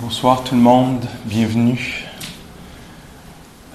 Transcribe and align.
Bonsoir 0.00 0.42
tout 0.42 0.56
le 0.56 0.60
monde, 0.60 1.04
bienvenue. 1.24 2.04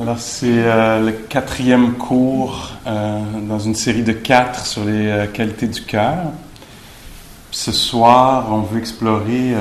Alors 0.01 0.17
c'est 0.19 0.47
euh, 0.49 1.05
le 1.05 1.11
quatrième 1.13 1.93
cours 1.93 2.71
euh, 2.85 3.21
dans 3.47 3.59
une 3.59 3.73
série 3.73 4.03
de 4.03 4.11
quatre 4.11 4.65
sur 4.65 4.83
les 4.83 5.07
euh, 5.07 5.27
qualités 5.27 5.67
du 5.67 5.81
cœur. 5.81 6.17
Ce 7.51 7.71
soir, 7.71 8.47
on 8.51 8.63
veut 8.63 8.79
explorer 8.79 9.53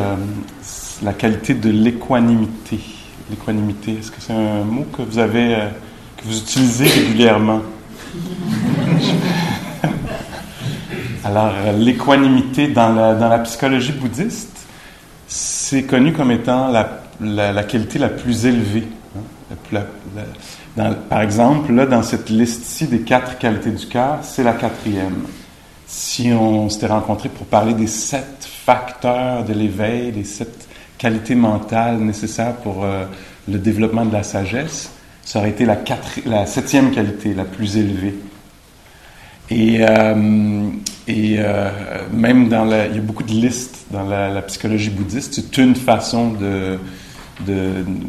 la 1.03 1.13
qualité 1.13 1.55
de 1.55 1.71
l'équanimité. 1.71 2.81
L'équanimité, 3.31 3.99
est-ce 4.01 4.11
que 4.11 4.21
c'est 4.21 4.33
un 4.33 4.65
mot 4.65 4.85
que 4.93 5.03
vous 5.03 5.19
avez, 5.19 5.57
que 6.17 6.25
vous 6.25 6.39
utilisez 6.39 6.87
régulièrement? 6.87 7.61
Alors 11.25 11.53
l'équanimité 11.77 12.67
dans 12.69 12.93
la, 12.93 13.15
dans 13.15 13.29
la 13.29 13.39
psychologie 13.39 13.93
bouddhiste 13.93 14.58
c'est 15.69 15.83
connu 15.83 16.15
comme 16.15 16.31
étant 16.31 16.73
la, 17.21 17.63
qualité 17.65 17.99
la 17.99 18.09
plus 18.09 18.47
élevée. 18.47 18.85
Hein. 19.75 20.95
par 21.11 21.21
exemple, 21.21 21.73
là, 21.75 21.85
dans 21.85 22.03
cette 22.03 22.31
liste-ci 22.31 22.87
des 22.87 23.01
quatre 23.01 23.37
qualités 23.37 23.71
du 23.71 23.87
cœur, 23.87 24.21
c'est 24.23 24.43
la 24.43 24.55
quatrième. 24.55 25.27
Si 25.87 26.33
on 26.33 26.71
s'était 26.71 26.87
rencontré 26.87 27.29
pour 27.29 27.47
parler 27.47 27.75
des 27.75 27.87
sept 27.87 28.49
facteurs 28.65 29.45
de 29.45 29.53
l'éveil, 29.53 30.13
les 30.13 30.25
sept 30.25 30.67
qualités 30.97 31.35
mentales 31.35 31.99
nécessaires 31.99 32.55
pour 32.57 32.85
euh, 32.85 33.05
le 33.47 33.59
développement 33.59 34.07
de 34.07 34.13
la 34.15 34.23
sagesse, 34.23 34.91
ça 35.23 35.39
aurait 35.39 35.51
été 35.51 35.67
la, 35.67 35.77
la 36.25 36.47
septième 36.47 36.93
qualité, 36.93 37.35
la 37.35 37.45
plus 37.45 37.77
élevée. 37.77 38.15
Et, 39.51 39.79
euh, 39.81 40.71
et 41.09 41.37
euh, 41.39 41.71
même 42.13 42.49
dans 42.49 42.67
la, 42.67 42.87
il 42.87 42.97
y 42.97 42.99
a 42.99 43.01
beaucoup 43.01 43.23
de 43.23 43.33
listes 43.33 43.87
dans 43.91 44.05
la, 44.05 44.43
psychologie 44.43 44.91
bouddhiste. 44.91 45.35
C'est 45.35 45.59
une 45.59 45.75
façon 45.75 46.33
de, 46.33 46.79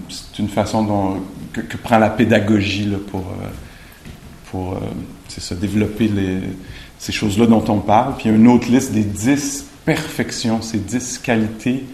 c'est 0.09 0.39
une 0.39 0.49
façon 0.49 0.83
dont, 0.83 1.23
que, 1.53 1.77
prend 1.77 1.97
la 1.97 2.09
pédagogie 2.09 2.85
là, 2.85 2.97
pour, 3.09 3.21
euh, 3.21 3.47
pour 4.51 4.79
c'est 5.29 5.41
ça, 5.41 5.55
développer 5.55 6.09
les, 6.09 6.39
ces 6.97 7.13
choses-là 7.13 7.45
dont 7.45 7.63
on 7.69 7.79
parle. 7.79 8.15
Puis 8.17 8.25
il 8.27 8.31
y 8.31 8.33
a 8.35 8.37
une 8.37 8.49
autre 8.49 8.69
liste 8.69 8.91
des 8.91 9.05
dix 9.05 9.65
perfections, 9.85 10.61
ces 10.61 10.79
dix 10.79 11.17
qualités 11.17 11.85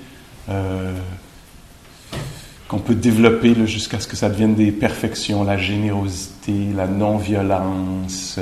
qu'on 2.67 2.79
peut 2.79 2.95
développer 2.95 3.53
jusqu'à 3.67 3.99
ce 3.99 4.07
que 4.07 4.15
ça 4.15 4.29
devienne 4.29 4.55
des 4.55 4.71
perfections, 4.71 5.43
la 5.43 5.57
générosité, 5.57 6.53
la 6.75 6.87
non-violence 6.87 8.39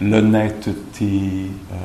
l'honnêteté, 0.00 1.50
euh, 1.72 1.76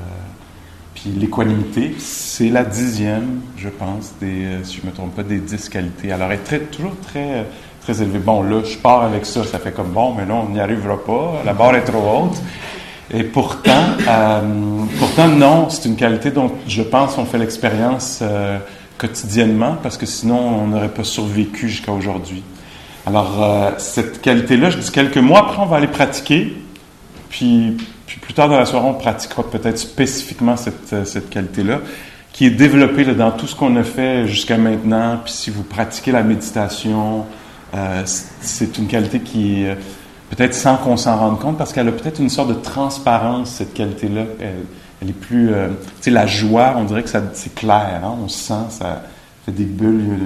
puis 0.93 1.09
l'équanimité. 1.09 1.95
C'est 1.99 2.49
la 2.49 2.63
dixième, 2.63 3.41
je 3.57 3.69
pense, 3.69 4.13
euh, 4.23 4.63
si 4.63 4.77
je 4.77 4.81
ne 4.81 4.91
me 4.91 4.95
trompe 4.95 5.15
pas, 5.15 5.23
des 5.23 5.39
dix 5.39 5.69
qualités. 5.69 6.11
Alors, 6.11 6.31
elle 6.31 6.39
est 6.39 6.43
très, 6.43 6.59
toujours 6.59 6.95
très, 7.05 7.45
très 7.81 8.01
élevée. 8.01 8.19
Bon, 8.19 8.41
là, 8.41 8.61
je 8.63 8.77
pars 8.77 9.03
avec 9.03 9.25
ça, 9.25 9.43
ça 9.43 9.59
fait 9.59 9.71
comme 9.71 9.89
bon, 9.89 10.13
mais 10.13 10.25
là, 10.25 10.35
on 10.35 10.49
n'y 10.49 10.59
arrivera 10.59 11.03
pas, 11.03 11.41
la 11.45 11.53
barre 11.53 11.75
est 11.75 11.83
trop 11.83 12.23
haute. 12.23 12.41
Et 13.13 13.23
pourtant, 13.23 13.85
euh, 14.07 14.41
pourtant 14.97 15.27
non, 15.27 15.69
c'est 15.69 15.87
une 15.87 15.95
qualité 15.95 16.31
dont 16.31 16.51
je 16.67 16.81
pense 16.81 17.19
on 17.19 17.25
fait 17.25 17.37
l'expérience 17.37 18.23
quotidiennement 18.97 19.77
parce 19.83 19.95
que 19.95 20.07
sinon 20.07 20.39
on 20.39 20.67
n'aurait 20.67 20.89
pas 20.89 21.03
survécu 21.03 21.69
jusqu'à 21.69 21.91
aujourd'hui. 21.91 22.41
Alors, 23.05 23.75
cette 23.77 24.21
qualité-là, 24.21 24.71
je 24.71 24.79
dis 24.79 24.91
quelques 24.91 25.19
mois 25.19 25.41
après, 25.41 25.61
on 25.61 25.67
va 25.67 25.77
aller 25.77 25.87
pratiquer. 25.87 26.57
Puis 27.29 27.77
puis 28.05 28.19
plus 28.19 28.33
tard 28.33 28.49
dans 28.49 28.57
la 28.57 28.65
soirée, 28.65 28.87
on 28.87 28.93
pratiquera 28.93 29.43
peut-être 29.43 29.77
spécifiquement 29.77 30.57
cette, 30.57 30.93
euh, 30.93 31.05
cette 31.05 31.29
qualité-là, 31.29 31.79
qui 32.31 32.45
est 32.45 32.51
développée 32.51 33.05
dans 33.05 33.31
tout 33.31 33.47
ce 33.47 33.55
qu'on 33.55 33.75
a 33.77 33.83
fait 33.83 34.27
jusqu'à 34.27 34.57
maintenant. 34.57 35.19
Puis 35.23 35.33
si 35.33 35.49
vous 35.49 35.63
pratiquez 35.63 36.11
la 36.11 36.21
méditation, 36.21 37.25
euh, 37.73 38.03
c'est 38.05 38.77
une 38.77 38.87
qualité 38.87 39.19
qui 39.21 39.63
est 39.63 39.77
peut-être 40.29 40.53
sans 40.53 40.77
qu'on 40.77 40.97
s'en 40.97 41.17
rende 41.17 41.39
compte, 41.39 41.57
parce 41.57 41.73
qu'elle 41.73 41.87
a 41.87 41.91
peut-être 41.91 42.19
une 42.19 42.29
sorte 42.29 42.49
de 42.49 42.55
transparence, 42.55 43.51
cette 43.51 43.73
qualité-là. 43.73 44.25
Elle, 45.01 45.09
est 45.09 45.13
plus... 45.13 45.53
Euh, 45.53 45.69
tu 45.69 46.03
sais, 46.03 46.11
la 46.11 46.25
joie, 46.27 46.75
on 46.77 46.83
dirait 46.83 47.03
que 47.03 47.09
c'est 47.33 47.55
clair, 47.55 48.01
hein? 48.03 48.15
on 48.23 48.27
sent, 48.27 48.53
ça 48.69 49.03
fait 49.45 49.51
des 49.51 49.65
bulles, 49.65 50.19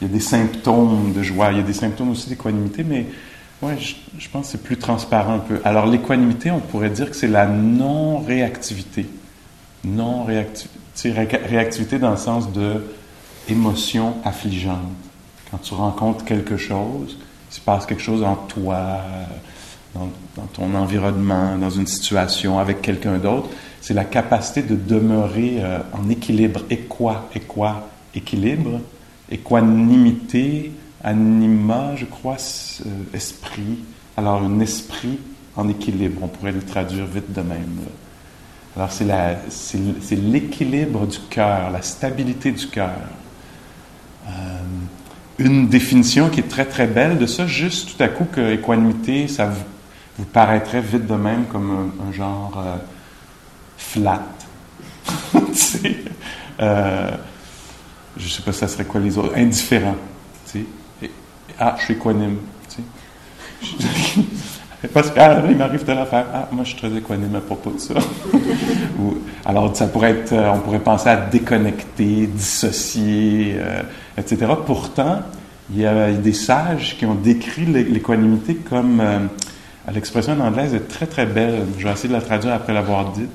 il 0.00 0.08
y, 0.08 0.10
a, 0.10 0.12
des 0.12 0.20
symptômes 0.20 1.12
de 1.14 1.22
joie, 1.22 1.50
il 1.52 1.58
y 1.58 1.60
a 1.60 1.64
des 1.64 1.72
symptômes 1.72 2.10
aussi 2.10 2.28
d'équanimité, 2.28 2.84
mais 2.84 3.06
oui, 3.62 3.96
je, 4.18 4.28
pense 4.28 4.46
que 4.46 4.52
c'est 4.52 4.62
plus 4.62 4.76
transparent 4.76 5.34
un 5.34 5.38
peu. 5.40 5.60
Alors, 5.64 5.86
l'équanimité, 5.86 6.50
on 6.50 6.60
pourrait 6.60 6.90
dire 6.90 7.10
que 7.10 7.16
c'est 7.16 7.28
la 7.28 7.46
non-réactivité. 7.46 9.06
Non-réactivité. 9.84 10.78
Réactivité 11.48 11.98
dans 11.98 12.10
le 12.12 12.16
sens 12.16 12.52
de 12.52 12.84
émotion 13.48 14.16
affligeante. 14.24 14.78
Quand 15.50 15.58
tu 15.58 15.74
rencontres 15.74 16.24
quelque 16.24 16.56
chose, 16.56 17.18
il 17.50 17.54
se 17.54 17.60
passe 17.60 17.86
quelque 17.86 18.02
chose 18.02 18.22
en 18.22 18.36
toi, 18.36 19.00
dans, 19.94 20.08
ton 20.52 20.74
environnement, 20.74 21.56
dans 21.56 21.70
une 21.70 21.86
situation, 21.86 22.58
avec 22.58 22.82
quelqu'un 22.82 23.18
d'autre, 23.18 23.48
c'est 23.80 23.94
la 23.94 24.04
capacité 24.04 24.62
de 24.62 24.74
demeurer 24.74 25.58
euh, 25.60 25.78
en 25.92 26.08
équilibre. 26.10 26.60
Et 26.70 26.78
quoi? 26.78 27.28
Équilibre, 28.14 28.80
équanimité, 29.30 30.72
Anima, 31.02 31.94
je 31.96 32.04
crois, 32.04 32.36
euh, 32.86 32.88
esprit. 33.14 33.78
Alors, 34.16 34.42
un 34.42 34.60
esprit 34.60 35.18
en 35.56 35.68
équilibre, 35.68 36.20
on 36.22 36.28
pourrait 36.28 36.52
le 36.52 36.62
traduire 36.62 37.06
vite 37.06 37.32
de 37.32 37.40
même. 37.40 37.78
Alors, 38.76 38.90
c'est 38.90 40.16
l'équilibre 40.16 41.06
du 41.06 41.18
cœur, 41.30 41.70
la 41.70 41.82
stabilité 41.82 42.52
du 42.52 42.66
cœur. 42.66 42.90
Euh, 44.28 44.30
une 45.38 45.68
définition 45.68 46.30
qui 46.30 46.40
est 46.40 46.48
très, 46.48 46.64
très 46.64 46.86
belle 46.86 47.18
de 47.18 47.26
ça, 47.26 47.46
juste 47.46 47.96
tout 47.96 48.02
à 48.02 48.08
coup 48.08 48.26
que 48.30 48.52
équanimité, 48.52 49.28
ça 49.28 49.46
vous, 49.46 50.24
paraîtrait 50.24 50.80
vite 50.80 51.06
de 51.06 51.14
même 51.14 51.44
comme 51.44 51.92
un, 52.08 52.12
genre 52.12 52.58
euh, 52.58 52.76
flat. 53.76 54.26
je 58.18 58.24
ne 58.24 58.28
sais 58.28 58.42
pas, 58.42 58.52
ça 58.52 58.66
serait 58.66 58.84
quoi 58.84 59.00
les 59.00 59.16
autres, 59.16 59.36
indifférent. 59.36 59.94
Ah, 61.58 61.74
je 61.78 61.84
suis 61.84 61.94
équanime. 61.94 62.38
Parce 64.94 65.10
qu'il 65.10 65.20
ah, 65.20 65.42
m'arrive 65.56 65.84
de 65.84 65.92
l'affaire. 65.92 66.26
Ah, 66.32 66.48
moi, 66.52 66.62
je 66.62 66.70
suis 66.70 66.78
très 66.78 66.96
équanime 66.96 67.34
à 67.34 67.40
propos 67.40 67.72
de 67.72 67.80
ça. 67.80 67.94
alors, 69.44 69.76
ça 69.76 69.88
pourrait 69.88 70.10
être, 70.10 70.32
euh, 70.32 70.52
on 70.54 70.60
pourrait 70.60 70.78
penser 70.78 71.08
à 71.08 71.16
déconnecter, 71.16 72.28
dissocier, 72.28 73.56
euh, 73.56 73.82
etc. 74.16 74.52
Pourtant, 74.64 75.22
il 75.72 75.80
y 75.80 75.86
a 75.86 76.12
des 76.12 76.32
sages 76.32 76.96
qui 76.96 77.06
ont 77.06 77.16
décrit 77.16 77.66
l'équanimité 77.66 78.54
comme, 78.54 79.00
euh, 79.00 79.18
l'expression 79.92 80.34
en 80.34 80.40
anglaise 80.46 80.74
est 80.74 80.86
très, 80.86 81.06
très 81.06 81.26
belle. 81.26 81.66
Je 81.76 81.84
vais 81.84 81.92
essayer 81.92 82.08
de 82.08 82.14
la 82.14 82.22
traduire 82.22 82.54
après 82.54 82.72
l'avoir 82.72 83.12
dite. 83.12 83.30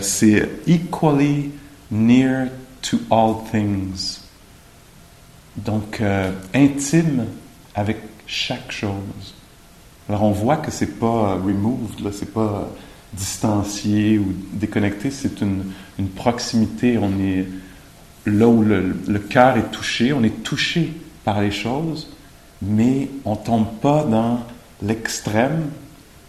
c'est 0.00 0.48
equally 0.66 1.50
near 1.90 2.46
to 2.82 2.98
all 3.10 3.36
things. 3.50 4.21
Donc, 5.56 6.00
euh, 6.00 6.32
intime 6.54 7.26
avec 7.74 7.98
chaque 8.26 8.72
chose. 8.72 9.34
Alors, 10.08 10.22
on 10.22 10.32
voit 10.32 10.56
que 10.56 10.70
c'est 10.70 10.98
pas 10.98 11.34
removed, 11.34 12.00
là, 12.02 12.10
c'est 12.12 12.32
pas 12.32 12.68
distancié 13.12 14.18
ou 14.18 14.34
déconnecté, 14.52 15.10
c'est 15.10 15.40
une, 15.42 15.64
une, 15.98 16.08
proximité. 16.08 16.98
On 16.98 17.20
est 17.20 17.46
là 18.26 18.48
où 18.48 18.62
le, 18.62 19.18
cœur 19.18 19.56
est 19.56 19.70
touché, 19.70 20.12
on 20.12 20.22
est 20.22 20.42
touché 20.42 20.94
par 21.24 21.40
les 21.40 21.50
choses, 21.50 22.08
mais 22.62 23.10
on 23.24 23.36
tombe 23.36 23.66
pas 23.80 24.04
dans 24.04 24.40
l'extrême 24.82 25.70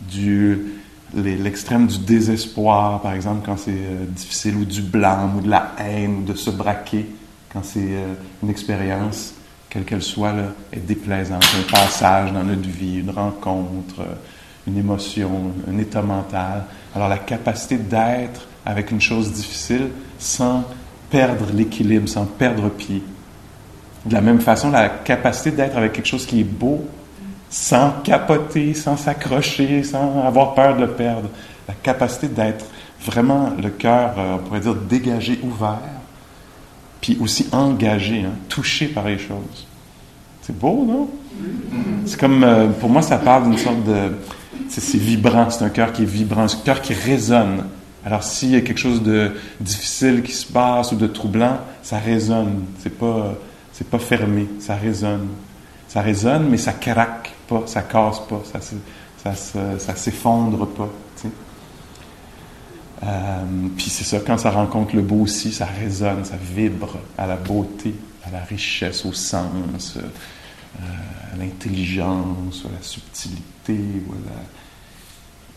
du 0.02 0.74
l'extrême 1.16 1.86
du 1.86 2.00
désespoir, 2.00 3.00
par 3.02 3.14
exemple, 3.14 3.44
quand 3.46 3.56
c'est 3.56 3.70
euh, 3.70 4.06
difficile, 4.08 4.56
ou 4.56 4.66
du 4.66 4.82
blanc, 4.82 5.32
ou 5.38 5.42
de 5.42 5.50
la 5.50 5.76
haine, 5.78 6.18
ou 6.18 6.24
de 6.24 6.34
se 6.34 6.50
braquer 6.50 7.06
quand 7.54 7.64
c'est 7.64 7.80
euh, 7.80 8.14
une 8.42 8.50
expérience, 8.50 9.36
quelle 9.70 9.86
qu'elle 9.86 10.02
soit, 10.02 10.34
est 10.72 10.80
déplaisante, 10.80 11.46
un 11.58 11.72
passage 11.72 12.34
dans 12.34 12.44
notre 12.44 12.68
vie, 12.68 13.00
une 13.00 13.12
rencontre, 13.12 14.02
euh, 14.02 14.16
une 14.68 14.78
émotion, 14.78 15.52
un 15.70 15.78
état 15.78 16.02
mental. 16.02 16.66
Alors 16.96 17.08
la 17.10 17.20
capacité 17.20 17.78
d'être 17.78 18.48
avec 18.66 18.92
une 18.92 19.02
chose 19.02 19.32
difficile 19.32 19.90
sans 20.18 20.64
perdre 21.10 21.46
l'équilibre, 21.54 22.10
sans 22.10 22.26
perdre 22.26 22.70
pied. 22.70 23.04
De 24.06 24.14
la 24.14 24.22
même 24.22 24.40
façon, 24.40 24.72
la 24.72 24.90
capacité 24.90 25.52
d'être 25.52 25.78
avec 25.78 25.94
quelque 25.94 26.08
chose 26.08 26.26
qui 26.26 26.42
est 26.42 26.46
beau, 26.46 26.84
sans 27.50 27.92
capoter, 28.04 28.74
sans 28.74 28.98
s'accrocher, 28.98 29.84
sans 29.84 30.26
avoir 30.26 30.56
peur 30.56 30.76
de 30.76 30.82
le 30.82 30.92
perdre. 30.92 31.30
La 31.68 31.76
capacité 31.76 32.28
d'être 32.28 32.66
vraiment 33.06 33.52
le 33.62 33.70
cœur, 33.70 34.16
euh, 34.18 34.36
on 34.36 34.38
pourrait 34.40 34.60
dire, 34.60 34.76
dégagé, 34.76 35.40
ouvert, 35.44 35.80
puis 37.04 37.18
aussi 37.20 37.48
engagé, 37.52 38.22
hein, 38.22 38.32
touché 38.48 38.88
par 38.88 39.06
les 39.10 39.18
choses. 39.18 39.68
C'est 40.42 40.58
beau, 40.58 40.86
non? 40.88 41.10
C'est 42.06 42.18
comme, 42.18 42.46
euh, 42.46 42.68
pour 42.70 42.90
moi, 42.90 43.02
ça 43.02 43.18
parle 43.18 43.44
d'une 43.50 43.58
sorte 43.58 43.84
de... 43.84 44.14
C'est 44.70 44.98
vibrant, 44.98 45.50
c'est 45.50 45.66
un 45.66 45.70
cœur 45.70 45.92
qui 45.92 46.04
est 46.04 46.06
vibrant, 46.06 46.48
c'est 46.48 46.60
un 46.60 46.62
cœur 46.62 46.82
qui 46.82 46.94
résonne. 46.94 47.66
Alors, 48.06 48.24
s'il 48.24 48.52
y 48.52 48.56
a 48.56 48.62
quelque 48.62 48.80
chose 48.80 49.04
de 49.04 49.32
difficile 49.60 50.24
qui 50.24 50.32
se 50.32 50.46
passe 50.46 50.94
ou 50.94 50.96
de 50.96 51.08
troublant, 51.08 51.58
ça 51.82 51.98
résonne. 51.98 52.64
C'est 52.80 52.98
pas 52.98 53.36
C'est 53.74 53.90
pas 53.90 54.00
fermé, 54.00 54.48
ça 54.60 54.76
résonne. 54.76 55.28
Ça 55.90 56.00
résonne, 56.00 56.48
mais 56.50 56.58
ça 56.58 56.72
craque 56.72 57.34
pas, 57.50 57.64
ça 57.66 57.82
casse 57.82 58.22
pas, 58.30 58.42
ça, 58.46 58.62
ça, 59.36 59.60
ça 59.78 59.96
s'effondre 59.96 60.68
pas. 60.68 60.90
Euh, 63.06 63.44
puis 63.76 63.90
c'est 63.90 64.04
ça, 64.04 64.20
quand 64.26 64.38
ça 64.38 64.52
rencontre 64.52 64.96
le 64.96 65.02
beau 65.02 65.22
aussi, 65.22 65.52
ça 65.52 65.66
résonne, 65.66 66.24
ça 66.24 66.36
vibre 66.56 66.98
à 67.18 67.28
la 67.28 67.36
beauté, 67.36 67.94
à 68.26 68.32
la 68.32 68.40
richesse, 68.40 69.06
au 69.06 69.14
sens, 69.14 69.98
euh, 69.98 70.82
à 71.34 71.38
l'intelligence, 71.38 72.64
à 72.66 72.74
la 72.74 72.82
subtilité, 72.82 73.80
ou 74.08 74.14
à 74.14 74.30
la, 74.30 74.42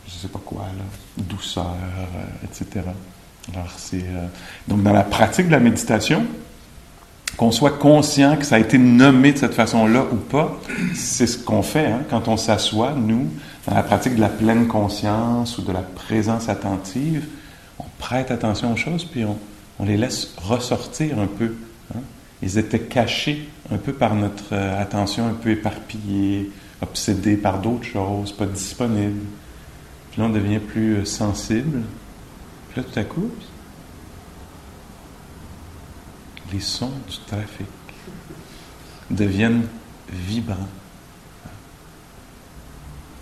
je 0.09 0.13
sais 0.13 0.29
pas 0.29 0.41
quoi, 0.45 0.67
douceur, 1.17 1.77
euh, 1.77 2.47
etc. 2.47 2.87
Alors 3.55 3.71
c'est 3.77 4.05
donc 4.67 4.83
dans 4.83 4.93
la 4.93 5.05
pratique 5.05 5.47
de 5.47 5.53
la 5.53 5.61
méditation, 5.61 6.27
qu'on 7.37 7.53
soit 7.53 7.79
conscient 7.79 8.37
que 8.37 8.45
ça 8.45 8.57
a 8.57 8.59
été 8.59 8.79
nommé 8.79 9.33
de 9.33 9.39
cette 9.39 9.55
façon-là 9.55 10.05
ou 10.11 10.17
pas, 10.17 10.59
c'est 10.95 11.27
ce 11.27 11.39
qu'on 11.39 11.63
fait 11.63 11.87
hein, 11.87 12.01
quand 12.11 12.27
on 12.27 12.37
s'assoit, 12.37 12.95
nous, 12.97 13.31
dans 13.67 13.75
la 13.75 13.83
pratique 13.83 14.15
de 14.15 14.21
la 14.21 14.29
pleine 14.29 14.69
conscience 14.69 15.59
ou 15.59 15.63
de 15.63 15.73
la 15.73 15.83
présence 15.83 16.49
attentive, 16.49 17.27
on 17.79 17.85
prête 17.99 18.31
attention 18.31 18.73
aux 18.73 18.77
choses, 18.77 19.05
puis 19.05 19.25
on, 19.25 19.85
les 19.85 19.97
laisse 19.97 20.35
ressortir 20.39 21.19
un 21.19 21.27
peu. 21.27 21.55
Hein. 21.95 22.01
Ils 22.43 22.59
étaient 22.59 22.81
cachés 22.81 23.49
un 23.71 23.77
peu 23.77 23.93
par 23.93 24.15
notre 24.15 24.53
euh, 24.53 24.81
attention 24.81 25.27
un 25.27 25.35
peu 25.35 25.51
éparpillée, 25.51 26.51
obsédée 26.81 27.37
par 27.37 27.61
d'autres 27.61 27.85
choses, 27.85 28.33
pas 28.33 28.47
disponibles. 28.47 29.27
Puis 30.11 30.21
là, 30.21 30.29
on 30.29 30.31
devient 30.31 30.61
plus 30.61 30.95
euh, 30.95 31.05
sensible. 31.05 31.83
Puis 32.71 32.81
là, 32.81 32.87
tout 32.91 32.99
à 32.99 33.05
coup, 33.05 33.31
les 36.53 36.61
sons 36.61 36.93
du 37.09 37.19
trafic 37.27 37.67
deviennent 39.11 39.67
vibrants. 40.11 40.69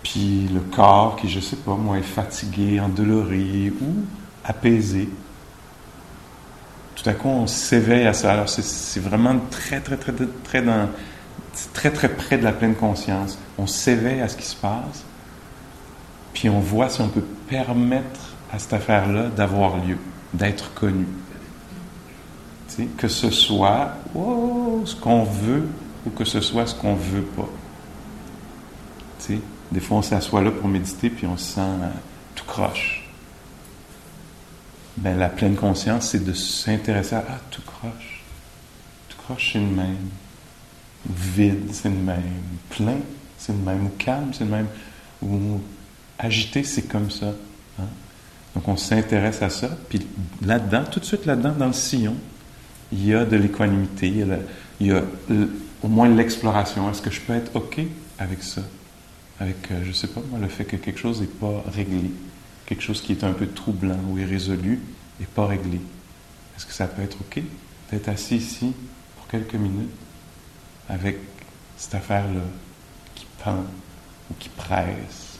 Puis 0.05 0.47
le 0.53 0.59
corps 0.59 1.15
qui, 1.15 1.27
je 1.27 1.39
sais 1.39 1.55
pas, 1.55 1.73
moi, 1.73 1.97
est 1.97 2.03
fatigué, 2.03 2.79
endolori 2.79 3.71
ou 3.81 4.05
apaisé. 4.43 5.09
Tout 6.95 7.09
à 7.09 7.13
coup, 7.13 7.27
on 7.27 7.47
s'éveille 7.47 8.05
à 8.05 8.13
ça. 8.13 8.31
Alors, 8.31 8.47
c'est 8.47 8.99
vraiment 8.99 9.35
très, 9.49 9.81
très, 9.81 9.97
très, 9.97 10.13
très, 10.13 10.63
très, 11.73 11.91
très 11.91 12.09
près 12.09 12.37
de 12.37 12.43
la 12.43 12.53
pleine 12.53 12.75
conscience. 12.75 13.39
On 13.57 13.67
s'éveille 13.67 14.21
à 14.21 14.29
ce 14.29 14.37
qui 14.37 14.45
se 14.45 14.55
passe, 14.55 15.03
puis 16.33 16.49
on 16.49 16.59
voit 16.59 16.87
si 16.89 17.01
on 17.01 17.09
peut 17.09 17.25
permettre 17.49 18.35
à 18.53 18.59
cette 18.59 18.73
affaire-là 18.73 19.23
d'avoir 19.35 19.77
lieu, 19.77 19.97
d'être 20.33 20.73
connue 20.75 21.07
que 22.97 23.07
ce 23.07 23.29
soit 23.29 23.93
ce 24.13 24.95
qu'on 24.95 25.23
veut 25.23 25.67
ou 26.05 26.09
que 26.09 26.25
ce 26.25 26.41
soit 26.41 26.67
ce 26.67 26.75
qu'on 26.75 26.95
veut 26.95 27.21
pas. 27.21 27.49
Des 29.71 29.79
fois, 29.79 29.97
on 29.97 30.01
s'assoit 30.01 30.41
là 30.41 30.51
pour 30.51 30.67
méditer 30.67 31.09
puis 31.09 31.27
on 31.27 31.37
se 31.37 31.53
sent 31.55 31.61
euh, 31.61 31.89
tout 32.35 32.45
croche. 32.45 33.09
Ben, 34.97 35.17
la 35.17 35.29
pleine 35.29 35.55
conscience, 35.55 36.09
c'est 36.11 36.23
de 36.23 36.33
s'intéresser 36.33 37.15
à 37.15 37.25
ah, 37.29 37.39
tout 37.51 37.61
croche. 37.61 38.23
Tout 39.09 39.17
croche, 39.17 39.51
c'est 39.53 39.59
le 39.59 39.65
même. 39.65 40.09
Vide, 41.09 41.73
c'est 41.73 41.89
le 41.89 41.95
même. 41.95 42.21
Plein, 42.69 42.99
c'est 43.37 43.51
le 43.51 43.59
même. 43.59 43.85
Ou 43.87 43.89
calme, 43.97 44.29
c'est 44.33 44.45
le 44.45 44.51
même. 44.51 44.67
Ou 45.21 45.59
agité, 46.17 46.63
c'est 46.63 46.83
comme 46.83 47.11
ça. 47.11 47.33
Hein. 47.79 47.87
Donc, 48.55 48.67
on 48.67 48.77
s'intéresse 48.77 49.41
à 49.41 49.49
ça. 49.49 49.69
Puis 49.89 50.07
là-dedans, 50.41 50.83
tout 50.89 51.01
de 51.01 51.05
suite 51.05 51.25
là-dedans, 51.25 51.53
dans 51.57 51.67
le 51.67 51.73
sillon, 51.73 52.15
il 52.93 53.05
y 53.05 53.13
a 53.13 53.25
de 53.25 53.35
l'équanimité, 53.35 54.13
il 54.79 54.87
y 54.87 54.91
a, 54.91 55.01
au 55.83 55.87
moins 55.87 56.07
l'exploration. 56.07 56.89
Est-ce 56.89 57.01
que 57.01 57.11
je 57.11 57.19
peux 57.19 57.33
être 57.33 57.53
OK 57.55 57.81
avec 58.17 58.43
ça? 58.43 58.61
Avec, 59.39 59.71
euh, 59.71 59.81
je 59.83 59.89
ne 59.89 59.93
sais 59.93 60.07
pas, 60.07 60.21
moi, 60.29 60.39
le 60.39 60.47
fait 60.47 60.65
que 60.65 60.77
quelque 60.77 60.99
chose 60.99 61.21
n'est 61.21 61.27
pas 61.27 61.63
réglé, 61.67 62.11
quelque 62.65 62.81
chose 62.81 63.01
qui 63.01 63.11
est 63.11 63.23
un 63.23 63.33
peu 63.33 63.47
troublant 63.47 63.99
ou 64.09 64.17
irrésolu 64.17 64.79
n'est 65.19 65.25
pas 65.25 65.45
réglé. 65.45 65.81
Est-ce 66.55 66.65
que 66.65 66.73
ça 66.73 66.87
peut 66.87 67.01
être 67.01 67.17
OK 67.21 67.41
d'être 67.91 68.07
assis 68.09 68.37
ici 68.37 68.73
pour 69.17 69.27
quelques 69.27 69.55
minutes 69.55 69.91
avec 70.89 71.17
cette 71.77 71.95
affaire-là 71.95 72.41
qui 73.13 73.25
pend 73.43 73.63
ou 74.31 74.33
qui 74.39 74.49
presse 74.49 75.39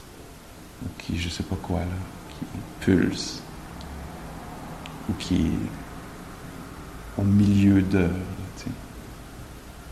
ou 0.84 0.88
qui, 0.98 1.18
je 1.18 1.26
ne 1.26 1.30
sais 1.30 1.42
pas 1.42 1.56
quoi, 1.56 1.80
là, 1.80 1.86
qui 2.28 2.44
pulse 2.84 3.42
ou 5.08 5.14
qui 5.14 5.50
au 7.16 7.22
milieu 7.22 7.82
de. 7.82 8.08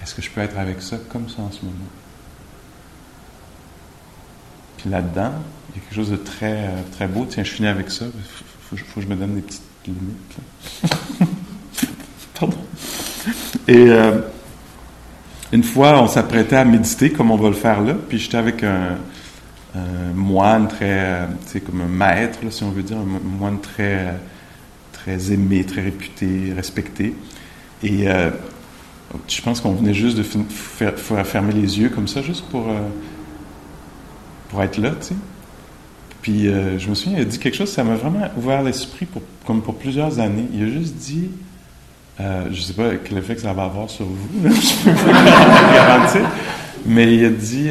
Est-ce 0.02 0.14
que 0.14 0.20
je 0.20 0.30
peux 0.30 0.42
être 0.42 0.58
avec 0.58 0.82
ça 0.82 0.98
comme 1.10 1.28
ça 1.30 1.40
en 1.40 1.50
ce 1.50 1.64
moment? 1.64 1.74
Là-dedans, 4.88 5.32
il 5.70 5.76
y 5.76 5.78
a 5.78 5.82
quelque 5.82 5.94
chose 5.94 6.10
de 6.10 6.16
très, 6.16 6.70
très 6.92 7.06
beau. 7.06 7.26
Tiens, 7.28 7.44
je 7.44 7.50
finis 7.50 7.68
avec 7.68 7.90
ça. 7.90 8.04
Il 8.72 8.78
faut, 8.78 9.00
que 9.00 9.00
je 9.00 9.06
me 9.06 9.16
donne 9.16 9.34
des 9.34 9.42
petites 9.42 9.62
limites. 9.86 10.36
Pardon. 12.38 12.56
Et 13.66 13.76
euh, 13.88 14.20
une 15.52 15.62
fois, 15.62 16.02
on 16.02 16.06
s'apprêtait 16.06 16.56
à 16.56 16.64
méditer 16.64 17.10
comme 17.10 17.30
on 17.30 17.36
va 17.36 17.48
le 17.48 17.54
faire 17.54 17.80
là. 17.80 17.94
Puis 18.08 18.18
j'étais 18.18 18.36
avec 18.36 18.62
un, 18.62 18.96
moine 20.14 20.68
très, 20.68 21.26
tu 21.46 21.52
sais, 21.52 21.60
comme 21.60 21.80
un 21.80 21.88
maître, 21.88 22.38
si 22.50 22.62
on 22.62 22.70
veut 22.70 22.82
dire, 22.82 22.98
un 22.98 23.38
moine 23.38 23.60
très 23.60 24.14
très 25.04 25.32
aimé, 25.32 25.64
très 25.64 25.82
réputé, 25.82 26.52
respecté. 26.56 27.14
Et 27.82 28.08
euh, 28.08 28.30
je 29.28 29.42
pense 29.42 29.60
qu'on 29.60 29.72
venait 29.72 29.92
juste 29.92 30.16
de 30.16 30.22
fermer 30.22 31.52
les 31.52 31.78
yeux 31.78 31.90
comme 31.90 32.08
ça, 32.08 32.22
juste 32.22 32.44
pour, 32.46 32.68
euh, 32.68 32.88
pour 34.54 34.62
être 34.62 34.78
là, 34.78 34.92
tu 34.92 35.08
sais. 35.08 35.14
Puis 36.22 36.46
euh, 36.46 36.78
je 36.78 36.88
me 36.88 36.94
souviens, 36.94 37.18
il 37.18 37.22
a 37.22 37.24
dit 37.24 37.40
quelque 37.40 37.56
chose, 37.56 37.70
ça 37.70 37.82
m'a 37.82 37.96
vraiment 37.96 38.28
ouvert 38.36 38.62
l'esprit, 38.62 39.04
pour, 39.04 39.20
comme 39.44 39.62
pour 39.62 39.74
plusieurs 39.74 40.20
années. 40.20 40.46
Il 40.54 40.62
a 40.62 40.68
juste 40.68 40.94
dit, 40.94 41.28
je 42.20 42.48
ne 42.48 42.54
sais 42.54 42.72
pas 42.72 42.94
quel 43.04 43.18
effet 43.18 43.34
que 43.34 43.40
ça 43.40 43.52
va 43.52 43.64
avoir 43.64 43.90
sur 43.90 44.06
vous, 44.06 44.28
je 44.44 44.84
peux 44.84 44.90
vous 44.90 45.74
garantir, 45.74 46.30
mais 46.86 47.16
il 47.16 47.24
a 47.24 47.30
dit, 47.30 47.70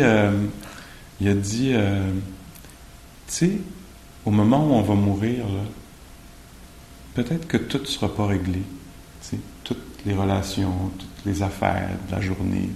il 1.21 1.27
a 1.29 1.33
dit, 1.33 1.73
tu 1.73 3.33
sais, 3.33 3.51
au 4.25 4.31
moment 4.31 4.67
où 4.67 4.73
on 4.73 4.81
va 4.81 4.93
mourir, 4.93 5.45
là, 5.45 5.63
peut-être 7.15 7.47
que 7.47 7.57
tout 7.57 7.79
ne 7.79 7.85
sera 7.85 8.13
pas 8.13 8.27
réglé. 8.27 8.61
Toutes 9.63 9.77
les 10.05 10.13
relations, 10.13 10.91
toutes 10.99 11.25
les 11.25 11.41
affaires 11.41 11.89
de 12.09 12.11
la 12.13 12.19
journée. 12.19 12.69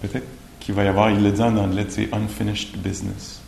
Peut-être 0.00 0.37
qu'il 0.68 0.74
va 0.74 0.84
y 0.84 0.88
avoir, 0.88 1.10
il 1.10 1.22
le 1.22 1.32
dit 1.32 1.40
en 1.40 1.56
anglais, 1.56 1.86
unfinished 2.12 2.76
business. 2.76 3.40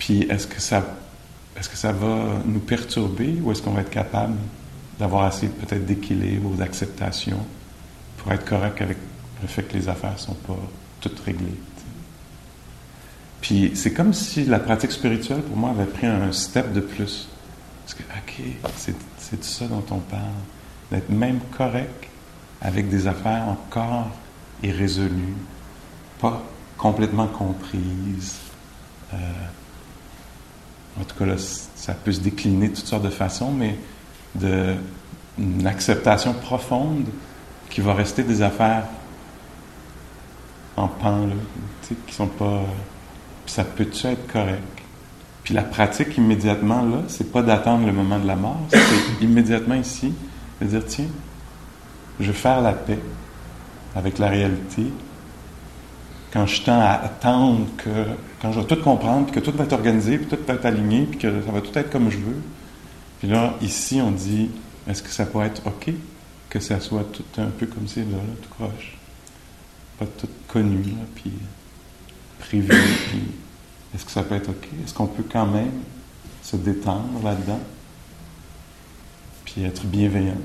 Puis 0.00 0.22
est-ce 0.22 0.48
que 0.48 0.60
ça 0.60 0.84
est-ce 1.56 1.68
que 1.68 1.76
ça 1.76 1.92
va 1.92 2.42
nous 2.44 2.58
perturber 2.58 3.38
ou 3.40 3.52
est-ce 3.52 3.62
qu'on 3.62 3.70
va 3.70 3.82
être 3.82 3.90
capable 3.90 4.34
d'avoir 4.98 5.26
assez 5.26 5.46
peut-être 5.46 5.86
d'équilibre 5.86 6.50
ou 6.50 6.56
d'acceptation 6.56 7.38
pour 8.16 8.32
être 8.32 8.44
correct 8.44 8.82
avec 8.82 8.96
le 9.40 9.46
fait 9.46 9.62
que 9.62 9.74
les 9.74 9.88
affaires 9.88 10.14
ne 10.14 10.18
sont 10.18 10.34
pas 10.34 10.58
toutes 11.00 11.20
réglées? 11.20 11.60
Puis 13.42 13.70
c'est 13.76 13.92
comme 13.92 14.12
si 14.12 14.44
la 14.44 14.58
pratique 14.58 14.90
spirituelle, 14.90 15.42
pour 15.42 15.56
moi, 15.56 15.70
avait 15.70 15.84
pris 15.84 16.08
un 16.08 16.32
step 16.32 16.72
de 16.72 16.80
plus. 16.80 17.28
Parce 17.84 17.94
que, 17.94 18.02
OK, 18.02 18.42
c'est, 18.74 19.38
de 19.38 19.44
ça 19.44 19.66
dont 19.66 19.84
on 19.92 19.98
parle. 19.98 20.22
D'être 20.90 21.10
même 21.10 21.38
correct 21.56 22.08
avec 22.62 22.88
des 22.88 23.06
affaires 23.06 23.48
encore 23.48 24.08
irrésolues, 24.62 25.36
pas 26.20 26.42
complètement 26.78 27.26
comprises. 27.26 28.38
Euh, 29.12 29.16
en 31.00 31.04
tout 31.04 31.16
cas, 31.16 31.36
ça 31.36 31.94
peut 31.94 32.12
se 32.12 32.20
décliner 32.20 32.68
de 32.68 32.74
toutes 32.74 32.86
sortes 32.86 33.04
de 33.04 33.10
façons, 33.10 33.50
mais 33.50 33.76
de, 34.34 34.74
une 35.38 35.66
acceptation 35.66 36.32
profonde 36.34 37.06
qui 37.68 37.80
va 37.80 37.94
rester 37.94 38.22
des 38.22 38.42
affaires 38.42 38.84
en 40.76 40.88
pan, 40.88 41.26
là, 41.26 41.34
qui 42.06 42.14
sont 42.14 42.28
pas 42.28 42.62
ça 43.46 43.64
peut-tu 43.64 44.06
être 44.06 44.32
correct? 44.32 44.62
Puis 45.44 45.54
la 45.54 45.62
pratique 45.62 46.16
immédiatement, 46.16 46.82
là, 46.82 46.98
c'est 47.08 47.32
pas 47.32 47.42
d'attendre 47.42 47.86
le 47.86 47.92
moment 47.92 48.18
de 48.18 48.26
la 48.26 48.36
mort, 48.36 48.60
c'est 48.70 49.24
immédiatement 49.24 49.74
ici, 49.74 50.14
de 50.60 50.66
dire, 50.66 50.84
tiens, 50.86 51.08
je 52.20 52.26
vais 52.26 52.32
faire 52.32 52.60
la 52.60 52.72
paix 52.72 52.98
avec 53.94 54.18
la 54.18 54.28
réalité. 54.28 54.86
Quand 56.32 56.46
je 56.46 56.62
tends 56.62 56.80
à 56.80 56.92
attendre 56.92 57.66
que, 57.76 58.06
quand 58.40 58.52
je 58.52 58.60
vais 58.60 58.66
tout 58.66 58.82
comprendre, 58.82 59.26
puis 59.26 59.34
que 59.34 59.40
tout 59.40 59.56
va 59.56 59.64
être 59.64 59.72
organisé, 59.74 60.18
puis 60.18 60.26
tout 60.26 60.38
va 60.46 60.54
être 60.54 60.64
aligné, 60.64 61.04
puis 61.04 61.18
que 61.18 61.42
ça 61.42 61.52
va 61.52 61.60
tout 61.60 61.78
être 61.78 61.90
comme 61.90 62.10
je 62.10 62.18
veux. 62.18 62.40
Puis 63.18 63.28
là, 63.28 63.54
ici, 63.60 64.00
on 64.02 64.10
dit, 64.10 64.48
est-ce 64.88 65.02
que 65.02 65.10
ça 65.10 65.26
peut 65.26 65.42
être 65.42 65.62
OK 65.66 65.92
que 66.48 66.60
ça 66.60 66.80
soit 66.80 67.04
tout 67.12 67.24
un 67.38 67.46
peu 67.46 67.66
comme 67.66 67.86
c'est 67.86 68.00
là, 68.00 68.16
là, 68.16 68.34
tout 68.42 68.48
croche? 68.50 68.96
Pas 69.98 70.06
tout 70.18 70.28
connu, 70.48 70.82
là, 70.82 71.04
puis 71.14 71.32
privé, 72.38 72.74
est-ce 73.94 74.04
que 74.04 74.10
ça 74.10 74.22
peut 74.22 74.34
être 74.34 74.50
OK? 74.50 74.68
Est-ce 74.84 74.92
qu'on 74.94 75.06
peut 75.06 75.24
quand 75.30 75.46
même 75.46 75.70
se 76.42 76.56
détendre 76.56 77.22
là-dedans, 77.22 77.60
puis 79.44 79.64
être 79.64 79.84
bienveillant? 79.84 80.38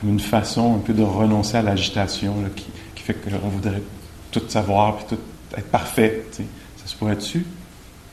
Comme 0.00 0.10
une 0.10 0.20
façon 0.20 0.76
un 0.76 0.78
peu 0.78 0.94
de 0.94 1.02
renoncer 1.02 1.56
à 1.56 1.62
l'agitation 1.62 2.34
qui, 2.56 2.66
qui, 2.94 3.02
fait 3.02 3.14
qu'on 3.14 3.48
voudrait 3.48 3.82
tout 4.30 4.42
savoir 4.48 4.96
puis 4.96 5.16
tout 5.16 5.22
être 5.56 5.70
parfait. 5.70 6.24
Ça 6.32 6.86
se 6.86 6.96
pourrait-tu 6.96 7.44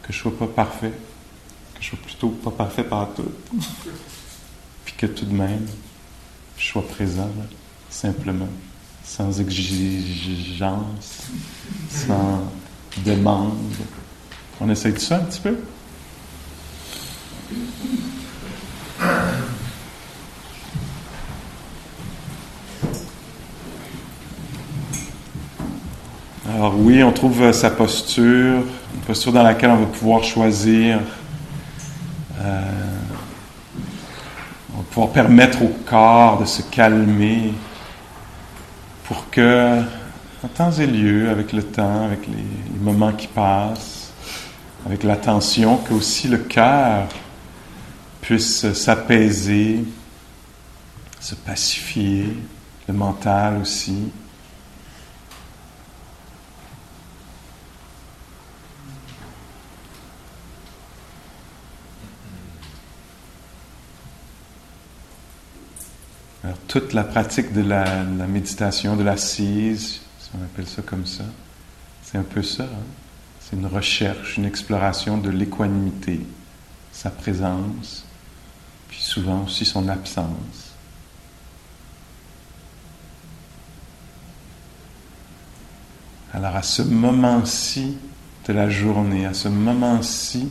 que 0.03 0.13
je 0.13 0.17
sois 0.17 0.37
pas 0.37 0.47
parfait, 0.47 0.91
que 1.75 1.81
je 1.81 1.89
sois 1.89 1.99
plutôt 1.99 2.29
pas 2.29 2.51
parfait 2.51 2.83
par 2.83 3.13
tout, 3.13 3.31
puis 4.85 4.93
que 4.97 5.05
tout 5.05 5.25
de 5.25 5.33
même 5.33 5.65
je 6.57 6.65
sois 6.65 6.87
présent 6.87 7.29
simplement, 7.89 8.49
sans 9.03 9.39
exigence, 9.39 11.27
sans 11.89 12.41
demande. 13.05 13.53
On 14.59 14.69
essaie 14.69 14.91
de 14.91 14.99
ça 14.99 15.17
un 15.17 15.19
petit 15.19 15.39
peu? 15.39 15.57
Alors 26.49 26.79
oui, 26.79 27.03
on 27.03 27.11
trouve 27.11 27.41
euh, 27.41 27.51
sa 27.51 27.69
posture, 27.69 28.63
une 28.95 29.01
posture 29.05 29.33
dans 29.33 29.43
laquelle 29.43 29.69
on 29.69 29.75
va 29.75 29.85
pouvoir 29.85 30.23
choisir, 30.23 31.01
euh, 32.39 32.61
on 34.73 34.77
va 34.77 34.83
pouvoir 34.89 35.11
permettre 35.11 35.61
au 35.61 35.75
corps 35.85 36.39
de 36.39 36.45
se 36.45 36.61
calmer 36.61 37.51
pour 39.03 39.29
que, 39.29 39.81
en 40.41 40.47
temps 40.47 40.71
et 40.71 40.87
lieu, 40.87 41.29
avec 41.29 41.51
le 41.51 41.63
temps, 41.63 42.05
avec 42.05 42.25
les, 42.27 42.33
les 42.33 42.79
moments 42.79 43.11
qui 43.11 43.27
passent, 43.27 44.13
avec 44.85 45.03
l'attention, 45.03 45.75
que 45.75 45.93
aussi 45.93 46.29
le 46.29 46.37
cœur 46.37 47.09
puisse 48.21 48.71
s'apaiser, 48.71 49.83
se 51.19 51.35
pacifier, 51.35 52.37
le 52.87 52.93
mental 52.93 53.57
aussi. 53.61 54.11
Toute 66.67 66.93
la 66.93 67.03
pratique 67.03 67.53
de 67.53 67.61
la, 67.61 68.03
méditation, 68.03 68.95
de 68.95 69.03
l'assise, 69.03 70.01
si 70.19 70.29
on 70.37 70.43
appelle 70.43 70.67
ça 70.67 70.81
comme 70.81 71.05
ça, 71.05 71.23
c'est 72.03 72.17
un 72.17 72.23
peu 72.23 72.43
ça. 72.43 72.63
Hein. 72.63 72.85
C'est 73.39 73.55
une 73.55 73.65
recherche, 73.65 74.37
une 74.37 74.45
exploration 74.45 75.17
de 75.17 75.29
l'équanimité, 75.29 76.19
sa 76.91 77.09
présence, 77.09 78.05
puis 78.89 79.01
souvent 79.01 79.45
aussi 79.45 79.65
son 79.65 79.87
absence. 79.87 80.73
Alors 86.33 86.57
à 86.57 86.63
ce 86.63 86.81
moment-ci 86.81 87.97
de 88.47 88.53
la 88.53 88.69
journée, 88.69 89.25
à 89.25 89.33
ce 89.33 89.47
moment-ci 89.47 90.49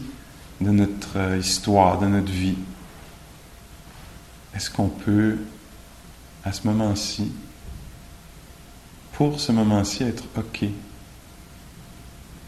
de 0.63 0.71
notre 0.71 1.37
histoire, 1.39 1.99
de 1.99 2.07
notre 2.07 2.33
vie, 2.33 2.57
est-ce 4.55 4.71
qu'on 4.71 4.89
peut 4.89 5.37
à 6.47 6.53
ce 6.53 6.65
moment-ci, 6.65 7.33
pour 9.15 9.41
ce 9.41 9.51
moment-ci, 9.51 10.05
être 10.05 10.23
OK 10.37 10.65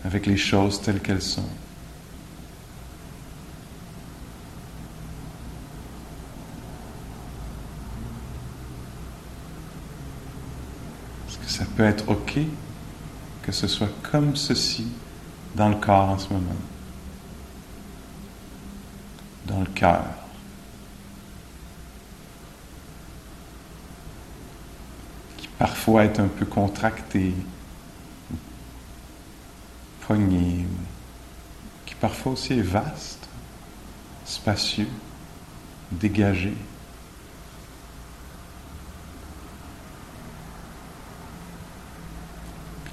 avec 0.05 0.27
les 0.27 0.37
choses 0.37 0.81
telles 0.81 1.01
qu'elles 1.01 1.21
sont. 1.21 1.43
Est-ce 11.29 11.39
que 11.39 11.51
ça 11.51 11.65
peut 11.77 11.85
être 11.85 12.09
OK 12.09 12.39
que 13.43 13.51
ce 13.51 13.67
soit 13.67 13.91
comme 14.09 14.37
ceci 14.37 14.87
dans 15.57 15.71
le 15.71 15.77
corps 15.77 16.11
en 16.11 16.19
ce 16.19 16.33
moment, 16.33 16.55
dans 19.49 19.59
le 19.59 19.67
cœur. 19.67 20.18
Parfois 25.59 26.05
être 26.05 26.21
un 26.21 26.29
peu 26.29 26.47
contracté, 26.47 27.35
poigné, 30.03 30.65
qui 31.85 31.95
parfois 31.97 32.33
aussi 32.33 32.55
est 32.55 32.63
vaste, 32.63 33.29
spacieux, 34.25 34.89
dégagé. 35.93 36.55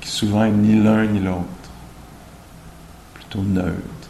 qui 0.01 0.11
souvent 0.11 0.45
est 0.45 0.51
ni 0.51 0.81
l'un 0.83 1.05
ni 1.07 1.19
l'autre, 1.19 1.45
plutôt 3.15 3.41
neutre. 3.41 4.05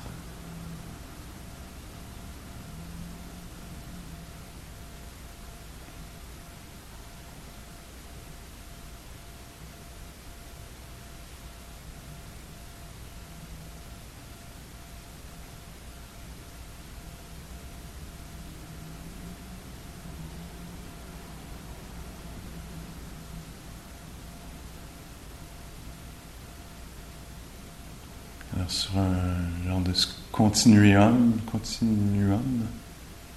sur 28.68 28.98
un 28.98 29.68
genre 29.68 29.82
de 29.82 29.94
continuum, 30.36 31.32
continuum, 31.50 32.66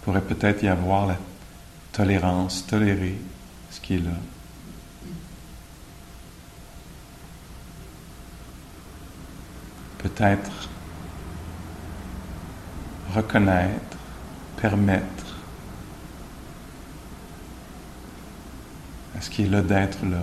pourrait 0.03 0.21
peut-être 0.21 0.65
y 0.65 0.69
avoir 0.69 1.07
la 1.07 1.17
tolérance, 1.93 2.67
tolérer 2.67 3.17
ce 3.71 3.81
qui 3.81 3.95
est 3.95 3.99
là. 3.99 4.11
Peut-être 9.99 10.51
reconnaître, 13.15 13.97
permettre 14.61 15.37
à 19.17 19.21
ce 19.21 19.31
qui 19.31 19.45
est 19.45 19.49
là 19.49 19.63
d'être 19.63 20.05
là. 20.05 20.23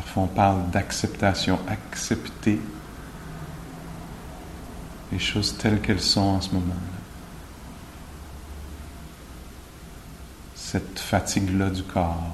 Parfois 0.00 0.22
on 0.22 0.28
parle 0.28 0.70
d'acceptation, 0.70 1.58
accepter 1.68 2.58
les 5.12 5.18
choses 5.18 5.58
telles 5.58 5.78
qu'elles 5.82 6.00
sont 6.00 6.22
en 6.22 6.40
ce 6.40 6.54
moment. 6.54 6.72
-là. 6.72 7.00
Cette 10.54 10.98
fatigue-là 10.98 11.68
du 11.68 11.82
corps, 11.82 12.32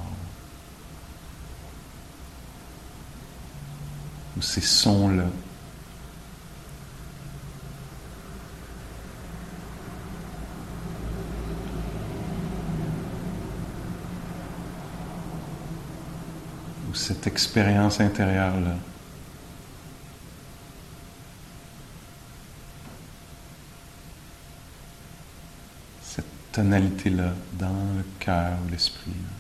ou 4.36 4.42
ces 4.42 4.60
sons-là. 4.60 5.24
Cette 16.96 17.26
expérience 17.26 18.00
intérieure-là. 18.00 18.74
Cette 26.02 26.24
tonalité-là 26.52 27.32
dans 27.58 27.68
le 27.96 28.04
cœur 28.18 28.58
ou 28.66 28.70
l'esprit. 28.70 29.12
même 29.12 29.35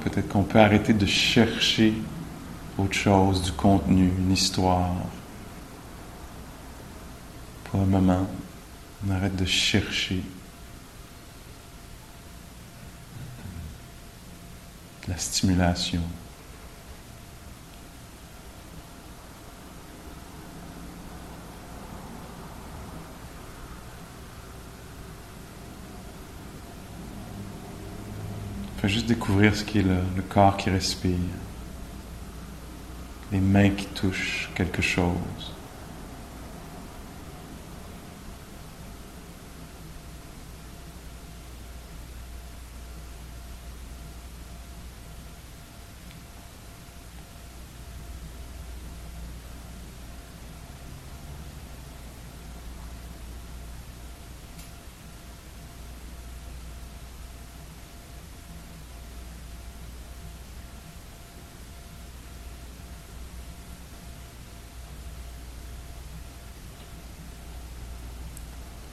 peut-être 0.00 0.28
qu'on 0.28 0.42
peut 0.42 0.58
arrêter 0.58 0.92
de 0.92 1.06
chercher 1.06 1.94
autre 2.76 2.94
chose, 2.94 3.42
du 3.42 3.52
contenu, 3.52 4.10
une 4.18 4.32
histoire, 4.32 4.90
pour 7.64 7.80
un 7.80 7.86
moment, 7.86 8.26
On 9.06 9.12
arrête 9.12 9.36
de 9.36 9.44
chercher 9.44 10.22
la 15.06 15.16
stimulation. 15.16 16.02
Juste 28.88 29.06
découvrir 29.06 29.54
ce 29.54 29.64
qui 29.64 29.80
est 29.80 29.82
le, 29.82 29.98
le 30.16 30.22
corps 30.22 30.56
qui 30.56 30.70
respire, 30.70 31.18
les 33.30 33.38
mains 33.38 33.68
qui 33.68 33.84
touchent 33.84 34.50
quelque 34.54 34.80
chose. 34.80 35.57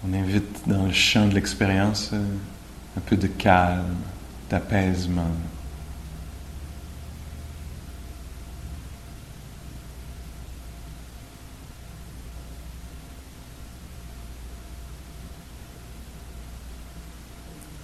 On 0.07 0.13
invite 0.13 0.67
dans 0.67 0.85
le 0.85 0.93
champ 0.93 1.27
de 1.27 1.33
l'expérience 1.33 2.11
euh, 2.13 2.23
un 2.95 2.99
peu 3.01 3.17
de 3.17 3.25
calme, 3.25 3.95
d'apaisement. 4.49 5.31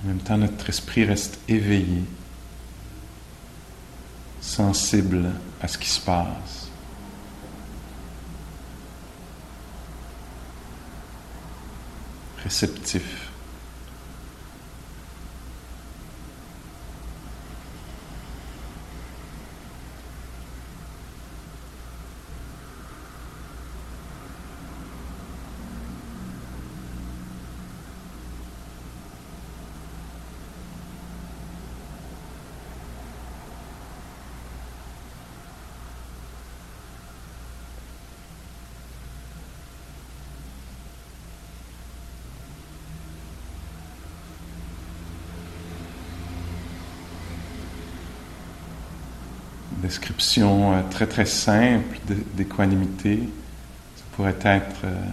En 0.04 0.08
même 0.08 0.20
temps, 0.20 0.38
notre 0.38 0.70
esprit 0.70 1.06
reste 1.06 1.40
éveillé, 1.48 2.04
sensible 4.42 5.32
à 5.60 5.68
ce 5.68 5.78
qui 5.78 5.90
se 5.90 6.00
passe. 6.00 6.71
Réceptif. 12.52 13.31
Euh, 50.40 50.82
très 50.90 51.08
très 51.08 51.26
simple 51.26 51.98
d'équanimité. 52.34 53.20
Ça 53.96 54.04
pourrait 54.14 54.38
être 54.44 54.86
euh, 54.86 55.06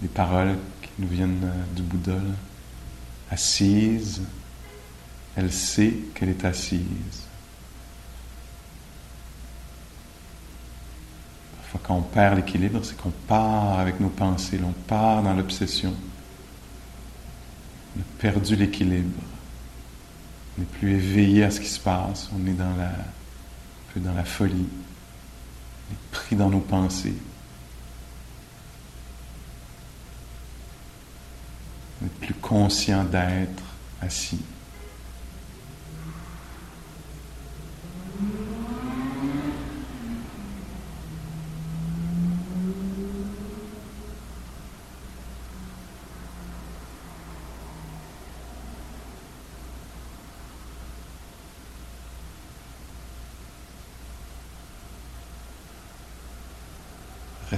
des 0.00 0.08
paroles 0.08 0.56
qui 0.82 0.90
nous 0.98 1.08
viennent 1.08 1.42
euh, 1.44 1.74
du 1.74 1.82
Bouddha. 1.82 2.18
Assise, 3.30 4.22
elle 5.34 5.50
sait 5.50 5.94
qu'elle 6.14 6.28
est 6.28 6.44
assise. 6.44 7.24
Parfois 11.56 11.80
quand 11.82 11.96
on 11.96 12.02
perd 12.02 12.36
l'équilibre, 12.36 12.80
c'est 12.84 12.96
qu'on 12.96 13.12
part 13.26 13.80
avec 13.80 13.98
nos 13.98 14.10
pensées, 14.10 14.58
là, 14.58 14.66
on 14.68 14.82
part 14.86 15.22
dans 15.22 15.34
l'obsession. 15.34 15.94
On 17.96 18.00
a 18.00 18.04
perdu 18.20 18.54
l'équilibre. 18.54 19.20
On 20.56 20.60
n'est 20.60 20.66
plus 20.66 20.92
éveillé 20.92 21.44
à 21.44 21.50
ce 21.50 21.58
qui 21.58 21.68
se 21.68 21.80
passe, 21.80 22.30
on 22.32 22.46
est 22.46 22.54
dans 22.54 22.76
la, 22.76 22.92
peu 23.94 24.00
dans 24.00 24.12
la 24.12 24.24
folie, 24.24 24.68
pris 26.10 26.34
dans 26.34 26.50
nos 26.50 26.60
pensées. 26.60 27.14
N'est 32.02 32.08
plus 32.08 32.34
conscient 32.34 33.04
d'être 33.04 33.62
assis. 34.02 34.40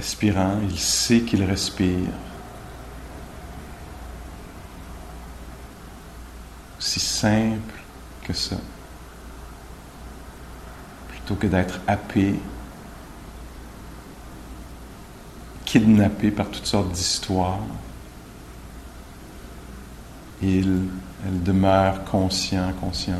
Respirant, 0.07 0.61
il 0.69 0.79
sait 0.79 1.19
qu'il 1.19 1.43
respire. 1.43 2.13
Aussi 6.79 7.01
simple 7.01 7.73
que 8.23 8.31
ça. 8.31 8.55
Plutôt 11.09 11.35
que 11.35 11.47
d'être 11.47 11.81
happé, 11.85 12.39
kidnappé 15.65 16.31
par 16.31 16.51
toutes 16.51 16.67
sortes 16.67 16.93
d'histoires, 16.93 17.59
il, 20.41 20.83
elle 21.25 21.43
demeure 21.43 22.05
conscient, 22.05 22.71
consciente. 22.79 23.17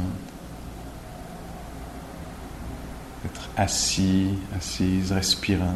Être 3.26 3.50
assis, 3.58 4.30
assise, 4.56 5.12
respirant. 5.12 5.76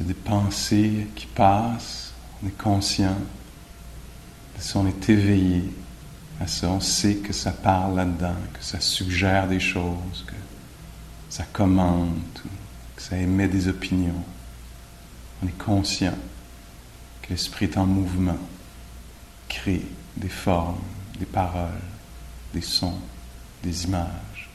A 0.00 0.04
des 0.04 0.14
pensées 0.14 1.08
qui 1.16 1.26
passent, 1.26 2.12
on 2.42 2.46
est 2.46 2.56
conscient 2.56 3.16
on 4.74 4.86
est 4.86 5.08
éveillé 5.08 5.62
à 6.40 6.46
ça, 6.46 6.68
on 6.68 6.80
sait 6.80 7.16
que 7.16 7.32
ça 7.32 7.52
parle 7.52 7.96
là-dedans, 7.96 8.36
que 8.52 8.62
ça 8.62 8.80
suggère 8.80 9.48
des 9.48 9.60
choses, 9.60 10.24
que 10.26 10.34
ça 11.28 11.44
commente, 11.52 12.42
que 12.96 13.02
ça 13.02 13.16
émet 13.16 13.48
des 13.48 13.68
opinions. 13.68 14.24
On 15.42 15.48
est 15.48 15.58
conscient 15.58 16.16
que 17.22 17.30
l'esprit 17.30 17.66
est 17.66 17.76
en 17.78 17.86
mouvement, 17.86 18.38
crée 19.48 19.84
des 20.16 20.28
formes, 20.28 20.80
des 21.18 21.26
paroles, 21.26 21.80
des 22.52 22.60
sons, 22.60 22.98
des 23.62 23.84
images. 23.84 24.48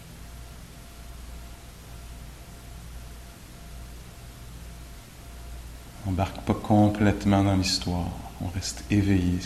On 6.05 6.09
n'embarque 6.09 6.41
pas 6.41 6.53
complètement 6.73 7.43
dans 7.43 7.55
l'histoire, 7.55 8.09
on 8.41 8.47
reste 8.47 8.83
éveillé, 8.89 9.37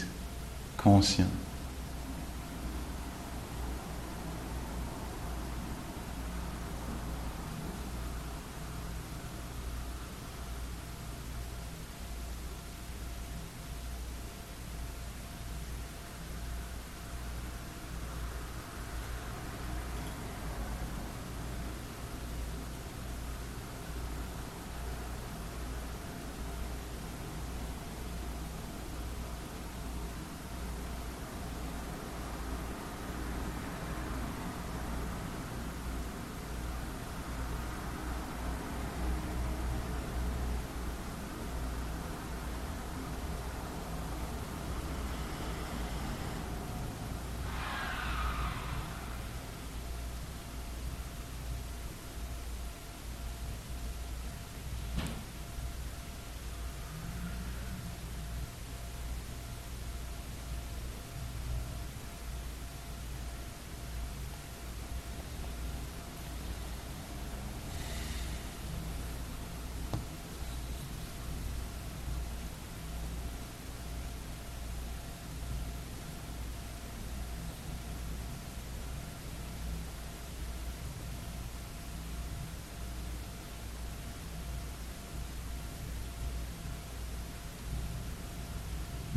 conscient. 0.77 1.25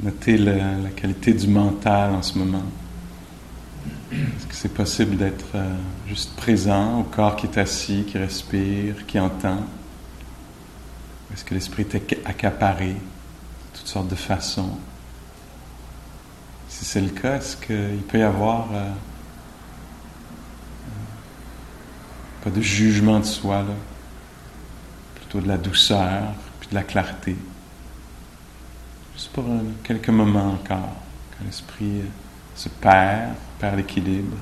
Notez 0.03 0.39
la, 0.39 0.89
qualité 0.97 1.35
du 1.35 1.47
mental 1.47 2.15
en 2.15 2.23
ce 2.23 2.39
moment. 2.39 2.63
Est-ce 4.11 4.47
que 4.47 4.55
c'est 4.55 4.73
possible 4.73 5.19
d'être 5.19 5.55
euh, 5.55 5.77
juste 6.09 6.35
présent 6.37 7.01
au 7.01 7.03
corps 7.03 7.37
qui 7.37 7.47
est 7.47 7.59
assis, 7.59 8.05
qui 8.07 8.17
respire, 8.17 9.07
qui 9.07 9.21
entend? 9.21 9.59
Est-ce 11.35 11.45
que 11.45 11.53
l'esprit 11.53 11.87
est 11.93 12.19
accaparé 12.25 12.95
de 12.95 13.79
toutes 13.79 13.87
sortes 13.87 14.09
de 14.09 14.15
façons? 14.15 14.79
Si 16.71 16.87
c'est 16.87 17.03
le 17.03 17.11
cas, 17.11 17.37
est-ce 17.37 17.59
qu'il 17.59 18.03
peut 18.09 18.19
y 18.19 18.23
avoir 18.23 18.69
euh, 18.73 18.91
pas 22.43 22.51
de 22.51 22.63
jugement 22.63 23.21
de 23.21 23.27
soi, 23.27 23.57
là, 23.57 23.75
plutôt 25.17 25.41
de 25.41 25.49
la 25.49 25.59
douceur, 25.59 26.23
puis 26.59 26.71
de 26.71 26.75
la 26.75 26.85
clarté? 26.85 27.37
Pour 29.33 29.45
quelques 29.85 30.09
moments 30.09 30.53
encore, 30.55 30.97
quand 31.31 31.45
l'esprit 31.45 32.03
se 32.55 32.69
perd, 32.69 33.35
perd 33.59 33.77
l'équilibre. 33.77 34.37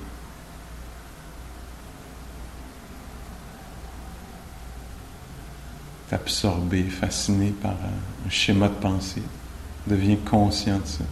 Absorbé, 6.10 6.84
fasciné 6.84 7.50
par 7.50 7.72
un 7.72 8.30
schéma 8.30 8.68
de 8.68 8.74
pensée, 8.74 9.22
devient 9.86 10.16
conscient 10.16 10.78
de 10.78 10.86
ça. 10.86 11.04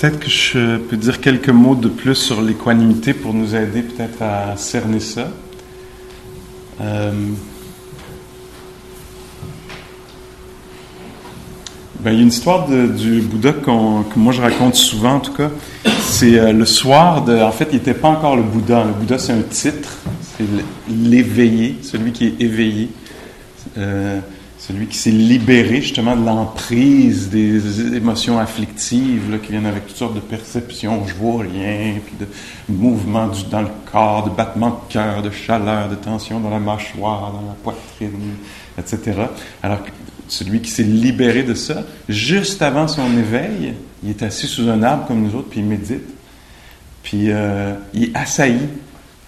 Peut-être 0.00 0.18
que 0.18 0.30
je 0.30 0.78
peux 0.78 0.96
dire 0.96 1.20
quelques 1.20 1.50
mots 1.50 1.74
de 1.74 1.88
plus 1.88 2.14
sur 2.14 2.40
l'équanimité 2.40 3.12
pour 3.12 3.34
nous 3.34 3.54
aider 3.54 3.82
peut-être 3.82 4.22
à 4.22 4.56
cerner 4.56 4.98
ça. 4.98 5.28
Euh, 6.80 7.12
ben, 11.98 12.12
il 12.12 12.16
y 12.16 12.18
a 12.18 12.22
une 12.22 12.28
histoire 12.28 12.66
du 12.66 13.20
Bouddha 13.20 13.52
que 13.52 14.18
moi 14.18 14.32
je 14.32 14.40
raconte 14.40 14.74
souvent 14.74 15.16
en 15.16 15.20
tout 15.20 15.34
cas. 15.34 15.50
C'est 16.00 16.38
euh, 16.38 16.54
le 16.54 16.64
soir 16.64 17.22
de. 17.22 17.38
En 17.38 17.52
fait, 17.52 17.68
il 17.70 17.76
n'était 17.76 17.92
pas 17.92 18.08
encore 18.08 18.36
le 18.36 18.42
Bouddha. 18.42 18.84
Le 18.84 18.92
Bouddha, 18.92 19.18
c'est 19.18 19.34
un 19.34 19.42
titre. 19.42 19.98
C'est 20.38 20.46
l'éveillé, 20.88 21.76
celui 21.82 22.12
qui 22.12 22.24
est 22.24 22.40
éveillé. 22.40 22.88
Euh, 23.76 24.20
celui 24.60 24.88
qui 24.88 24.98
s'est 24.98 25.10
libéré 25.10 25.80
justement 25.80 26.14
de 26.14 26.24
l'emprise 26.24 27.30
des 27.30 27.96
émotions 27.96 28.38
afflictives 28.38 29.40
qui 29.42 29.52
viennent 29.52 29.64
avec 29.64 29.86
toutes 29.86 29.96
sortes 29.96 30.14
de 30.14 30.20
perceptions, 30.20 31.06
je 31.06 31.14
vois 31.14 31.44
rien, 31.44 31.94
puis 32.04 32.14
de 32.20 32.26
mouvements 32.68 33.30
dans 33.50 33.62
le 33.62 33.70
corps, 33.90 34.28
de 34.28 34.36
battements 34.36 34.82
de 34.86 34.92
cœur, 34.92 35.22
de 35.22 35.30
chaleur, 35.30 35.88
de 35.88 35.94
tension 35.94 36.40
dans 36.40 36.50
la 36.50 36.58
mâchoire, 36.58 37.32
dans 37.32 37.48
la 37.48 37.54
poitrine, 37.62 38.34
etc. 38.78 39.22
Alors 39.62 39.78
celui 40.28 40.60
qui 40.60 40.70
s'est 40.70 40.82
libéré 40.82 41.42
de 41.42 41.54
ça, 41.54 41.82
juste 42.08 42.60
avant 42.60 42.86
son 42.86 43.16
éveil, 43.16 43.74
il 44.04 44.10
est 44.10 44.22
assis 44.22 44.46
sous 44.46 44.68
un 44.68 44.82
arbre 44.82 45.06
comme 45.06 45.22
nous 45.22 45.34
autres, 45.36 45.48
puis 45.48 45.60
il 45.60 45.66
médite, 45.66 46.06
puis 47.02 47.30
euh, 47.30 47.74
il 47.94 48.04
est 48.04 48.10
assailli 48.14 48.68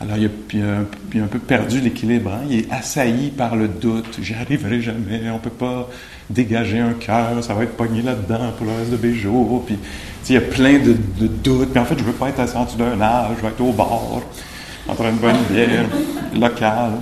Alors, 0.02 0.16
il 0.16 0.62
a, 0.62 1.22
un 1.22 1.28
peu 1.28 1.38
perdu 1.38 1.80
l'équilibre. 1.80 2.32
Hein? 2.32 2.44
Il 2.50 2.58
est 2.58 2.72
assailli 2.72 3.30
par 3.30 3.54
le 3.54 3.68
doute. 3.68 4.18
J'y 4.20 4.34
arriverai 4.34 4.80
jamais. 4.80 5.30
On 5.32 5.38
peut 5.38 5.50
pas 5.50 5.88
dégager 6.28 6.80
un 6.80 6.94
cœur. 6.94 7.42
Ça 7.42 7.54
va 7.54 7.62
être 7.62 7.76
pogné 7.76 8.02
là-dedans 8.02 8.50
pour 8.58 8.66
le 8.66 8.72
reste 8.72 8.90
de 8.90 9.06
mes 9.06 9.14
jours. 9.14 9.64
Puis, 9.64 9.78
il 10.28 10.34
y 10.34 10.38
a 10.38 10.40
plein 10.40 10.80
de, 10.80 10.96
doutes. 11.20 11.70
Puis, 11.70 11.78
en 11.78 11.84
fait, 11.84 11.96
je 11.96 12.02
veux 12.02 12.12
pas 12.12 12.30
être 12.30 12.40
assis 12.40 12.76
d'un 12.76 13.00
âge. 13.00 13.36
Je 13.36 13.42
veux 13.42 13.48
être 13.48 13.60
au 13.60 13.70
bar, 13.70 14.22
en 14.88 14.94
train 14.94 15.12
de 15.12 15.18
boire 15.18 15.36
une 15.36 15.54
bière 15.54 15.86
locale 16.34 16.94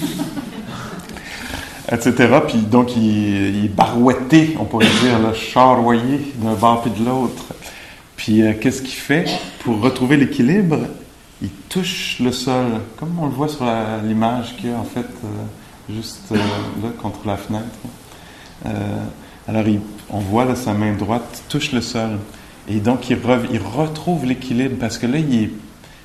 etc. 1.92 2.12
Puis 2.46 2.58
donc, 2.58 2.96
il, 2.96 3.64
est 3.66 3.68
barouetté, 3.68 4.56
on 4.58 4.64
pourrait 4.64 4.86
dire, 5.02 5.18
le 5.18 5.34
charroyé 5.34 6.32
d'un 6.36 6.54
bord 6.54 6.80
puis 6.80 6.90
de 6.98 7.04
l'autre. 7.04 7.44
Puis 8.16 8.42
euh, 8.42 8.54
qu'est-ce 8.58 8.80
qu'il 8.80 8.94
fait 8.94 9.26
pour 9.60 9.80
retrouver 9.80 10.16
l'équilibre? 10.16 10.78
Il 11.40 11.50
touche 11.68 12.18
le 12.20 12.32
sol, 12.32 12.80
comme 12.98 13.18
on 13.18 13.26
le 13.26 13.32
voit 13.32 13.48
sur 13.48 13.64
l'image 14.04 14.56
qu'il 14.56 14.70
y 14.70 14.72
a 14.72 14.78
en 14.78 14.84
fait 14.84 15.00
euh, 15.00 15.94
juste 15.94 16.32
euh, 16.32 16.36
là 16.82 16.88
contre 17.00 17.26
la 17.26 17.36
fenêtre. 17.36 17.78
alors 19.46 19.64
on 20.10 20.18
voit 20.18 20.54
sa 20.56 20.74
main 20.74 20.94
droite 20.94 21.44
touche 21.48 21.72
le 21.72 21.80
sol. 21.80 22.18
Et 22.68 22.80
donc 22.80 23.08
il, 23.08 23.16
retrouve 23.16 24.26
l'équilibre 24.26 24.76
parce 24.78 24.98
que 24.98 25.06
là, 25.06 25.18
il 25.18 25.44
est 25.44 25.50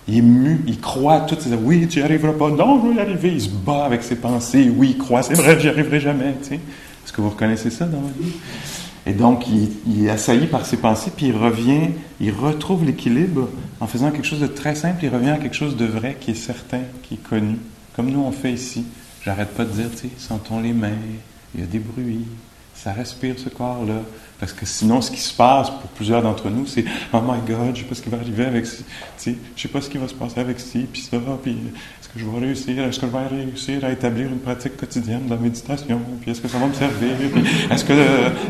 il 0.08 0.18
est 0.18 0.22
mu, 0.22 0.62
il 0.68 0.80
croit 0.80 1.22
tout. 1.22 1.38
Il 1.46 1.52
dit, 1.52 1.58
oui, 1.62 1.88
tu 1.88 2.00
n'y 2.00 2.06
arriveras 2.06 2.34
pas. 2.34 2.50
Non, 2.50 2.82
je 2.82 2.90
vais 2.90 2.96
y 2.96 3.00
arriver. 3.00 3.32
Il 3.32 3.42
se 3.42 3.50
bat 3.50 3.86
avec 3.86 4.04
ses 4.04 4.16
pensées. 4.16 4.72
Oui, 4.76 4.92
il 4.92 4.98
croit, 4.98 5.24
c'est 5.24 5.34
vrai, 5.34 5.60
j'y 5.60 5.70
arriverai 5.70 6.00
jamais. 6.00 6.36
Tu 6.42 6.50
sais. 6.50 6.56
Est-ce 6.56 7.14
que 7.14 7.22
vous 7.22 7.30
reconnaissez 7.30 7.70
ça 7.70 7.86
dans 7.86 8.00
votre 8.00 8.18
vie? 8.20 8.34
Et 9.06 9.14
donc, 9.14 9.46
il, 9.48 10.06
est 10.06 10.10
assailli 10.10 10.48
par 10.48 10.66
ses 10.66 10.78
pensées, 10.78 11.12
puis 11.16 11.28
il 11.28 11.36
revient, 11.36 11.90
il 12.22 12.32
retrouve 12.32 12.86
l'équilibre 12.86 13.50
en 13.82 13.88
faisant 13.88 14.12
quelque 14.12 14.26
chose 14.26 14.40
de 14.40 14.48
très 14.48 14.76
simple. 14.76 15.04
Il 15.04 15.10
revient 15.10 15.32
à 15.32 15.38
quelque 15.38 15.56
chose 15.56 15.76
de 15.76 15.86
vrai, 15.86 16.18
qui 16.20 16.32
est 16.32 16.36
certain, 16.36 16.82
qui 17.04 17.16
est 17.16 17.24
connu. 17.24 17.58
Comme 17.96 18.10
nous, 18.10 18.22
on 18.22 18.32
fait 18.32 18.54
ici. 18.54 18.86
J'arrête 19.24 19.50
pas 19.50 19.66
de 19.66 19.72
dire, 19.72 19.90
tu 19.92 19.98
sais, 19.98 20.10
sentons 20.18 20.62
les 20.62 20.74
mains, 20.74 20.92
il 21.54 21.62
y 21.62 21.64
a 21.64 21.68
des 21.68 21.80
bruits, 21.80 22.26
ça 22.74 22.92
respire 22.92 23.36
ce 23.38 23.50
corps-là. 23.50 24.02
Parce 24.44 24.52
que 24.52 24.66
sinon, 24.66 25.00
ce 25.00 25.10
qui 25.10 25.22
se 25.22 25.34
passe 25.34 25.70
pour 25.70 25.90
plusieurs 25.96 26.22
d'entre 26.22 26.50
nous, 26.50 26.68
c'est 26.68 26.84
Oh 27.14 27.22
my 27.26 27.40
God, 27.48 27.74
je 27.76 27.80
sais 27.80 27.88
pas 27.88 27.96
ce 27.96 28.02
qui 28.02 28.10
va 28.10 28.18
arriver 28.18 28.44
avec 28.44 28.66
ci, 28.66 28.84
je 29.56 29.62
sais 29.62 29.70
pas 29.70 29.80
ce 29.80 29.90
qui 29.90 29.98
va 29.98 30.10
se 30.10 30.14
passer 30.14 30.42
avec 30.42 30.60
ci, 30.60 30.86
puis 30.92 31.02
ça, 31.02 31.16
puis 31.42 31.54
est-ce 31.54 32.10
que 32.10 32.20
je 32.20 32.26
vais 32.26 32.48
réussir, 32.48 32.84
est-ce 32.84 33.00
que 33.00 33.08
je 33.08 33.12
vais 33.14 33.20
réussir 33.42 33.86
à 33.86 33.92
établir 33.92 34.28
une 34.28 34.40
pratique 34.40 34.76
quotidienne 34.76 35.28
de 35.28 35.30
la 35.30 35.38
méditation, 35.38 35.98
puis 36.20 36.32
est-ce 36.32 36.42
que 36.42 36.50
ça 36.50 36.58
va 36.58 36.68
me 36.68 36.74
servir, 36.74 37.12
est-ce 37.72 37.86
que 37.86 37.94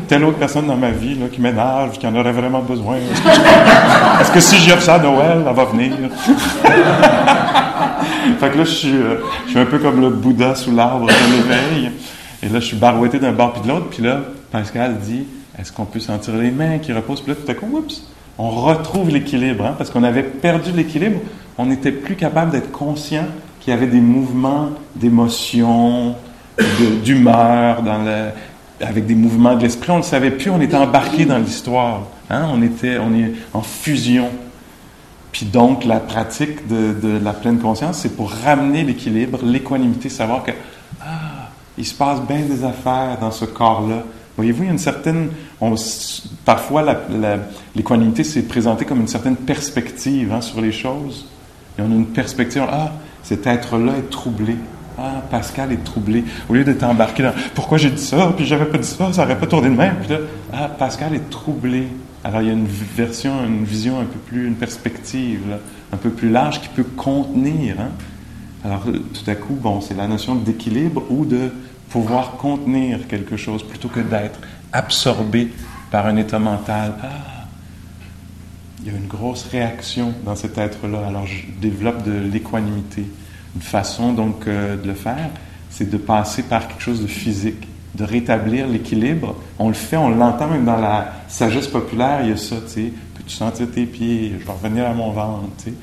telle 0.08 0.24
autre 0.24 0.38
personne 0.38 0.66
dans 0.66 0.76
ma 0.76 0.90
vie 0.90 1.14
là, 1.14 1.26
qui 1.30 1.40
m'énerve, 1.40 1.96
qui 1.96 2.08
en 2.08 2.16
aurait 2.16 2.32
vraiment 2.32 2.62
besoin, 2.62 2.96
est-ce 2.96 4.32
que, 4.32 4.40
si 4.40 4.56
j'y 4.56 4.72
offre 4.72 4.82
ça 4.82 4.98
Noël, 4.98 5.44
elle 5.48 5.54
va 5.54 5.64
venir? 5.64 5.92
fait 8.40 8.50
que 8.50 8.58
là, 8.58 8.64
je 8.64 8.64
suis, 8.64 8.96
euh, 8.96 9.18
je 9.44 9.50
suis 9.50 9.60
un 9.60 9.66
peu 9.66 9.78
comme 9.78 10.00
le 10.00 10.10
Bouddha 10.10 10.56
sous 10.56 10.74
l'arbre 10.74 11.06
de 11.06 11.36
l'éveil. 11.36 11.92
Et 12.42 12.48
là, 12.48 12.58
je 12.58 12.64
suis 12.64 12.76
barouetté 12.76 13.20
d'un 13.20 13.30
bord 13.30 13.52
puis 13.52 13.62
de 13.62 13.68
l'autre. 13.68 13.86
Puis 13.90 14.02
là, 14.02 14.22
Pascal 14.50 14.98
dit 14.98 15.24
Est-ce 15.58 15.72
qu'on 15.72 15.84
peut 15.84 16.00
sentir 16.00 16.34
les 16.36 16.50
mains 16.50 16.78
qui 16.78 16.92
reposent? 16.92 17.20
Puis 17.20 17.32
là, 17.32 17.38
tout 17.44 17.50
à 17.50 17.54
coup, 17.54 17.66
oups, 17.72 18.02
on 18.38 18.50
retrouve 18.50 19.10
l'équilibre. 19.10 19.64
Hein, 19.64 19.74
parce 19.76 19.90
qu'on 19.90 20.02
avait 20.02 20.22
perdu 20.22 20.72
l'équilibre. 20.72 21.20
On 21.58 21.66
n'était 21.66 21.92
plus 21.92 22.16
capable 22.16 22.50
d'être 22.50 22.72
conscient 22.72 23.26
qu'il 23.60 23.72
y 23.72 23.76
avait 23.76 23.86
des 23.86 24.00
mouvements 24.00 24.70
d'émotion, 24.96 26.16
d'humeur, 27.04 27.82
avec 28.80 29.06
des 29.06 29.14
mouvements 29.14 29.54
de 29.54 29.62
l'esprit. 29.62 29.92
On 29.92 29.98
ne 29.98 30.02
savait 30.02 30.32
plus. 30.32 30.50
On 30.50 30.60
était 30.60 30.76
embarqué 30.76 31.24
dans 31.24 31.38
l'histoire. 31.38 32.02
Hein, 32.30 32.48
on, 32.52 32.62
était, 32.62 32.94
est 32.94 33.32
en 33.52 33.62
fusion. 33.62 34.30
Puis 35.30 35.46
donc, 35.46 35.84
la 35.84 36.00
pratique 36.00 36.66
de, 36.68 37.18
la 37.22 37.32
pleine 37.32 37.58
conscience, 37.58 37.98
c'est 37.98 38.16
pour 38.16 38.30
ramener 38.30 38.84
l'équilibre, 38.84 39.40
l'équanimité, 39.42 40.08
savoir 40.08 40.44
que 40.44 40.52
il 41.76 41.84
se 41.84 41.94
passe 41.94 42.20
bien 42.20 42.38
des 42.40 42.62
affaires 42.62 43.18
dans 43.20 43.32
ce 43.32 43.44
corps-là. 43.44 44.04
Voyez-vous, 44.36 44.64
il 44.64 44.66
y 44.66 44.68
a 44.68 44.72
une 44.72 44.78
certaine. 44.78 45.28
Parfois, 46.44 46.84
l'équanimité 47.74 48.24
s'est 48.24 48.42
présentée 48.42 48.84
comme 48.84 49.00
une 49.00 49.08
certaine 49.08 49.36
perspective 49.36 50.32
hein, 50.32 50.40
sur 50.40 50.60
les 50.60 50.72
choses. 50.72 51.26
Et 51.78 51.82
on 51.82 51.90
a 51.90 51.94
une 51.94 52.06
perspective. 52.06 52.62
Ah, 52.68 52.92
cet 53.22 53.46
être-là 53.46 53.92
est 53.98 54.10
troublé. 54.10 54.56
Ah, 54.98 55.22
Pascal 55.30 55.72
est 55.72 55.82
troublé. 55.84 56.24
Au 56.48 56.54
lieu 56.54 56.64
d'être 56.64 56.84
embarqué 56.84 57.22
dans 57.22 57.32
pourquoi 57.54 57.78
j'ai 57.78 57.90
dit 57.90 58.02
ça, 58.02 58.32
puis 58.36 58.46
j'avais 58.46 58.66
pas 58.66 58.78
dit 58.78 58.86
ça, 58.86 59.12
ça 59.12 59.22
n'aurait 59.22 59.38
pas 59.38 59.46
tourné 59.46 59.68
de 59.68 59.74
même. 59.74 59.96
Ah, 60.52 60.68
Pascal 60.68 61.14
est 61.14 61.30
troublé. 61.30 61.88
Alors 62.22 62.42
il 62.42 62.46
y 62.46 62.50
a 62.50 62.54
une 62.54 62.66
version, 62.66 63.44
une 63.44 63.64
vision 63.64 64.00
un 64.00 64.04
peu 64.04 64.18
plus, 64.18 64.46
une 64.46 64.54
perspective 64.54 65.40
un 65.92 65.96
peu 65.96 66.10
plus 66.10 66.30
large 66.30 66.60
qui 66.60 66.68
peut 66.68 66.84
contenir. 66.84 67.76
Hein. 67.80 67.90
Alors, 68.64 68.84
tout 68.84 69.30
à 69.30 69.34
coup, 69.34 69.54
bon, 69.54 69.80
c'est 69.80 69.94
la 69.94 70.06
notion 70.06 70.34
d'équilibre 70.34 71.02
ou 71.10 71.26
de 71.26 71.50
pouvoir 71.94 72.32
contenir 72.32 73.06
quelque 73.06 73.36
chose 73.36 73.62
plutôt 73.62 73.86
que 73.86 74.00
d'être 74.00 74.40
absorbé 74.72 75.52
par 75.92 76.06
un 76.06 76.16
état 76.16 76.40
mental. 76.40 76.92
Ah, 77.00 77.46
il 78.80 78.90
y 78.90 78.90
a 78.92 78.98
une 78.98 79.06
grosse 79.06 79.44
réaction 79.44 80.12
dans 80.24 80.34
cet 80.34 80.58
être-là. 80.58 81.06
Alors, 81.06 81.24
je 81.24 81.42
développe 81.60 82.02
de 82.02 82.10
l'équanimité. 82.10 83.06
Une 83.54 83.62
façon, 83.62 84.12
donc, 84.12 84.48
euh, 84.48 84.76
de 84.76 84.88
le 84.88 84.94
faire, 84.94 85.30
c'est 85.70 85.88
de 85.88 85.96
passer 85.96 86.42
par 86.42 86.66
quelque 86.66 86.82
chose 86.82 87.00
de 87.00 87.06
physique, 87.06 87.68
de 87.94 88.02
rétablir 88.02 88.66
l'équilibre. 88.66 89.36
On 89.60 89.68
le 89.68 89.74
fait, 89.74 89.96
on 89.96 90.08
l'entend 90.08 90.48
même 90.48 90.64
dans 90.64 90.80
la 90.80 91.12
sagesse 91.28 91.68
populaire, 91.68 92.22
il 92.24 92.30
y 92.30 92.32
a 92.32 92.36
ça, 92.36 92.56
tu 92.56 92.72
sais. 92.72 92.92
Peux-tu 93.14 93.36
sentir 93.36 93.70
tes 93.70 93.86
pieds? 93.86 94.34
Je 94.40 94.44
vais 94.44 94.52
revenir 94.52 94.84
à 94.90 94.94
mon 94.94 95.12
ventre, 95.12 95.44
tu 95.58 95.70
sais. 95.70 95.74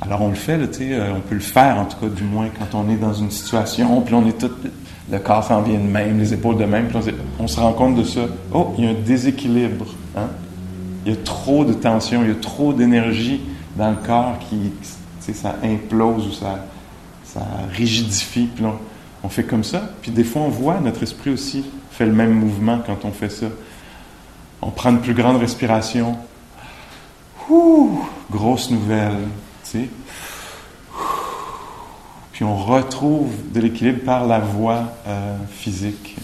Alors 0.00 0.20
on 0.22 0.30
le 0.30 0.34
fait, 0.34 0.58
là, 0.58 0.66
euh, 0.80 1.12
on 1.16 1.20
peut 1.20 1.36
le 1.36 1.40
faire 1.40 1.78
en 1.78 1.84
tout 1.84 1.96
cas 1.96 2.08
du 2.08 2.24
moins 2.24 2.48
quand 2.58 2.76
on 2.76 2.90
est 2.90 2.96
dans 2.96 3.14
une 3.14 3.30
situation, 3.30 4.00
puis 4.00 4.14
on 4.16 4.26
est 4.26 4.36
tout, 4.36 4.50
le 5.10 5.18
corps 5.18 5.44
s'en 5.44 5.62
vient 5.62 5.78
de 5.78 5.88
même, 5.88 6.18
les 6.18 6.32
épaules 6.32 6.56
de 6.56 6.64
même, 6.64 6.88
puis 6.88 6.98
on, 7.38 7.48
se 7.48 7.60
rend 7.60 7.72
compte 7.72 7.96
de 7.96 8.04
ça. 8.04 8.20
Oh, 8.52 8.74
il 8.78 8.84
y 8.84 8.86
a 8.86 8.90
un 8.90 8.94
déséquilibre. 8.94 9.86
Hein? 10.16 10.28
Il 11.04 11.12
y 11.12 11.14
a 11.14 11.18
trop 11.18 11.64
de 11.64 11.72
tension, 11.72 12.22
il 12.22 12.28
y 12.28 12.32
a 12.32 12.36
trop 12.36 12.72
d'énergie 12.72 13.40
dans 13.76 13.90
le 13.90 13.96
corps 13.96 14.38
qui, 14.48 14.72
ça 15.32 15.56
implose 15.62 16.26
ou 16.28 16.32
ça, 16.32 16.66
ça 17.24 17.40
rigidifie. 17.72 18.48
Puis 18.54 18.64
on, 18.64 18.74
on 19.24 19.28
fait 19.28 19.44
comme 19.44 19.64
ça. 19.64 19.90
Puis 20.02 20.10
des 20.10 20.24
fois, 20.24 20.42
on 20.42 20.48
voit 20.48 20.80
notre 20.80 21.02
esprit 21.02 21.30
aussi 21.30 21.64
fait 21.90 22.06
le 22.06 22.12
même 22.12 22.32
mouvement 22.32 22.80
quand 22.84 23.04
on 23.04 23.12
fait 23.12 23.28
ça. 23.28 23.46
On 24.60 24.70
prend 24.70 24.90
une 24.90 25.00
plus 25.00 25.14
grande 25.14 25.38
respiration. 25.38 26.16
Ouh, 27.50 28.00
grosse 28.30 28.70
nouvelle. 28.70 29.18
Puis 32.32 32.44
on 32.44 32.56
retrouve 32.56 33.30
de 33.52 33.60
l'équilibre 33.60 34.04
par 34.04 34.26
la 34.26 34.38
voix 34.38 34.94
euh, 35.06 35.36
physique. 35.50 36.16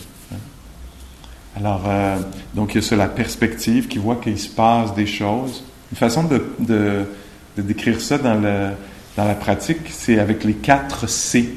Alors, 1.57 1.83
euh, 1.87 2.17
donc 2.55 2.75
il 2.75 2.77
y 2.77 2.79
a 2.79 2.83
ça, 2.83 2.97
la 2.97 3.09
perspective 3.09 3.89
qui 3.89 3.99
voit 3.99 4.17
qu'il 4.17 4.39
se 4.39 4.49
passe 4.49 4.95
des 4.95 5.07
choses. 5.07 5.65
Une 5.91 5.99
façon 5.99 6.25
de, 6.25 6.45
de, 6.59 7.07
décrire 7.57 8.01
ça 8.01 8.19
dans, 8.19 8.35
le, 8.35 8.71
dans 9.17 9.25
la 9.25 9.35
pratique, 9.35 9.81
c'est 9.91 10.19
avec 10.19 10.45
les 10.45 10.55
quatre 10.55 11.09
C. 11.09 11.55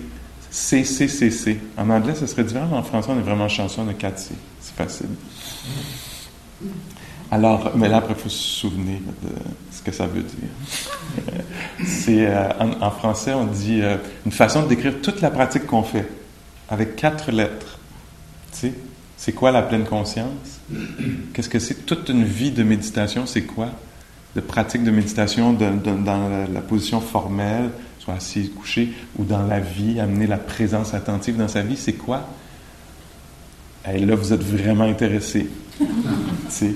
C, 0.50 0.84
C, 0.84 1.08
C, 1.08 1.30
C. 1.32 1.60
En 1.78 1.90
anglais, 1.90 2.16
ça 2.16 2.28
serait 2.28 2.44
différent. 2.44 2.76
En 2.76 2.84
français, 2.84 3.10
on 3.12 3.20
est 3.20 3.24
vraiment 3.24 3.48
chanceux, 3.48 3.82
on 3.86 3.90
a 3.90 3.94
quatre 3.94 4.20
C. 4.20 4.34
C'est 4.60 4.76
facile. 4.76 5.08
Alors, 7.34 7.72
mais 7.78 7.88
là, 7.88 7.98
après, 7.98 8.14
il 8.14 8.22
faut 8.22 8.30
se 8.30 8.60
souvenir 8.60 9.00
de 9.24 9.30
ce 9.72 9.82
que 9.82 9.94
ça 9.94 10.06
veut 10.06 10.22
dire. 10.22 11.34
C'est, 11.86 12.28
euh, 12.28 12.50
en, 12.82 12.92
français, 12.92 13.34
on 13.34 13.46
dit 13.46 13.82
euh, 13.82 13.96
une 14.26 14.34
façon 14.34 14.64
de 14.64 14.68
décrire 14.68 14.96
toute 15.02 15.22
la 15.22 15.32
pratique 15.32 15.66
qu'on 15.66 15.84
fait, 15.84 16.10
avec 16.70 16.98
quatre 16.98 17.32
lettres. 17.32 17.80
Tu 18.52 18.58
sais, 18.60 18.74
c'est 19.16 19.32
quoi 19.32 19.52
la 19.52 19.62
pleine 19.62 19.86
conscience? 19.86 20.60
Qu'est-ce 21.34 21.48
que 21.48 21.60
c'est? 21.60 21.86
Toute 21.86 22.10
une 22.10 22.26
vie 22.26 22.52
de 22.52 22.64
méditation, 22.64 23.26
c'est 23.26 23.44
quoi? 23.44 23.70
De 24.36 24.42
pratique 24.42 24.84
de 24.84 24.92
méditation 24.92 25.54
dans 25.54 26.48
la, 26.54 26.62
position 26.62 27.00
formelle, 27.00 27.70
soit 28.00 28.16
assis, 28.16 28.50
couché, 28.50 28.92
ou 29.18 29.24
dans 29.24 29.46
la 29.46 29.62
vie, 29.62 30.02
amener 30.02 30.28
la 30.28 30.38
présence 30.38 30.94
attentive 30.94 31.38
dans 31.38 31.48
sa 31.48 31.62
vie, 31.62 31.78
c'est 31.78 31.94
quoi? 31.94 32.28
Et 33.90 34.06
là, 34.06 34.16
vous 34.16 34.34
êtes 34.34 34.44
vraiment 34.44 34.84
intéressé. 34.84 35.48
tu 35.78 35.86
sais, 36.50 36.76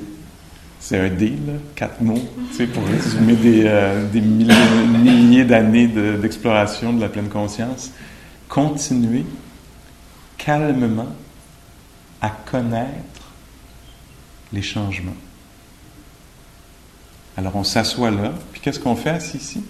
c'est 0.85 0.99
un 0.99 1.09
deal, 1.09 1.59
quatre 1.73 1.99
mots, 1.99 2.21
pour 2.71 2.85
résumer 2.85 3.33
des, 3.33 3.63
euh, 3.65 4.07
des 4.07 4.21
milliers, 4.21 5.43
d'années 5.45 5.87
d'exploration 5.87 6.93
de, 6.93 7.01
la 7.01 7.09
pleine 7.09 7.27
conscience. 7.27 7.89
Continuer 8.47 9.25
calmement 10.37 11.07
à 12.21 12.29
connaître 12.29 13.31
les 14.53 14.61
changements. 14.61 15.17
Alors 17.35 17.55
on 17.55 17.63
s'assoit 17.63 18.11
là, 18.11 18.33
puis 18.51 18.61
qu'est-ce 18.61 18.79
qu'on 18.79 18.95
fait 18.95 19.09
assis 19.09 19.37
ici? 19.37 19.63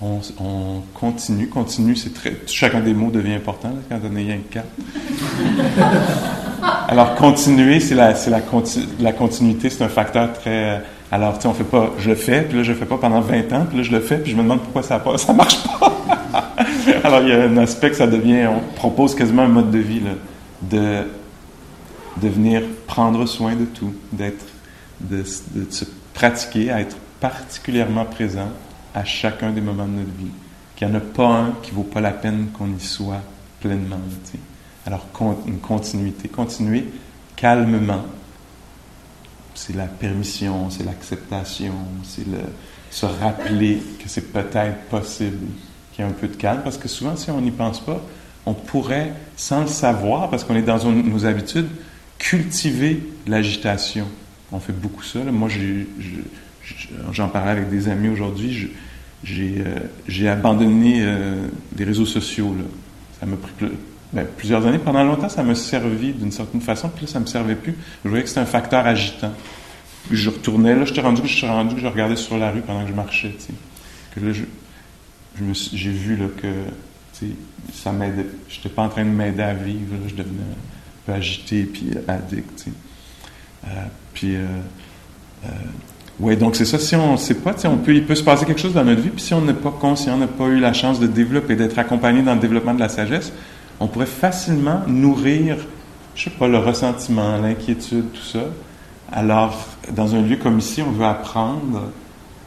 On, 0.00 0.20
on, 0.40 0.82
continue, 0.92 1.48
continue, 1.48 1.96
c'est 1.96 2.12
très. 2.12 2.36
Chacun 2.46 2.80
des 2.80 2.94
mots 2.94 3.10
devient 3.10 3.34
important 3.34 3.72
quand 3.88 3.98
on 4.04 4.16
est 4.16 4.22
rien 4.22 4.38
que 4.38 4.54
quatre. 4.54 4.68
Alors, 6.88 7.14
continuer, 7.14 7.80
c'est 7.80 7.94
la, 7.94 8.12
la, 8.12 8.40
la, 9.00 9.12
continuité, 9.12 9.70
c'est 9.70 9.84
un 9.84 9.88
facteur 9.88 10.32
très. 10.32 10.82
Alors, 11.12 11.36
tu 11.36 11.42
sais, 11.42 11.48
on 11.48 11.54
fait 11.54 11.64
pas, 11.64 11.90
je 11.98 12.10
le 12.10 12.16
fais, 12.16 12.42
puis 12.42 12.58
là, 12.58 12.64
je 12.64 12.72
le 12.72 12.78
fais 12.78 12.86
pas 12.86 12.98
pendant 12.98 13.20
20 13.20 13.52
ans, 13.52 13.66
puis 13.68 13.78
là, 13.78 13.84
je 13.84 13.92
le 13.92 14.00
fais, 14.00 14.18
puis 14.18 14.32
je 14.32 14.36
me 14.36 14.42
demande 14.42 14.60
pourquoi 14.60 14.82
ça 14.82 15.02
ne 15.04 15.16
ça 15.16 15.32
marche 15.32 15.62
pas. 15.78 15.92
Alors, 17.04 17.22
il 17.22 17.28
y 17.28 17.32
a 17.32 17.42
un 17.42 17.56
aspect 17.58 17.90
que 17.90 17.96
ça 17.96 18.06
devient, 18.06 18.46
on 18.46 18.60
propose 18.74 19.14
quasiment 19.14 19.42
un 19.42 19.48
mode 19.48 19.70
de 19.70 19.78
vie, 19.78 20.00
là, 20.00 20.10
de, 20.62 21.02
de 22.20 22.28
venir 22.28 22.62
prendre 22.86 23.26
soin 23.26 23.54
de 23.54 23.64
tout, 23.64 23.94
d'être, 24.12 24.44
de, 25.00 25.18
de 25.18 25.70
se 25.70 25.84
pratiquer 26.14 26.70
à 26.70 26.80
être 26.80 26.96
particulièrement 27.20 28.04
présent 28.04 28.48
à 28.94 29.04
chacun 29.04 29.50
des 29.50 29.60
moments 29.60 29.86
de 29.86 29.92
notre 29.98 30.12
vie. 30.18 30.30
Qu'il 30.76 30.88
n'y 30.88 30.94
en 30.94 30.96
a 30.96 31.00
pas 31.00 31.26
un 31.28 31.52
qui 31.62 31.70
vaut 31.72 31.82
pas 31.82 32.00
la 32.00 32.10
peine 32.12 32.48
qu'on 32.52 32.74
y 32.74 32.80
soit 32.80 33.22
pleinement. 33.60 34.00
Alors, 34.86 35.06
une 35.46 35.58
continuité. 35.58 36.28
Continuer 36.28 36.86
calmement. 37.36 38.04
C'est 39.54 39.76
la 39.76 39.86
permission, 39.86 40.68
c'est 40.70 40.84
l'acceptation, 40.84 41.74
c'est 42.02 42.24
se 42.90 43.06
rappeler 43.06 43.80
que 44.02 44.08
c'est 44.08 44.32
peut-être 44.32 44.80
possible 44.90 45.38
qu'il 45.92 46.04
y 46.04 46.08
ait 46.08 46.10
un 46.10 46.14
peu 46.14 46.26
de 46.28 46.34
calme. 46.34 46.60
Parce 46.64 46.76
que 46.76 46.88
souvent, 46.88 47.16
si 47.16 47.30
on 47.30 47.40
n'y 47.40 47.50
pense 47.52 47.80
pas, 47.80 48.00
on 48.46 48.52
pourrait, 48.54 49.12
sans 49.36 49.62
le 49.62 49.66
savoir, 49.68 50.28
parce 50.28 50.44
qu'on 50.44 50.56
est 50.56 50.62
dans 50.62 50.84
nos 50.92 51.24
habitudes, 51.24 51.68
cultiver 52.18 53.02
l'agitation. 53.26 54.06
On 54.52 54.58
fait 54.60 54.72
beaucoup 54.72 55.02
ça. 55.02 55.20
Moi, 55.20 55.48
j'ai- 55.48 55.86
je- 55.98 56.20
j'en 57.12 57.28
parlais 57.28 57.52
avec 57.52 57.70
des 57.70 57.88
amis 57.88 58.08
aujourd'hui. 58.08 58.70
Euh, 59.30 59.78
j'ai 60.06 60.28
abandonné 60.28 60.98
euh, 61.02 61.46
les 61.76 61.84
réseaux 61.84 62.06
sociaux. 62.06 62.54
Ça 63.18 63.26
m'a 63.26 63.36
pris 63.36 63.52
ben, 64.12 64.26
plusieurs 64.36 64.66
années. 64.66 64.78
Pendant 64.78 65.04
longtemps, 65.04 65.28
ça 65.28 65.42
m'a 65.42 65.54
servi 65.54 66.12
d'une 66.12 66.32
certaine 66.32 66.60
façon. 66.60 66.88
Puis 66.88 67.06
là, 67.06 67.12
ça 67.12 67.18
ne 67.20 67.24
me 67.24 67.28
servait 67.28 67.54
plus. 67.54 67.74
Je 68.04 68.08
voyais 68.08 68.22
que 68.22 68.28
c'était 68.28 68.40
un 68.42 68.46
facteur 68.46 68.86
agitant. 68.86 69.32
Je 70.10 70.28
retournais. 70.30 70.74
Là, 70.74 70.84
j'étais 70.84 71.00
rendu 71.00 71.22
que 71.22 71.28
je 71.28 71.34
suis 71.36 71.46
rendu 71.46 71.74
que 71.74 71.80
je 71.80 71.86
regardais 71.86 72.16
sur 72.16 72.36
la 72.36 72.50
rue 72.50 72.60
pendant 72.60 72.82
que 72.82 72.90
je 72.90 72.94
marchais. 72.94 73.34
Que 74.14 74.20
là, 74.20 74.32
me 75.40 75.54
suis- 75.54 75.76
j'ai 75.76 75.90
vu 75.90 76.16
là, 76.16 76.26
que 76.40 77.26
ça 77.72 77.92
m'aidait. 77.92 78.26
Je 78.48 78.56
n'étais 78.58 78.68
pas 78.68 78.82
en 78.82 78.88
train 78.88 79.04
de 79.04 79.10
m'aider 79.10 79.42
à 79.42 79.54
vivre. 79.54 79.94
je 80.06 80.14
devenais 80.14 80.42
un 80.42 81.06
peu 81.06 81.12
agité 81.12 81.64
puis 81.64 81.90
addict. 82.06 82.66
Euh, 83.66 83.68
puis, 84.12 84.36
euh, 84.36 84.46
ouais, 86.20 86.36
donc 86.36 86.56
c'est 86.56 86.64
ça. 86.64 86.78
Si 86.78 86.94
on 86.96 87.12
ne 87.12 87.16
sait 87.16 87.34
pas, 87.34 87.54
on 87.64 87.76
peut, 87.76 87.94
il 87.94 88.06
peut 88.06 88.14
se 88.14 88.22
passer 88.22 88.44
quelque 88.44 88.60
chose 88.60 88.74
dans 88.74 88.84
notre 88.84 89.00
vie, 89.00 89.10
puis 89.10 89.22
si 89.22 89.34
on 89.34 89.40
n'est 89.40 89.52
pas 89.52 89.70
conscient, 89.70 90.14
on 90.14 90.18
n'a 90.18 90.26
pas 90.26 90.46
eu 90.46 90.60
la 90.60 90.72
chance 90.72 91.00
de 91.00 91.06
développer, 91.06 91.56
d'être 91.56 91.78
accompagné 91.78 92.22
dans 92.22 92.34
le 92.34 92.40
développement 92.40 92.74
de 92.74 92.80
la 92.80 92.88
sagesse, 92.88 93.32
on 93.80 93.86
pourrait 93.86 94.06
facilement 94.06 94.82
nourrir, 94.86 95.56
je 96.14 96.24
sais 96.24 96.30
pas, 96.30 96.48
le 96.48 96.58
ressentiment, 96.58 97.38
l'inquiétude, 97.38 98.12
tout 98.12 98.22
ça. 98.22 98.44
Alors, 99.12 99.66
dans 99.90 100.14
un 100.14 100.22
lieu 100.22 100.36
comme 100.36 100.58
ici, 100.58 100.82
on 100.82 100.90
veut 100.90 101.04
apprendre. 101.04 101.90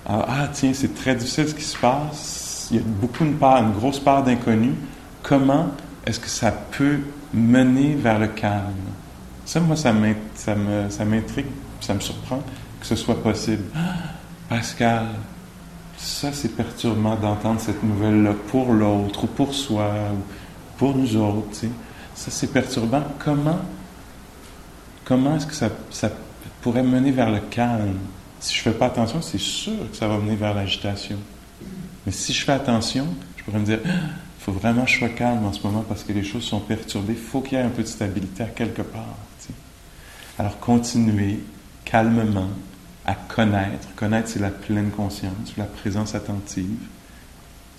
à, 0.06 0.26
ah, 0.28 0.50
tiens, 0.52 0.72
c'est 0.74 0.96
très 0.96 1.16
difficile 1.16 1.48
ce 1.48 1.56
qui 1.56 1.64
se 1.64 1.78
passe. 1.78 2.68
Il 2.72 2.78
y 2.78 2.80
a 2.80 2.84
beaucoup 2.84 3.24
une 3.24 3.36
part, 3.36 3.62
une 3.62 3.74
grosse 3.74 4.00
part 4.00 4.24
d'inconnu. 4.24 4.72
Comment 5.24 5.68
est-ce 6.06 6.20
que 6.20 6.30
ça 6.30 6.52
peut 6.52 7.00
mener 7.34 7.96
vers 7.96 8.20
le 8.20 8.28
calme? 8.28 8.74
Ça, 9.46 9.60
moi, 9.60 9.76
ça 9.76 9.94
m'intrigue, 9.94 11.46
ça 11.80 11.94
me 11.94 12.00
surprend 12.00 12.42
que 12.80 12.86
ce 12.86 12.96
soit 12.96 13.22
possible. 13.22 13.64
Pascal, 14.50 15.08
ça, 15.98 16.32
c'est 16.32 16.56
perturbant 16.56 17.16
d'entendre 17.16 17.60
cette 17.60 17.84
nouvelle-là 17.84 18.34
pour 18.50 18.72
l'autre 18.72 19.24
ou 19.26 19.28
pour 19.28 19.54
soi 19.54 19.92
ou 20.14 20.22
pour 20.78 20.96
nous 20.96 21.16
autres. 21.18 21.50
tu 21.52 21.56
sais. 21.56 21.70
Ça, 22.16 22.32
c'est 22.32 22.52
perturbant. 22.54 23.04
Comment, 23.20 23.60
comment 25.04 25.36
est-ce 25.36 25.48
que 25.48 25.54
ça, 25.54 25.70
ça 25.90 26.12
pourrait 26.62 26.84
mener 26.84 27.12
vers 27.12 27.32
le 27.32 27.40
calme? 27.40 27.98
Si 28.40 28.54
je 28.56 28.60
ne 28.60 28.64
fais 28.74 28.80
pas 28.80 28.86
attention, 28.88 29.22
c'est 29.22 29.40
sûr 29.40 29.90
que 29.92 29.98
ça 29.98 30.08
va 30.08 30.18
mener 30.18 30.36
vers 30.36 30.54
l'agitation. 30.54 31.18
Mais 32.06 32.12
si 32.12 32.32
je 32.32 32.46
fais 32.46 32.54
attention, 32.54 33.08
je 33.36 33.44
pourrais 33.44 33.60
me 33.60 33.66
dire, 33.66 33.80
il 33.84 33.92
faut 34.40 34.52
vraiment 34.52 34.84
que 34.84 34.92
je 34.92 35.00
sois 35.00 35.10
calme 35.10 35.46
en 35.46 35.52
ce 35.52 35.62
moment 35.66 35.84
parce 35.88 36.04
que 36.04 36.14
les 36.14 36.24
choses 36.24 36.44
sont 36.44 36.60
perturbées. 36.60 37.14
Il 37.14 37.20
faut 37.20 37.42
qu'il 37.42 37.58
y 37.58 37.62
ait 37.62 37.66
un 37.66 37.70
peu 37.70 37.82
de 37.82 37.88
stabilité 37.88 38.44
à 38.44 38.48
quelque 38.48 38.84
part. 38.84 39.18
Alors, 40.40 40.60
continuer 40.60 41.40
calmement 41.84 42.50
à 43.08 43.16
connaître. 43.16 43.88
Connaître, 43.96 44.30
c'est 44.30 44.40
la 44.40 44.50
pleine 44.50 44.92
conscience, 44.92 45.56
la 45.58 45.64
présence 45.64 46.14
attentive. 46.14 46.78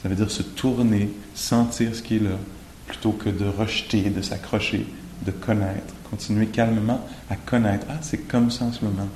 Ça 0.02 0.08
veut 0.08 0.16
dire 0.16 0.30
se 0.30 0.42
tourner, 0.42 1.10
sentir 1.34 1.94
ce 1.94 2.02
qui 2.02 2.16
est 2.16 2.20
là, 2.20 2.36
plutôt 2.86 3.12
que 3.12 3.28
de 3.28 3.44
rejeter, 3.44 4.10
de 4.10 4.22
s'accrocher, 4.22 4.86
de 5.26 5.30
connaître. 5.30 5.94
Continuer 6.10 6.46
calmement 6.46 7.06
à 7.28 7.36
connaître. 7.36 7.86
Ah, 7.90 7.98
c'est 8.00 8.26
comme 8.26 8.50
ça 8.50 8.64
en 8.64 8.72
ce 8.72 8.84
moment. 8.84 9.08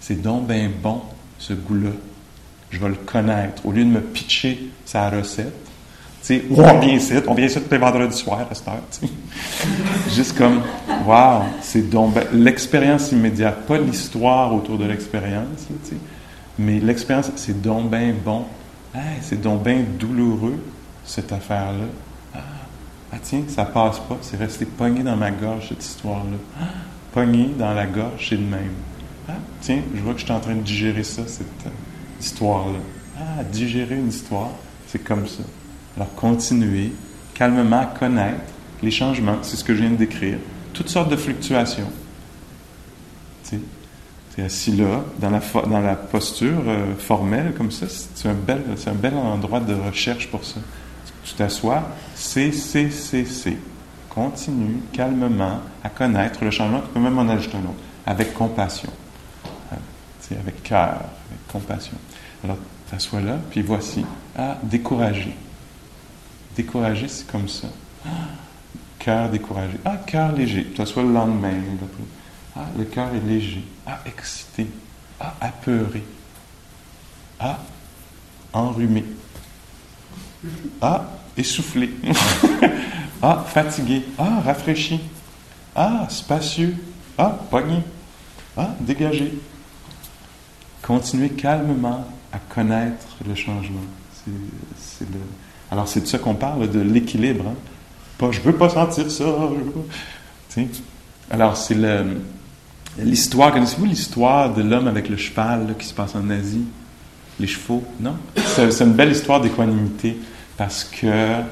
C'est 0.00 0.20
donc 0.20 0.46
bien 0.46 0.70
bon, 0.82 1.00
ce 1.38 1.54
goût-là. 1.54 1.92
Je 2.70 2.78
vais 2.78 2.88
le 2.88 2.94
connaître. 2.94 3.64
Au 3.64 3.72
lieu 3.72 3.84
de 3.84 3.90
me 3.90 4.00
pitcher 4.00 4.70
sa 4.84 5.08
recette, 5.08 5.69
tu 6.22 6.26
sais, 6.26 6.44
on 6.50 6.78
vient 6.78 6.94
ici, 6.94 7.14
on 7.26 7.34
vient 7.34 7.46
ici 7.46 7.60
tous 7.60 7.70
les 7.70 7.78
vendredis 7.78 8.16
soirs 8.16 8.46
à 8.50 8.54
cette 8.54 8.68
heure. 8.68 8.82
Juste 10.14 10.36
comme, 10.36 10.60
wow, 11.06 11.42
c'est 11.62 11.88
donc 11.88 12.14
ben- 12.14 12.26
l'expérience 12.32 13.12
immédiate, 13.12 13.66
pas 13.66 13.78
l'histoire 13.78 14.54
autour 14.54 14.78
de 14.78 14.84
l'expérience, 14.84 15.66
mais 16.58 16.78
l'expérience, 16.78 17.30
c'est 17.36 17.60
donc 17.60 17.90
bien 17.90 18.12
bon. 18.24 18.44
C'est 19.22 19.40
donc 19.40 19.62
bien 19.62 19.82
douloureux, 19.98 20.58
cette 21.04 21.32
affaire-là. 21.32 21.86
Ah, 22.34 22.38
ah, 23.12 23.16
tiens, 23.22 23.42
ça 23.48 23.64
passe 23.64 23.98
pas, 24.00 24.18
c'est 24.20 24.36
resté 24.36 24.64
pogné 24.64 25.02
dans 25.02 25.16
ma 25.16 25.30
gorge, 25.30 25.68
cette 25.68 25.84
histoire-là. 25.84 26.36
Ah, 26.60 26.64
pogné 27.12 27.50
dans 27.58 27.72
la 27.72 27.86
gorge, 27.86 28.26
c'est 28.28 28.36
le 28.36 28.42
même. 28.42 28.72
Ah, 29.28 29.34
tiens, 29.60 29.80
je 29.94 30.00
vois 30.00 30.14
que 30.14 30.20
je 30.20 30.24
suis 30.24 30.32
en 30.32 30.40
train 30.40 30.54
de 30.54 30.62
digérer 30.62 31.04
ça, 31.04 31.22
cette 31.26 31.46
euh, 31.66 31.70
histoire-là. 32.20 32.78
Ah, 33.16 33.44
digérer 33.44 33.94
une 33.96 34.08
histoire, 34.08 34.50
c'est 34.88 35.02
comme 35.04 35.26
ça. 35.26 35.44
Alors, 35.96 36.14
continuer 36.14 36.92
calmement 37.34 37.80
à 37.80 37.86
connaître 37.86 38.40
les 38.82 38.90
changements, 38.90 39.38
c'est 39.42 39.56
ce 39.56 39.64
que 39.64 39.74
je 39.74 39.80
viens 39.80 39.90
de 39.90 39.96
décrire. 39.96 40.38
Toutes 40.72 40.88
sortes 40.88 41.10
de 41.10 41.16
fluctuations. 41.16 41.90
Tu 43.50 44.40
es 44.40 44.44
assis 44.44 44.72
là, 44.72 45.04
dans 45.18 45.80
la, 45.80 45.96
posture 45.96 46.62
euh, 46.66 46.94
formelle, 46.96 47.52
comme 47.56 47.70
ça, 47.70 47.86
c'est 47.88 48.28
un, 48.28 48.34
bel, 48.34 49.14
endroit 49.14 49.60
de 49.60 49.74
recherche 49.74 50.28
pour 50.28 50.44
ça. 50.44 50.60
Tu 51.24 51.34
t'assois, 51.34 51.82
c'est, 52.14 52.52
c'est, 52.52 52.90
c'est, 52.90 53.24
c'est. 53.24 53.56
Continue 54.08 54.82
calmement 54.92 55.60
à 55.82 55.88
connaître 55.88 56.44
le 56.44 56.50
changement, 56.50 56.80
tu 56.80 56.88
peux 56.94 57.00
même 57.00 57.18
en 57.18 57.28
ajouter 57.28 57.56
un 57.56 57.60
autre, 57.60 57.80
avec 58.06 58.34
compassion. 58.34 58.90
Sais, 60.20 60.36
avec 60.36 60.62
cœur, 60.62 61.00
avec 61.28 61.46
compassion. 61.50 61.96
Alors, 62.44 62.58
t'assois 62.90 63.20
là, 63.20 63.38
puis 63.50 63.62
voici, 63.62 64.04
ah, 64.36 64.58
découragé. 64.62 65.34
Découragé, 66.60 67.08
c'est 67.08 67.26
comme 67.26 67.48
ça. 67.48 67.68
Ah, 68.04 68.10
cœur 68.98 69.30
découragé. 69.30 69.78
Ah, 69.82 69.96
cœur 69.96 70.30
léger. 70.32 70.66
Tu 70.66 70.72
t'assois 70.74 71.02
le 71.02 71.10
lendemain. 71.10 71.54
Ah, 72.54 72.66
le 72.76 72.84
cœur 72.84 73.08
est 73.14 73.26
léger. 73.26 73.64
Ah, 73.86 73.98
excité. 74.04 74.66
Ah, 75.18 75.34
apeuré. 75.40 76.04
Ah, 77.38 77.60
enrhumé. 78.52 79.06
Ah, 80.82 81.08
essoufflé. 81.34 81.94
ah, 83.22 83.42
fatigué. 83.48 84.04
Ah, 84.18 84.42
rafraîchi. 84.44 85.00
Ah, 85.74 86.08
spacieux. 86.10 86.76
Ah, 87.16 87.38
pogné. 87.50 87.82
Ah, 88.54 88.74
dégagé. 88.80 89.32
Continuez 90.82 91.30
calmement 91.30 92.06
à 92.30 92.38
connaître 92.38 93.16
le 93.26 93.34
changement. 93.34 93.80
C'est 94.76 95.08
le... 95.10 95.20
Alors, 95.70 95.86
c'est 95.86 96.00
de 96.00 96.06
ça 96.06 96.18
qu'on 96.18 96.34
parle, 96.34 96.68
de 96.68 96.80
l'équilibre. 96.80 97.44
hein. 97.48 97.54
Pas, 98.18 98.30
je 98.32 98.40
veux 98.40 98.52
pas 98.52 98.68
sentir 98.68 99.10
ça. 99.10 99.24
Alors, 101.30 101.56
c'est 101.56 101.76
l'histoire. 102.98 103.52
Connaissez-vous 103.52 103.86
l'histoire 103.86 104.52
de 104.52 104.62
l'homme 104.62 104.88
avec 104.88 105.08
le 105.08 105.16
cheval 105.16 105.74
qui 105.78 105.86
se 105.86 105.94
passe 105.94 106.14
en 106.14 106.28
Asie? 106.28 106.64
Les 107.38 107.46
chevaux? 107.46 107.82
Non? 108.00 108.16
C'est, 108.36 108.80
une 108.80 108.92
belle 108.92 109.12
histoire 109.12 109.40
d'équanimité 109.40 110.18
parce 110.56 110.84
que, 110.84 111.06
euh, 111.06 111.42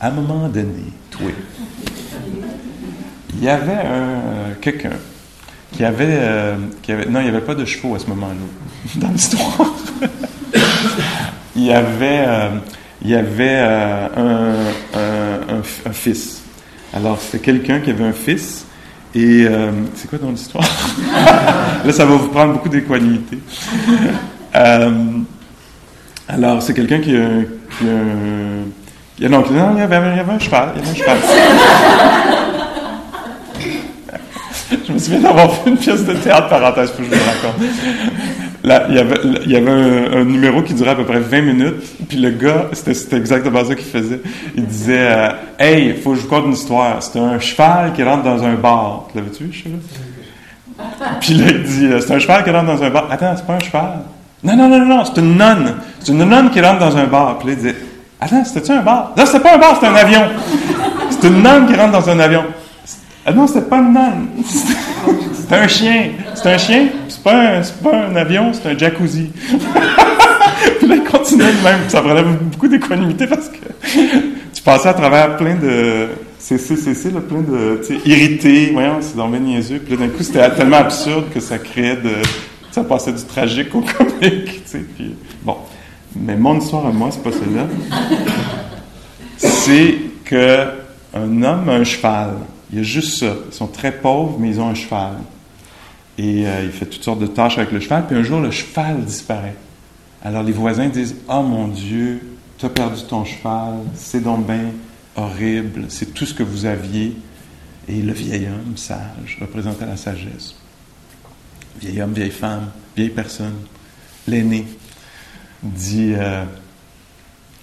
à 0.00 0.08
un 0.08 0.10
moment 0.10 0.48
donné, 0.48 0.84
toi, 1.10 1.26
il 3.36 3.44
y 3.44 3.48
avait 3.48 3.72
un, 3.86 4.54
quelqu'un 4.60 4.90
qui 5.72 5.84
avait, 5.84 6.06
euh, 6.08 6.56
qui 6.82 6.90
avait. 6.92 7.06
Non, 7.06 7.20
il 7.20 7.24
n'y 7.24 7.28
avait 7.28 7.40
pas 7.40 7.54
de 7.54 7.64
chevaux 7.64 7.94
à 7.94 7.98
ce 8.00 8.06
moment-là, 8.08 8.34
dans 8.96 9.08
l'histoire. 9.10 9.72
il 11.64 11.70
y 11.70 11.72
avait, 11.72 12.24
euh, 12.26 12.48
il 13.02 13.10
y 13.10 13.14
avait 13.14 13.56
euh, 13.58 14.06
un, 14.16 14.98
un- 14.98 15.62
un 15.88 15.92
fils. 15.92 16.42
Alors, 16.92 17.18
c'est 17.20 17.40
quelqu'un 17.40 17.80
qui 17.80 17.90
avait 17.90 18.04
un 18.04 18.12
fils. 18.12 18.66
Et 19.14 19.46
euh, 19.48 19.70
c'est 19.94 20.10
quoi 20.10 20.18
dans 20.18 20.30
l'histoire? 20.30 20.64
Là, 21.84 21.92
ça 21.92 22.04
va 22.04 22.16
vous 22.16 22.28
prendre 22.28 22.52
beaucoup 22.54 22.68
d'équanimité. 22.68 23.38
Euh, 24.56 24.88
alors, 26.28 26.62
c'est 26.62 26.74
quelqu'un 26.74 27.00
qui 27.00 27.10
qui- 27.10 27.84
non, 29.28 29.44
il 29.50 29.78
y 29.78 29.80
avait, 29.82 29.96
il 30.12 30.16
y 30.16 30.20
avait 30.20 30.32
un 30.32 30.38
cheval. 30.38 30.74
Il 30.76 30.80
y 30.80 30.84
avait 30.84 30.90
un 30.90 30.94
cheval. 30.94 31.18
Souviens 35.04 35.20
d'avoir 35.20 35.52
fait 35.52 35.68
une 35.68 35.76
pièce 35.76 36.02
de 36.06 36.14
théâtre, 36.14 36.48
parenthèse, 36.48 36.90
faut 36.92 37.02
que 37.02 37.04
je 37.04 37.10
raconte. 37.10 37.62
Là, 38.62 38.86
il 38.88 38.94
y 38.94 38.98
avait, 38.98 39.20
il 39.44 39.56
un, 39.68 40.24
numéro 40.24 40.62
qui 40.62 40.72
durait 40.72 40.92
à 40.92 40.94
peu 40.94 41.04
près 41.04 41.20
20 41.20 41.42
minutes, 41.42 42.06
puis 42.08 42.16
le 42.16 42.30
gars, 42.30 42.68
c'était, 42.72 43.18
exactement 43.18 43.62
ça 43.62 43.74
qu'il 43.74 43.84
faisait. 43.84 44.22
Il 44.56 44.64
disait 44.64 45.12
euh, 45.12 45.28
Hey, 45.58 45.94
faut 46.02 46.12
que 46.12 46.16
je 46.16 46.22
vous 46.22 46.28
conte 46.28 46.46
une 46.46 46.54
histoire. 46.54 47.02
C'était 47.02 47.18
un 47.18 47.38
cheval 47.38 47.92
qui 47.92 48.02
rentre 48.02 48.22
dans 48.22 48.42
un 48.42 48.54
bar. 48.54 49.08
L'avais-tu 49.14 49.44
vu, 49.44 49.52
ce 49.52 49.64
cheval? 49.64 49.80
Puis 51.20 51.34
là, 51.34 51.44
il 51.50 51.62
dit 51.64 51.84
euh, 51.84 52.00
C'est 52.00 52.14
un 52.14 52.18
cheval 52.18 52.42
qui 52.42 52.48
rentre 52.48 52.66
dans 52.66 52.82
un 52.82 52.88
bar. 52.88 53.06
Attends, 53.10 53.34
c'est 53.36 53.46
pas 53.46 53.56
un 53.56 53.60
cheval. 53.60 53.98
Non, 54.42 54.56
non, 54.56 54.68
non, 54.70 54.86
non, 54.86 55.04
c'est 55.04 55.20
une 55.20 55.36
nonne. 55.36 55.74
C'est 56.00 56.12
une 56.12 56.24
nonne 56.24 56.48
qui 56.48 56.62
rentre 56.62 56.78
dans 56.78 56.96
un 56.96 57.04
bar. 57.04 57.36
Puis 57.36 57.48
là, 57.48 57.52
il 57.52 57.58
disait 57.58 57.76
Attends, 58.18 58.42
c'était-tu 58.46 58.72
un 58.72 58.80
bar? 58.80 59.12
Non, 59.14 59.26
c'était 59.26 59.40
pas 59.40 59.56
un 59.56 59.58
bar, 59.58 59.74
c'était 59.74 59.88
un 59.88 59.96
avion. 59.96 60.22
C'est 61.10 61.28
une 61.28 61.42
nonne 61.42 61.66
qui 61.66 61.74
rentre 61.74 61.92
dans 61.92 62.08
un 62.08 62.18
avion. 62.18 62.44
Ah 63.26 63.32
non, 63.32 63.46
c'était 63.46 63.62
pas 63.62 63.78
une 63.78 63.92
nonne. 63.92 64.28
C'était 65.34 65.54
un 65.56 65.68
chien. 65.68 66.10
C'est 66.34 66.46
un 66.46 66.58
chien. 66.58 66.88
C'est 67.08 67.22
pas 67.22 67.34
un, 67.34 67.62
c'est 67.62 67.82
pas 67.82 68.06
un 68.06 68.16
avion, 68.16 68.52
c'est 68.52 68.68
un 68.68 68.76
jacuzzi. 68.76 69.30
Puis 70.78 70.86
là, 70.88 70.96
il 70.96 71.04
continuait 71.04 71.52
de 71.52 71.64
même. 71.64 71.80
Ça 71.88 72.02
prenait 72.02 72.22
beaucoup 72.22 72.68
d'équanimité 72.68 73.26
parce 73.26 73.48
que 73.48 73.56
tu 74.52 74.62
passais 74.62 74.88
à 74.88 74.94
travers 74.94 75.36
plein 75.36 75.54
de 75.54 76.08
CC, 76.38 76.76
CC, 76.76 77.10
là, 77.10 77.20
plein 77.20 77.40
de, 77.40 77.80
tu 77.86 77.94
sais, 77.94 78.00
irrités. 78.08 78.70
Voyons, 78.72 78.98
c'est 79.00 79.16
dans 79.16 79.28
niaiseux. 79.28 79.78
Puis 79.78 79.96
là, 79.96 80.06
d'un 80.06 80.12
coup, 80.12 80.22
c'était 80.22 80.50
tellement 80.50 80.78
absurde 80.78 81.24
que 81.32 81.40
ça 81.40 81.58
créait 81.58 81.96
de, 81.96 82.12
ça 82.70 82.84
passait 82.84 83.12
du 83.12 83.24
tragique 83.24 83.74
au 83.74 83.80
comique, 83.80 84.64
tu 84.64 84.70
sais. 84.70 84.84
Puis, 84.96 85.14
bon. 85.42 85.56
Mais 86.16 86.36
mon 86.36 86.58
histoire 86.58 86.86
à 86.86 86.90
moi, 86.90 87.08
c'est 87.10 87.22
pas 87.22 87.32
celle-là. 87.32 87.66
C'est 89.36 89.96
que 90.24 90.66
un 91.14 91.42
homme 91.42 91.68
a 91.68 91.72
un 91.72 91.84
cheval. 91.84 92.30
Il 92.74 92.78
y 92.78 92.80
a 92.80 92.82
juste 92.82 93.20
ça. 93.20 93.36
Ils 93.46 93.54
sont 93.54 93.68
très 93.68 93.92
pauvres, 93.92 94.36
mais 94.40 94.48
ils 94.48 94.60
ont 94.60 94.66
un 94.66 94.74
cheval. 94.74 95.18
Et 96.18 96.44
euh, 96.44 96.64
il 96.64 96.72
fait 96.72 96.86
toutes 96.86 97.04
sortes 97.04 97.20
de 97.20 97.28
tâches 97.28 97.56
avec 97.56 97.70
le 97.70 97.78
cheval. 97.78 98.04
Puis 98.08 98.16
un 98.16 98.24
jour, 98.24 98.40
le 98.40 98.50
cheval 98.50 99.04
disparaît. 99.04 99.54
Alors 100.24 100.42
les 100.42 100.50
voisins 100.50 100.88
disent 100.88 101.14
Oh 101.28 101.42
mon 101.42 101.68
Dieu, 101.68 102.20
tu 102.58 102.66
as 102.66 102.70
perdu 102.70 103.00
ton 103.04 103.24
cheval, 103.24 103.74
c'est 103.94 104.24
donc 104.24 104.44
bien 104.44 104.72
horrible, 105.14 105.84
c'est 105.88 106.12
tout 106.12 106.26
ce 106.26 106.34
que 106.34 106.42
vous 106.42 106.66
aviez. 106.66 107.16
Et 107.86 108.02
le 108.02 108.12
vieil 108.12 108.48
homme 108.48 108.76
sage 108.76 109.38
représentait 109.40 109.86
la 109.86 109.96
sagesse. 109.96 110.56
Vieil 111.80 112.02
homme, 112.02 112.12
vieille 112.12 112.32
femme, 112.32 112.72
vieille 112.96 113.10
personne, 113.10 113.54
l'aîné, 114.26 114.66
dit 115.62 116.12
euh, 116.16 116.44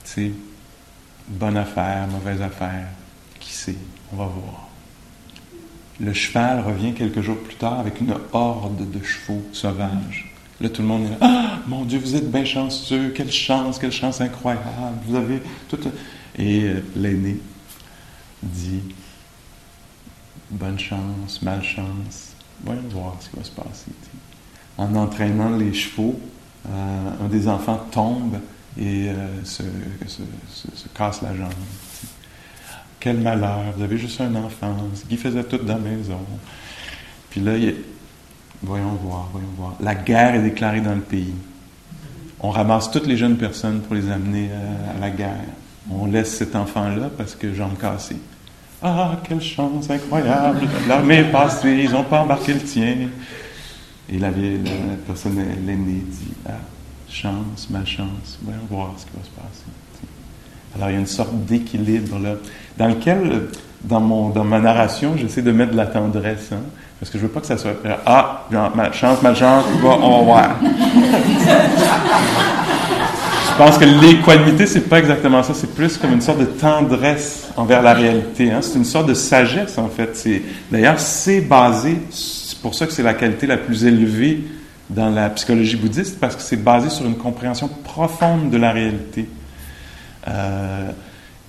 Tu 0.05 0.09
sais, 0.09 0.31
bonne 1.27 1.57
affaire, 1.57 2.07
mauvaise 2.07 2.41
affaire, 2.41 2.87
qui 3.41 3.51
sait, 3.51 3.75
on 4.13 4.15
va 4.15 4.25
voir. 4.25 4.70
Le 5.99 6.13
cheval 6.13 6.61
revient 6.61 6.93
quelques 6.93 7.21
jours 7.21 7.37
plus 7.37 7.55
tard 7.55 7.79
avec 7.79 8.01
une 8.01 8.13
horde 8.33 8.89
de 8.89 9.03
chevaux 9.03 9.43
sauvages. 9.53 10.33
Là, 10.59 10.69
tout 10.69 10.81
le 10.81 10.87
monde 10.87 11.05
est 11.05 11.09
là. 11.09 11.17
Ah, 11.21 11.59
mon 11.67 11.85
Dieu, 11.85 11.99
vous 11.99 12.15
êtes 12.15 12.31
bien 12.31 12.45
chanceux. 12.45 13.09
Quelle 13.15 13.31
chance, 13.31 13.79
quelle 13.79 13.91
chance 13.91 14.21
incroyable. 14.21 14.97
Vous 15.07 15.15
avez 15.15 15.41
tout. 15.69 15.79
Et 16.37 16.63
euh, 16.63 16.83
l'aîné 16.95 17.37
dit 18.43 18.81
Bonne 20.51 20.77
chance, 20.77 21.41
malchance. 21.41 22.33
Voyons 22.63 22.81
voir 22.91 23.15
ce 23.19 23.29
qui 23.29 23.37
va 23.37 23.43
se 23.43 23.51
passer. 23.51 23.91
En 24.77 24.93
entraînant 24.95 25.57
les 25.57 25.73
chevaux, 25.73 26.19
euh, 26.69 27.09
un 27.23 27.27
des 27.27 27.47
enfants 27.47 27.87
tombe 27.91 28.37
et 28.77 29.09
euh, 29.09 29.43
se, 29.43 29.63
se, 30.07 30.21
se, 30.75 30.87
casse 30.89 31.21
la 31.21 31.35
jambe. 31.35 31.51
Quel 33.01 33.17
malheur, 33.17 33.63
vous 33.75 33.83
avez 33.83 33.97
juste 33.97 34.21
un 34.21 34.33
enfant, 34.35 34.75
qui 35.09 35.17
faisait 35.17 35.43
tout 35.43 35.57
dans 35.57 35.73
la 35.73 35.79
maison. 35.79 36.19
Puis 37.31 37.41
là, 37.41 37.53
voyons 38.61 38.93
voir, 38.93 39.27
voyons 39.31 39.47
voir. 39.57 39.73
La 39.81 39.95
guerre 39.95 40.35
est 40.35 40.43
déclarée 40.43 40.81
dans 40.81 40.93
le 40.93 41.01
pays. 41.01 41.33
On 42.39 42.51
ramasse 42.51 42.91
toutes 42.91 43.07
les 43.07 43.17
jeunes 43.17 43.37
personnes 43.37 43.81
pour 43.81 43.95
les 43.95 44.07
amener 44.11 44.51
à, 44.95 44.99
la 44.99 45.09
guerre. 45.09 45.49
On 45.89 46.05
laisse 46.05 46.37
cet 46.37 46.55
enfant-là 46.55 47.09
parce 47.17 47.33
que 47.33 47.51
jambes 47.55 47.77
cassées. 47.79 48.21
Ah, 48.83 49.19
quelle 49.23 49.41
chance 49.41 49.89
incroyable! 49.89 50.67
L'armée 50.87 51.17
est 51.17 51.31
passée, 51.31 51.81
ils 51.85 51.91
n'ont 51.91 52.03
pas 52.03 52.21
embarqué 52.21 52.53
le 52.53 52.61
tien. 52.61 53.09
Et 54.09 54.19
la, 54.19 54.29
vieille, 54.29 54.61
la 54.63 54.95
personne, 55.07 55.37
l'aînée, 55.37 56.03
dit 56.05 56.33
Ah, 56.47 56.51
chance, 57.09 57.67
malchance, 57.71 58.37
voyons 58.43 58.61
voir 58.69 58.93
ce 58.97 59.05
qui 59.05 59.11
va 59.17 59.23
se 59.23 59.29
passer. 59.29 59.80
Alors, 60.75 60.89
il 60.89 60.93
y 60.93 60.95
a 60.95 60.99
une 60.99 61.07
sorte 61.07 61.33
d'équilibre 61.45 62.17
là, 62.19 62.35
dans 62.77 62.87
lequel, 62.87 63.47
dans, 63.83 63.99
mon, 63.99 64.29
dans 64.29 64.43
ma 64.43 64.59
narration, 64.59 65.15
j'essaie 65.17 65.41
de 65.41 65.51
mettre 65.51 65.71
de 65.71 65.77
la 65.77 65.87
tendresse, 65.87 66.49
hein, 66.53 66.61
parce 66.99 67.11
que 67.11 67.17
je 67.17 67.23
veux 67.23 67.29
pas 67.29 67.41
que 67.41 67.47
ça 67.47 67.57
soit 67.57 67.73
ah, 68.05 68.47
malchance, 68.75 69.21
malchance, 69.21 69.65
on 69.83 69.87
va 69.87 70.23
voir. 70.23 70.55
je 73.51 73.57
pense 73.57 73.77
que 73.77 73.85
l'équanimité, 73.85 74.65
c'est 74.65 74.87
pas 74.87 74.99
exactement 74.99 75.43
ça, 75.43 75.53
c'est 75.53 75.73
plus 75.73 75.97
comme 75.97 76.13
une 76.13 76.21
sorte 76.21 76.39
de 76.39 76.45
tendresse 76.45 77.49
envers 77.57 77.81
la 77.81 77.93
réalité. 77.93 78.51
Hein. 78.51 78.59
C'est 78.61 78.77
une 78.77 78.85
sorte 78.85 79.07
de 79.07 79.13
sagesse, 79.13 79.77
en 79.77 79.89
fait. 79.89 80.25
D'ailleurs, 80.71 80.99
c'est 80.99 81.41
basé, 81.41 81.97
c'est 82.11 82.59
pour 82.59 82.75
ça 82.75 82.85
que 82.85 82.93
c'est 82.93 83.03
la 83.03 83.13
qualité 83.13 83.45
la 83.45 83.57
plus 83.57 83.83
élevée 83.83 84.43
dans 84.89 85.09
la 85.09 85.29
psychologie 85.31 85.75
bouddhiste, 85.75 86.19
parce 86.19 86.35
que 86.35 86.41
c'est 86.41 86.63
basé 86.63 86.89
sur 86.89 87.05
une 87.05 87.17
compréhension 87.17 87.69
profonde 87.83 88.49
de 88.49 88.57
la 88.57 88.71
réalité. 88.71 89.27
Euh, 90.27 90.91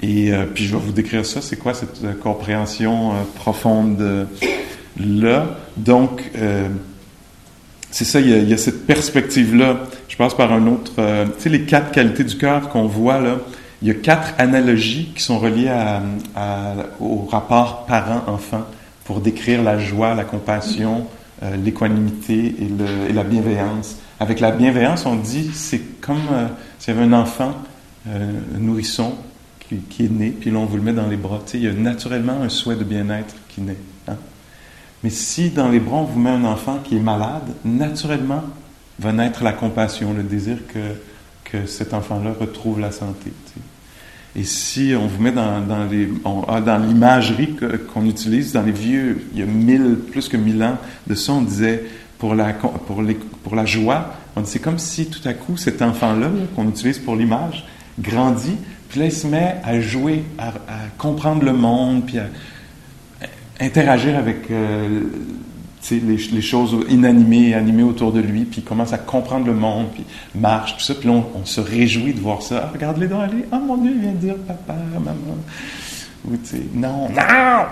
et 0.02 0.32
euh, 0.32 0.46
puis 0.52 0.64
je 0.64 0.76
vais 0.76 0.82
vous 0.82 0.92
décrire 0.92 1.24
ça, 1.24 1.40
c'est 1.40 1.56
quoi 1.56 1.74
cette 1.74 2.02
euh, 2.04 2.12
compréhension 2.14 3.12
profonde 3.36 4.26
là? 4.98 5.46
Donc, 5.76 6.30
c'est 7.90 8.04
ça, 8.04 8.20
il 8.20 8.48
y, 8.48 8.52
a, 8.52 8.56
cette 8.58 8.86
perspective-là. 8.86 9.80
Je 10.08 10.16
passe 10.16 10.34
par 10.34 10.52
un 10.52 10.66
autre, 10.66 10.92
tu 10.96 11.42
sais, 11.42 11.48
les 11.48 11.62
quatre 11.62 11.92
qualités 11.92 12.24
du 12.24 12.36
cœur 12.36 12.68
qu'on 12.68 12.86
voit 12.86 13.18
là, 13.20 13.38
il 13.80 13.88
y 13.88 13.90
a 13.90 13.94
quatre 13.94 14.34
analogies 14.38 15.12
qui 15.14 15.22
sont 15.22 15.38
reliées 15.38 15.72
au 17.00 17.26
rapport 17.30 17.86
parent-enfant 17.86 18.64
pour 19.04 19.20
décrire 19.20 19.62
la 19.62 19.78
joie, 19.78 20.14
la 20.14 20.24
compassion, 20.24 21.06
l'équanimité 21.64 22.54
et, 22.60 23.12
la 23.12 23.24
bienveillance. 23.24 23.96
Avec 24.20 24.40
la 24.40 24.50
bienveillance, 24.50 25.06
on 25.06 25.16
dit 25.16 25.50
c'est 25.54 26.00
comme 26.00 26.50
s'il 26.78 26.94
y 26.94 26.96
avait 26.96 27.06
un 27.06 27.14
enfant 27.14 27.54
euh, 28.08 28.32
un 28.56 28.58
nourrisson 28.58 29.14
qui, 29.88 30.04
est 30.04 30.10
né, 30.10 30.36
puis 30.38 30.50
là 30.50 30.58
on 30.58 30.66
vous 30.66 30.76
le 30.76 30.82
met 30.82 30.92
dans 30.92 31.06
les 31.06 31.16
bras. 31.16 31.40
il 31.54 31.62
y 31.62 31.66
a 31.66 31.72
naturellement 31.72 32.42
un 32.42 32.50
souhait 32.50 32.76
de 32.76 32.84
bien-être 32.84 33.34
qui 33.48 33.62
naît. 33.62 33.78
Hein. 34.06 34.16
Mais 35.02 35.08
si 35.08 35.50
dans 35.50 35.70
les 35.70 35.80
bras 35.80 35.98
on 35.98 36.04
vous 36.04 36.20
met 36.20 36.30
un 36.30 36.44
enfant 36.44 36.80
qui 36.84 36.96
est 36.96 37.00
malade, 37.00 37.48
naturellement 37.64 38.42
va 38.98 39.12
naître 39.12 39.42
la 39.42 39.52
compassion, 39.52 40.12
le 40.12 40.22
désir 40.22 40.58
que, 40.68 40.78
que 41.44 41.66
cet 41.66 41.94
enfant-là 41.94 42.34
retrouve 42.38 42.80
la 42.80 42.92
santé. 42.92 43.32
Et 44.34 44.44
si 44.44 44.94
on 44.98 45.06
vous 45.06 45.22
met 45.22 45.32
dans, 45.32 45.60
dans, 45.60 45.84
les, 45.84 46.08
ah, 46.48 46.60
dans 46.60 46.78
l'imagerie 46.78 47.54
qu'on 47.92 48.06
utilise, 48.06 48.52
dans 48.52 48.62
les 48.62 48.72
vieux, 48.72 49.26
il 49.32 49.40
y 49.40 49.42
a 49.42 49.46
mille, 49.46 49.96
plus 50.10 50.28
que 50.28 50.38
mille 50.38 50.62
ans 50.62 50.78
de 51.06 51.14
ça, 51.14 51.32
on 51.32 51.42
disait 51.42 51.84
pour 52.18 52.34
la, 52.34 52.52
pour 52.54 53.02
les, 53.02 53.14
pour 53.14 53.54
la 53.54 53.66
joie, 53.66 54.14
on 54.36 54.40
dit 54.40 54.50
c'est 54.50 54.58
comme 54.58 54.78
si 54.78 55.06
tout 55.06 55.26
à 55.28 55.34
coup 55.34 55.56
cet 55.56 55.82
enfant-là, 55.82 56.30
qu'on 56.56 56.68
utilise 56.68 56.98
pour 56.98 57.16
l'image, 57.16 57.66
grandit, 57.98 58.56
puis 58.88 59.00
là, 59.00 59.06
il 59.06 59.12
se 59.12 59.26
met 59.26 59.56
à 59.64 59.80
jouer, 59.80 60.24
à, 60.38 60.52
comprendre 60.98 61.44
le 61.44 61.52
monde, 61.52 62.04
puis 62.06 62.18
à 62.18 62.26
interagir 63.60 64.18
avec 64.18 64.50
euh, 64.50 65.02
les, 65.90 66.40
choses 66.40 66.76
inanimées 66.88 67.48
et 67.48 67.54
animées 67.54 67.82
autour 67.82 68.12
de 68.12 68.20
lui, 68.20 68.44
puis 68.44 68.60
il 68.60 68.64
commence 68.64 68.92
à 68.92 68.98
comprendre 68.98 69.46
le 69.46 69.54
monde, 69.54 69.86
puis 69.94 70.04
marche, 70.34 70.76
tout 70.76 70.82
ça, 70.82 70.94
puis 70.94 71.08
là, 71.08 71.22
on, 71.34 71.44
se 71.44 71.60
réjouit 71.60 72.12
de 72.12 72.20
voir 72.20 72.42
ça. 72.42 72.64
Ah, 72.64 72.70
regarde 72.72 72.98
les 72.98 73.08
dents 73.08 73.20
aller, 73.20 73.44
oh 73.52 73.56
mon 73.56 73.76
Dieu, 73.76 73.92
il 73.94 74.00
vient 74.00 74.12
dire 74.12 74.36
papa, 74.46 74.74
maman. 74.92 75.16
Ou 76.24 76.36
tu 76.36 76.44
sais, 76.44 76.62
non, 76.74 77.08
non! 77.08 77.16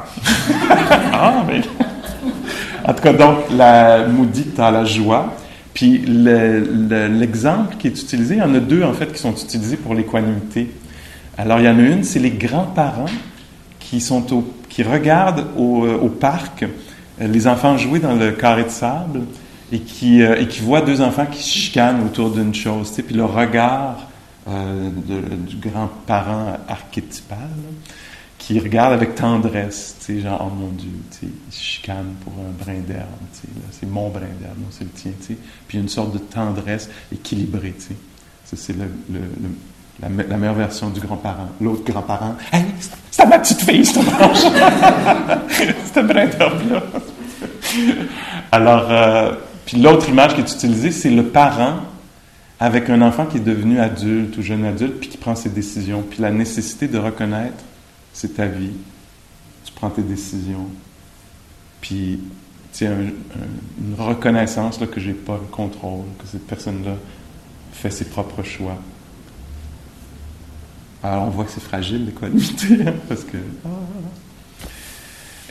ah, 1.13 1.45
mais... 1.47 1.61
en 2.85 2.95
tout 2.95 3.03
cas, 3.03 3.13
donc, 3.13 3.37
la 3.57 4.07
maudite 4.07 4.59
à 4.59 4.71
la 4.71 4.85
joie, 4.85 5.35
puis 5.75 5.99
l'exemple 5.99 7.77
qui 7.79 7.87
est 7.87 8.03
utilisé, 8.03 8.37
il 8.37 8.39
y 8.39 8.43
en 8.43 8.55
a 8.55 8.61
deux 8.61 8.83
en 8.83 8.93
fait 8.93 9.13
qui 9.13 9.19
sont 9.19 9.33
utilisés 9.33 9.77
pour 9.77 9.95
l'équanimité. 9.95 10.71
Alors 11.39 11.61
il 11.61 11.67
y 11.67 11.69
en 11.69 11.79
a 11.79 11.83
une, 11.83 12.05
c'est 12.05 12.19
les 12.19 12.31
grands-parents 12.31 13.07
qui, 13.79 14.01
sont 14.01 14.25
qui 14.69 14.83
regardent 14.83 15.47
au, 15.57 15.85
euh, 15.85 16.09
parc 16.21 16.65
euh, 16.65 17.27
les 17.27 17.47
enfants 17.47 17.77
jouer 17.77 17.99
dans 17.99 18.15
le 18.15 18.33
carré 18.33 18.65
de 18.65 18.71
sable 18.71 19.23
et 19.73 19.81
qui, 19.81 20.23
euh, 20.23 20.41
et 20.41 20.47
qui 20.47 20.61
voient 20.61 20.81
deux 20.81 21.01
enfants 21.01 21.27
qui 21.27 21.43
chicanent 21.43 22.05
autour 22.05 22.31
d'une 22.31 22.55
chose. 22.55 22.91
Tu 22.91 22.97
sais, 22.97 23.03
puis 23.03 23.15
le 23.15 23.25
regard 23.25 24.07
du 24.47 25.57
grand-parent 25.57 26.57
archétypal, 26.67 27.39
qui 28.51 28.59
regarde 28.59 28.93
avec 28.93 29.15
tendresse, 29.15 29.95
tu 30.01 30.17
sais, 30.17 30.21
genre, 30.23 30.45
oh 30.45 30.53
mon 30.53 30.71
Dieu, 30.71 30.91
tu 31.13 31.19
sais, 31.19 31.27
il 31.49 31.55
se 31.55 31.63
chicane 31.63 32.15
pour 32.25 32.33
un 32.33 32.51
brin 32.65 32.81
d'herbe, 32.81 33.07
tu 33.33 33.43
sais, 33.43 33.49
c'est 33.71 33.89
mon 33.89 34.09
brin 34.09 34.23
d'herbe, 34.41 34.59
non, 34.59 34.67
c'est 34.71 34.83
le 34.83 34.91
tien, 34.91 35.13
tu 35.21 35.35
sais. 35.35 35.37
Puis 35.69 35.79
une 35.79 35.89
sorte 35.89 36.13
de 36.13 36.19
tendresse 36.19 36.91
équilibrée, 37.13 37.77
tu 37.79 37.85
sais. 37.87 37.95
Ça, 38.47 38.57
c'est 38.57 38.73
le, 38.73 38.91
la, 40.03 40.09
meilleure 40.37 40.55
version 40.55 40.91
du 40.91 40.99
grand-parent. 40.99 41.49
L'autre 41.61 41.85
grand-parent, 41.85 42.35
hey, 42.53 42.65
c'est 43.13 43.25
ma 43.27 43.39
petite 43.39 43.61
fille, 43.61 43.87
c'est 43.87 44.01
ce 45.95 46.01
brin 46.01 46.27
d'herbe-là. 46.27 46.83
Alors, 48.51 48.91
euh, 48.91 49.33
Puis 49.65 49.81
l'autre 49.81 50.09
image 50.09 50.35
qui 50.35 50.41
est 50.41 50.53
utilisée, 50.53 50.91
c'est 50.91 51.11
le 51.11 51.23
parent 51.23 51.83
avec 52.59 52.91
un 52.91 53.01
enfant 53.01 53.27
qui 53.27 53.37
est 53.37 53.45
devenu 53.45 53.79
adulte 53.79 54.37
ou 54.39 54.43
jeune 54.43 54.65
adulte, 54.65 54.99
puis 54.99 55.09
qui 55.09 55.19
prend 55.19 55.37
ses 55.37 55.51
décisions. 55.51 56.03
Puis 56.03 56.21
la 56.21 56.33
nécessité 56.33 56.89
de 56.89 56.99
reconnaître, 56.99 57.63
c'est 58.21 58.35
ta 58.35 58.45
vie. 58.45 58.73
Tu 59.65 59.73
prends 59.73 59.89
tes 59.89 60.03
décisions. 60.03 60.67
Puis, 61.81 62.21
tu 62.71 62.85
un, 62.85 62.99
une 62.99 63.95
reconnaissance 63.97 64.79
là, 64.79 64.87
que 64.87 65.01
j'ai 65.01 65.15
pas 65.15 65.39
le 65.41 65.47
contrôle, 65.51 66.05
que 66.19 66.27
cette 66.27 66.47
personne-là 66.47 66.97
fait 67.73 67.91
ses 67.91 68.05
propres 68.05 68.43
choix. 68.43 68.77
Alors, 71.03 71.29
on 71.29 71.31
voit 71.31 71.47
que 71.47 71.51
c'est 71.51 71.63
fragile, 71.63 72.05
l'équanimité, 72.05 72.79
hein, 72.87 72.93
parce 73.09 73.25
que... 73.25 73.39
Ah. 73.65 73.69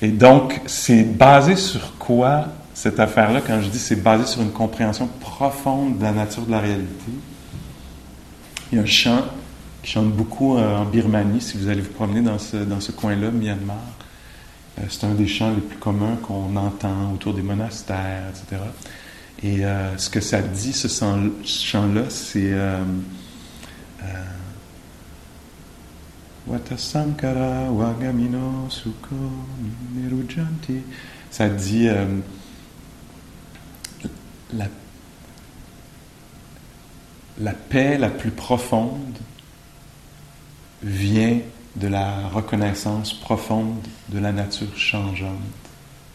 Et 0.03 0.09
donc, 0.09 0.61
c'est 0.67 1.03
basé 1.03 1.55
sur 1.55 1.97
quoi 1.97 2.49
cette 2.75 2.99
affaire-là, 2.99 3.41
quand 3.41 3.61
je 3.61 3.69
dis 3.69 3.79
c'est 3.79 4.01
basé 4.01 4.27
sur 4.27 4.43
une 4.43 4.51
compréhension 4.51 5.09
profonde 5.19 5.97
de 5.97 6.03
la 6.03 6.11
nature 6.11 6.45
de 6.45 6.51
la 6.51 6.59
réalité? 6.59 7.11
Il 8.71 8.77
y 8.77 8.79
a 8.79 8.83
un 8.83 8.85
chant 8.85 9.23
qui 9.81 9.91
chante 9.91 10.11
beaucoup 10.11 10.57
euh, 10.57 10.77
en 10.77 10.85
Birmanie, 10.85 11.41
si 11.41 11.57
vous 11.57 11.67
allez 11.69 11.81
vous 11.81 11.93
promener 11.93 12.21
dans 12.21 12.39
ce, 12.39 12.57
dans 12.57 12.79
ce 12.79 12.91
coin-là, 12.91 13.31
Myanmar. 13.31 13.77
Euh, 14.77 14.83
c'est 14.89 15.05
un 15.05 15.13
des 15.13 15.27
chants 15.27 15.53
les 15.53 15.61
plus 15.61 15.77
communs 15.77 16.17
qu'on 16.17 16.55
entend 16.55 17.13
autour 17.13 17.33
des 17.33 17.41
monastères, 17.41 18.23
etc. 18.29 18.61
Et 19.41 19.65
euh, 19.65 19.97
ce 19.97 20.09
que 20.09 20.19
ça 20.19 20.41
dit, 20.41 20.73
ce 20.73 20.87
chant-là, 21.45 22.03
c'est 22.09 22.53
Watasankara 26.47 27.71
Wagamino 27.71 28.67
Nirujanti. 29.93 30.81
Ça 31.31 31.47
dit 31.47 31.87
la, 34.53 34.65
la 37.39 37.53
paix 37.53 37.97
la 37.97 38.09
plus 38.09 38.31
profonde 38.31 39.19
vient 40.81 41.39
de 41.75 41.87
la 41.87 42.27
reconnaissance 42.27 43.13
profonde 43.13 43.85
de 44.09 44.19
la 44.19 44.31
nature 44.31 44.75
changeante, 44.77 45.33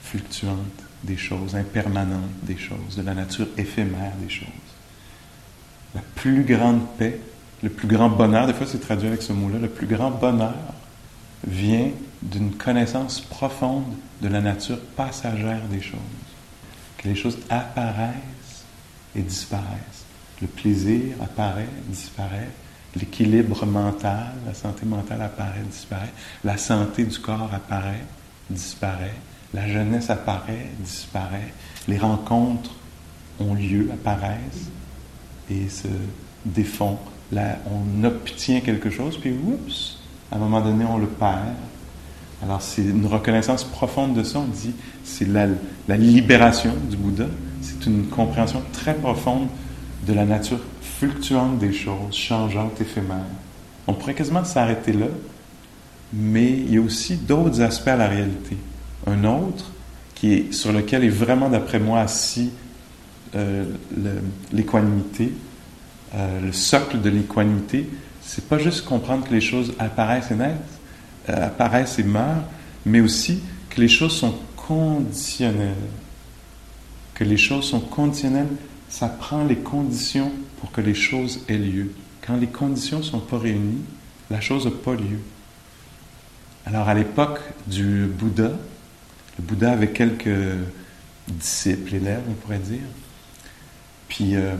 fluctuante 0.02 0.58
des 1.02 1.16
choses, 1.16 1.54
impermanente 1.54 2.30
des 2.42 2.56
choses, 2.56 2.96
de 2.96 3.02
la 3.02 3.14
nature 3.14 3.46
éphémère 3.56 4.12
des 4.20 4.30
choses. 4.30 4.48
La 5.94 6.02
plus 6.14 6.42
grande 6.44 6.86
paix 6.98 7.20
le 7.64 7.70
plus 7.70 7.88
grand 7.88 8.10
bonheur, 8.10 8.46
des 8.46 8.52
fois 8.52 8.66
c'est 8.66 8.78
traduit 8.78 9.08
avec 9.08 9.22
ce 9.22 9.32
mot-là, 9.32 9.58
le 9.58 9.70
plus 9.70 9.86
grand 9.86 10.10
bonheur 10.10 10.54
vient 11.46 11.88
d'une 12.20 12.52
connaissance 12.52 13.22
profonde 13.22 13.90
de 14.20 14.28
la 14.28 14.42
nature 14.42 14.78
passagère 14.96 15.62
des 15.70 15.80
choses. 15.80 15.98
Que 16.98 17.08
les 17.08 17.14
choses 17.14 17.38
apparaissent 17.48 18.64
et 19.16 19.22
disparaissent. 19.22 20.04
Le 20.42 20.46
plaisir 20.46 21.16
apparaît, 21.22 21.68
disparaît. 21.88 22.50
L'équilibre 22.96 23.66
mental, 23.66 24.32
la 24.46 24.54
santé 24.54 24.86
mentale 24.86 25.22
apparaît, 25.22 25.62
disparaît. 25.68 26.12
La 26.44 26.56
santé 26.56 27.04
du 27.04 27.18
corps 27.18 27.50
apparaît, 27.52 28.04
disparaît. 28.48 29.14
La 29.52 29.68
jeunesse 29.68 30.10
apparaît, 30.10 30.68
disparaît. 30.78 31.52
Les 31.88 31.98
rencontres 31.98 32.70
ont 33.40 33.54
lieu, 33.54 33.90
apparaissent 33.92 34.70
et 35.50 35.68
se 35.68 35.88
défont 36.44 36.98
on 37.66 38.04
obtient 38.04 38.60
quelque 38.60 38.90
chose, 38.90 39.18
puis 39.18 39.32
oups, 39.32 39.98
à 40.30 40.36
un 40.36 40.38
moment 40.38 40.60
donné, 40.60 40.84
on 40.84 40.98
le 40.98 41.06
perd. 41.06 41.54
Alors, 42.42 42.60
c'est 42.60 42.82
une 42.82 43.06
reconnaissance 43.06 43.64
profonde 43.64 44.14
de 44.14 44.22
ça. 44.22 44.40
On 44.40 44.44
dit, 44.44 44.74
c'est 45.04 45.26
la, 45.28 45.46
libération 45.96 46.72
du 46.90 46.96
Bouddha. 46.96 47.26
C'est 47.62 47.86
une 47.86 48.06
compréhension 48.06 48.62
très 48.72 48.94
profonde 48.94 49.48
de 50.06 50.12
la 50.12 50.24
nature 50.24 50.60
fluctuante 50.98 51.58
des 51.58 51.72
choses, 51.72 52.14
changeante, 52.14 52.80
éphémère. 52.80 53.26
On 53.86 53.94
pourrait 53.94 54.14
quasiment 54.14 54.44
s'arrêter 54.44 54.92
là, 54.92 55.06
mais 56.12 56.50
il 56.50 56.74
y 56.74 56.76
a 56.78 56.80
aussi 56.80 57.16
d'autres 57.16 57.60
aspects 57.60 57.88
à 57.88 57.96
la 57.96 58.08
réalité. 58.08 58.56
Un 59.06 59.24
autre, 59.24 59.72
qui 60.14 60.32
est, 60.32 60.52
sur 60.52 60.72
lequel 60.72 61.04
est 61.04 61.08
vraiment, 61.08 61.48
d'après 61.48 61.78
moi, 61.78 62.00
assis 62.00 62.50
euh, 63.34 63.64
l'équanimité, 64.52 65.32
euh, 66.14 66.40
le 66.40 66.52
socle 66.52 67.00
de 67.00 67.10
l'équanimité, 67.10 67.88
c'est 68.22 68.48
pas 68.48 68.58
juste 68.58 68.84
comprendre 68.84 69.26
que 69.26 69.34
les 69.34 69.40
choses 69.40 69.74
apparaissent 69.78 70.30
et 70.30 70.36
naissent, 70.36 70.56
euh, 71.28 71.46
apparaissent 71.46 71.98
et 71.98 72.04
meurent, 72.04 72.44
mais 72.86 73.00
aussi 73.00 73.40
que 73.70 73.80
les 73.80 73.88
choses 73.88 74.12
sont 74.12 74.34
conditionnelles. 74.56 75.74
Que 77.14 77.24
les 77.24 77.36
choses 77.36 77.64
sont 77.64 77.80
conditionnelles, 77.80 78.48
ça 78.94 79.08
prend 79.08 79.42
les 79.42 79.56
conditions 79.56 80.30
pour 80.60 80.70
que 80.70 80.80
les 80.80 80.94
choses 80.94 81.40
aient 81.48 81.58
lieu. 81.58 81.90
Quand 82.24 82.36
les 82.36 82.46
conditions 82.46 82.98
ne 82.98 83.02
sont 83.02 83.18
pas 83.18 83.38
réunies, 83.38 83.82
la 84.30 84.40
chose 84.40 84.66
n'a 84.66 84.70
pas 84.70 84.94
lieu. 84.94 85.18
Alors 86.64 86.88
à 86.88 86.94
l'époque 86.94 87.40
du 87.66 88.06
Bouddha, 88.06 88.52
le 89.36 89.42
Bouddha 89.42 89.72
avait 89.72 89.90
quelques 89.90 90.30
disciples, 91.26 91.96
élèves, 91.96 92.22
on 92.30 92.34
pourrait 92.34 92.60
dire. 92.60 92.86
Puis 94.06 94.36
euh, 94.36 94.54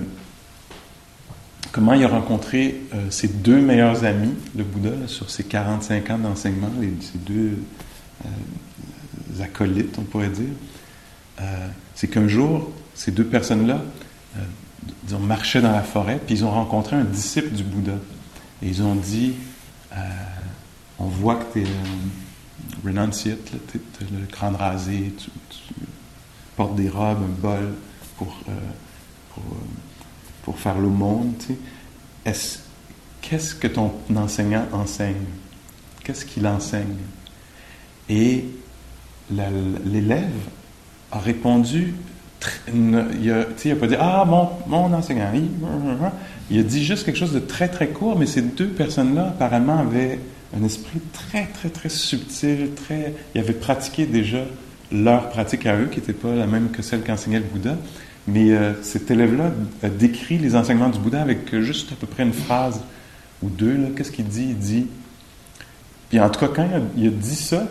comment 1.71 1.93
il 1.93 2.03
a 2.03 2.09
rencontré 2.09 2.83
euh, 2.93 3.09
ses 3.11 3.29
deux 3.29 3.61
meilleurs 3.61 4.03
amis, 4.03 4.35
le 4.57 4.65
Bouddha, 4.65 5.07
sur 5.07 5.31
ses 5.31 5.45
45 5.45 6.11
ans 6.11 6.19
d'enseignement, 6.19 6.73
ses 7.01 7.19
deux 7.19 7.57
euh, 8.25 9.45
acolytes, 9.45 9.97
on 9.97 10.03
pourrait 10.03 10.29
dire. 10.31 10.55
C'est 11.95 12.09
qu'un 12.09 12.27
jour, 12.27 12.73
ces 12.95 13.13
deux 13.13 13.25
personnes-là, 13.25 13.81
ils 15.07 15.15
ont 15.15 15.21
marché 15.21 15.61
dans 15.61 15.73
la 15.73 15.83
forêt, 15.83 16.21
puis 16.25 16.37
ils 16.37 16.45
ont 16.45 16.51
rencontré 16.51 16.97
un 16.97 17.05
disciple 17.05 17.51
du 17.51 17.63
Bouddha. 17.63 17.99
Et 18.63 18.69
ils 18.69 18.83
ont 18.83 18.95
dit, 18.95 19.35
on 20.99 21.07
voit 21.07 21.37
que 21.37 21.53
tu 21.53 21.63
es 21.63 21.67
renunciate, 22.85 23.53
tu 23.73 23.81
le 24.13 24.27
crâne 24.27 24.57
rasé, 24.57 25.15
tu, 25.19 25.31
portes 26.57 26.77
des 26.77 26.89
robes, 26.89 27.23
un 27.23 27.41
bol 27.41 27.75
pour, 28.17 28.35
pour 29.35 29.45
pour 30.45 30.59
faire 30.59 30.79
le 30.79 30.89
monde. 30.89 31.33
Qu'est-ce 32.25 33.55
que 33.55 33.67
ton 33.67 33.93
enseignant 34.15 34.67
enseigne? 34.73 35.25
Qu'est-ce 36.05 36.27
qu'il 36.27 36.47
enseigne? 36.47 36.99
Et 38.09 38.45
l'élève 39.31 40.29
a 41.11 41.19
répondu, 41.19 41.95
il 42.73 42.91
n'a 42.91 43.77
pas 43.77 43.87
dit 43.87 43.97
Ah, 43.99 44.25
mon, 44.27 44.49
mon 44.67 44.93
enseignant, 44.93 45.31
il 46.51 46.59
a 46.59 46.63
dit 46.63 46.85
juste 46.85 47.05
quelque 47.05 47.19
chose 47.19 47.33
de 47.33 47.39
très 47.39 47.69
très 47.69 47.89
court, 47.89 48.19
mais 48.19 48.27
ces 48.27 48.43
deux 48.43 48.69
personnes-là 48.69 49.29
apparemment 49.29 49.79
avaient 49.79 50.19
un 50.57 50.65
esprit 50.65 51.01
très 51.13 51.47
très 51.47 51.69
très 51.69 51.89
subtil, 51.89 52.71
très, 52.75 53.15
ils 53.35 53.41
avaient 53.41 53.53
pratiqué 53.53 54.07
déjà 54.07 54.45
leur 54.93 55.29
pratique 55.31 55.67
à 55.67 55.77
eux, 55.77 55.87
qui 55.87 56.01
n'était 56.01 56.13
pas 56.13 56.35
la 56.35 56.47
même 56.47 56.71
que 56.71 56.83
celle 56.83 57.03
qu'enseignait 57.03 57.41
le 57.41 57.45
Bouddha. 57.45 57.77
Mais 58.27 58.53
euh, 58.53 58.73
cet 58.83 59.11
élève-là 59.11 59.51
a 59.83 59.89
décrit 59.89 60.39
les 60.39 60.57
enseignements 60.57 60.89
du 60.89 60.99
Bouddha 60.99 61.21
avec 61.21 61.55
juste 61.61 61.93
à 61.93 61.95
peu 61.97 62.07
près 62.07 62.23
une 62.23 62.33
phrase 62.33 62.81
ou 63.43 63.49
deux. 63.49 63.77
Qu'est-ce 63.97 64.13
qu'il 64.13 64.27
dit? 64.27 64.47
Il 64.51 64.59
dit. 64.59 64.87
Puis 66.09 66.21
en 66.21 66.31
tout 66.31 66.41
cas, 66.41 66.49
quand 66.49 66.69
il 66.97 67.07
a, 67.07 67.11
dit 67.11 67.37
ça, 67.37 67.67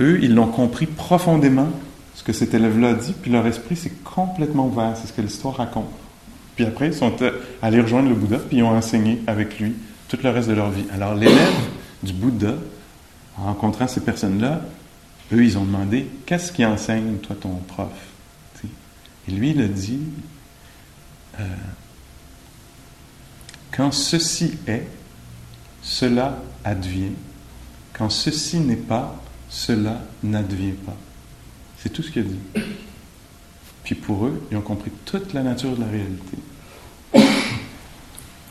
eux, 0.00 0.18
ils 0.22 0.34
l'ont 0.34 0.48
compris 0.48 0.86
profondément, 0.86 1.68
ce 2.16 2.24
que 2.24 2.32
cet 2.32 2.54
élève-là 2.54 2.88
a 2.88 2.94
dit, 2.94 3.12
puis 3.12 3.30
leur 3.30 3.46
esprit 3.46 3.76
s'est 3.76 3.92
complètement 4.02 4.66
ouvert. 4.68 4.96
C'est 4.96 5.06
ce 5.06 5.12
que 5.12 5.20
l'histoire 5.20 5.56
raconte. 5.56 5.90
Puis 6.56 6.64
après, 6.64 6.88
ils 6.88 6.94
sont 6.94 7.12
allés 7.60 7.80
rejoindre 7.80 8.08
le 8.08 8.14
Bouddha, 8.14 8.38
puis 8.38 8.56
ils 8.56 8.62
ont 8.62 8.74
enseigné 8.74 9.22
avec 9.26 9.60
lui 9.60 9.74
tout 10.08 10.16
le 10.24 10.30
reste 10.30 10.48
de 10.48 10.54
leur 10.54 10.70
vie. 10.70 10.86
Alors 10.94 11.14
l'élève 11.14 11.54
du 12.02 12.14
Bouddha, 12.14 12.54
en 13.36 13.44
rencontrant 13.44 13.86
ces 13.86 14.00
personnes-là, 14.00 14.62
eux, 15.32 15.44
ils 15.44 15.58
ont 15.58 15.64
demandé 15.64 16.08
Qu'est-ce 16.24 16.52
qui 16.52 16.64
enseigne, 16.64 17.18
toi, 17.18 17.36
ton 17.38 17.54
prof? 17.56 17.90
Et 19.28 19.32
lui, 19.32 19.50
il 19.50 19.60
a 19.60 19.68
dit, 19.68 20.00
euh, 21.38 21.44
quand 23.72 23.92
ceci 23.92 24.56
est, 24.66 24.88
cela 25.82 26.38
advient. 26.64 27.12
Quand 27.92 28.08
ceci 28.08 28.58
n'est 28.60 28.76
pas, 28.76 29.20
cela 29.50 30.00
n'advient 30.22 30.72
pas. 30.72 30.96
C'est 31.86 31.92
tout 31.92 32.02
ce 32.02 32.10
qu'il 32.10 32.22
a 32.22 32.24
dit. 32.24 32.64
Puis 33.84 33.94
pour 33.94 34.26
eux, 34.26 34.42
ils 34.50 34.56
ont 34.56 34.60
compris 34.60 34.90
toute 35.04 35.32
la 35.32 35.44
nature 35.44 35.70
de 35.76 35.82
la 35.82 35.86
réalité. 35.86 36.36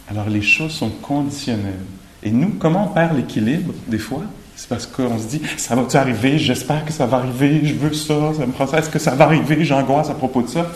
Alors 0.09 0.29
les 0.29 0.41
choses 0.41 0.71
sont 0.71 0.89
conditionnelles. 0.89 1.83
Et 2.23 2.31
nous, 2.31 2.51
comment 2.57 2.89
on 2.89 2.93
perd 2.93 3.17
l'équilibre 3.17 3.73
des 3.89 3.97
fois? 3.97 4.23
C'est 4.55 4.69
parce 4.69 4.88
qu'on 4.88 5.19
se 5.19 5.25
dit, 5.25 5.41
ça 5.57 5.75
va-tu 5.75 5.97
arriver? 5.97 6.38
J'espère 6.38 6.86
que 6.86 6.93
ça 6.93 7.05
va 7.07 7.17
arriver, 7.17 7.59
je 7.65 7.73
veux 7.73 7.91
ça, 7.91 8.33
ça 8.36 8.45
me 8.45 8.53
prend 8.53 8.67
ça. 8.67 8.79
Est-ce 8.79 8.89
que 8.89 8.99
ça 8.99 9.15
va 9.15 9.25
arriver? 9.25 9.65
J'angoisse 9.65 10.09
à 10.09 10.15
propos 10.15 10.41
de 10.41 10.47
ça. 10.47 10.71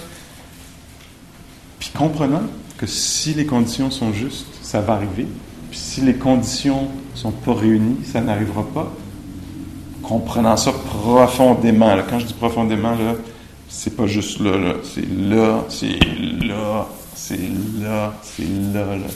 Puis 1.80 1.92
comprenant 1.98 2.44
que 2.78 2.88
si 2.88 3.34
les 3.36 3.46
conditions 3.46 3.90
sont 3.90 4.12
justes, 4.12 4.48
ça 4.62 4.82
va 4.82 4.96
arriver. 4.96 5.28
Puis 5.70 5.80
si 5.80 6.02
les 6.02 6.16
conditions 6.16 6.90
ne 7.14 7.18
sont 7.18 7.32
pas 7.32 7.54
réunies, 7.54 8.04
ça 8.04 8.20
n'arrivera 8.20 8.68
pas. 8.68 8.92
Comprenant 10.04 10.58
ça 10.58 10.74
profondément. 11.00 11.96
Quand 12.10 12.20
je 12.20 12.26
dis 12.26 12.34
profondément, 12.34 12.92
là, 12.92 13.16
c'est 13.68 13.96
pas 13.96 14.08
juste 14.08 14.40
là, 14.40 14.58
là. 14.58 14.74
C'est 14.84 15.08
là, 15.08 15.66
c'est 15.70 16.00
là, 16.42 16.88
c'est 17.16 17.38
là, 17.82 18.14
c'est 18.24 18.74
là, 18.74 18.98
là. 18.98 19.08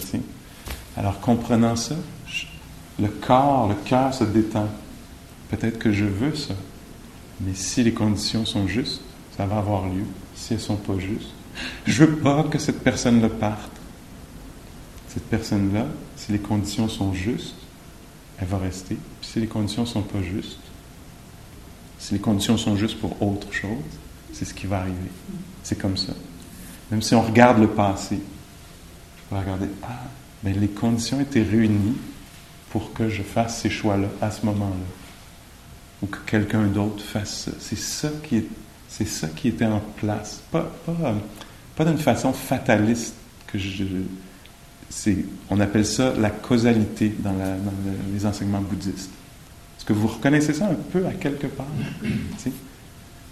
Alors, 0.96 1.20
comprenant 1.20 1.76
ça, 1.76 1.96
le 3.00 3.08
corps, 3.08 3.68
le 3.68 3.76
cœur 3.86 4.14
se 4.14 4.24
détend. 4.24 4.68
Peut-être 5.50 5.80
que 5.80 5.92
je 5.92 6.06
veux 6.06 6.36
ça, 6.36 6.54
mais 7.42 7.54
si 7.54 7.84
les 7.84 7.94
conditions 7.94 8.46
sont 8.46 8.68
justes, 8.68 9.02
ça 9.38 9.46
va 9.46 9.58
avoir 9.58 9.86
lieu. 9.86 10.06
Si 10.36 10.54
elles 10.54 10.60
sont 10.60 10.78
pas 10.78 10.98
justes, 10.98 11.32
je 11.86 12.04
veux 12.04 12.16
pas 12.18 12.44
que 12.44 12.58
cette 12.58 12.84
personne-là 12.84 13.30
parte. 13.30 13.72
Cette 15.10 15.26
personne-là, 15.26 15.86
si 16.16 16.32
les 16.32 16.40
conditions 16.40 16.88
sont 16.90 17.14
justes, 17.14 17.56
elle 18.40 18.48
va 18.48 18.58
rester. 18.58 18.98
Puis 19.22 19.30
si 19.32 19.40
les 19.40 19.48
conditions 19.48 19.86
sont 19.86 20.02
pas 20.02 20.22
justes, 20.24 20.60
si 22.04 22.14
les 22.14 22.20
conditions 22.20 22.58
sont 22.58 22.76
justes 22.76 23.00
pour 23.00 23.22
autre 23.22 23.54
chose, 23.54 23.80
c'est 24.34 24.44
ce 24.44 24.54
qui 24.54 24.68
va 24.68 24.80
arriver. 24.80 25.10
C'est 25.64 25.78
comme 25.78 25.96
ça. 25.96 26.12
Même 26.92 27.02
si 27.02 27.16
on 27.16 27.22
regarde 27.22 27.60
le 27.60 27.70
passé, 27.70 28.20
je 29.18 29.22
peux 29.30 29.40
regarder, 29.40 29.68
ah, 29.84 30.02
ben 30.44 30.54
les 30.60 30.68
conditions 30.68 31.22
étaient 31.22 31.44
réunies 31.44 31.96
pour 32.72 32.92
que 32.92 33.08
je 33.08 33.24
fasse 33.24 33.62
ces 33.62 33.70
choix-là 33.70 34.10
à 34.22 34.32
ce 34.32 34.46
moment-là. 34.46 34.76
Ou 36.02 36.08
que 36.08 36.18
quelqu'un 36.26 36.64
d'autre 36.64 37.02
fasse 37.02 37.46
ça. 37.46 37.52
C'est 37.62 37.80
ça 37.80 38.10
qui 38.22 38.36
est, 38.36 38.48
c'est 38.90 39.08
ça 39.08 39.30
qui 39.30 39.48
était 39.48 39.66
en 39.66 39.80
place. 39.96 40.42
Pas, 40.52 40.70
pas, 40.86 40.96
euh, 41.06 41.14
pas 41.78 41.86
d'une 41.86 41.98
façon 41.98 42.34
fataliste 42.34 43.16
que 43.48 43.58
je. 43.58 43.86
On 45.50 45.60
appelle 45.62 45.86
ça 45.86 46.14
la 46.20 46.30
causalité 46.30 47.16
dans, 47.20 47.34
les 48.14 48.26
enseignements 48.26 48.62
bouddhistes. 48.62 49.10
Est-ce 49.84 49.90
que 49.90 50.00
vous 50.00 50.08
reconnaissez 50.08 50.54
ça 50.54 50.68
un 50.68 50.76
peu 50.76 51.06
à 51.06 51.12
quelque 51.12 51.48
part? 51.48 51.68
Tu 52.02 52.10
sais, 52.38 52.52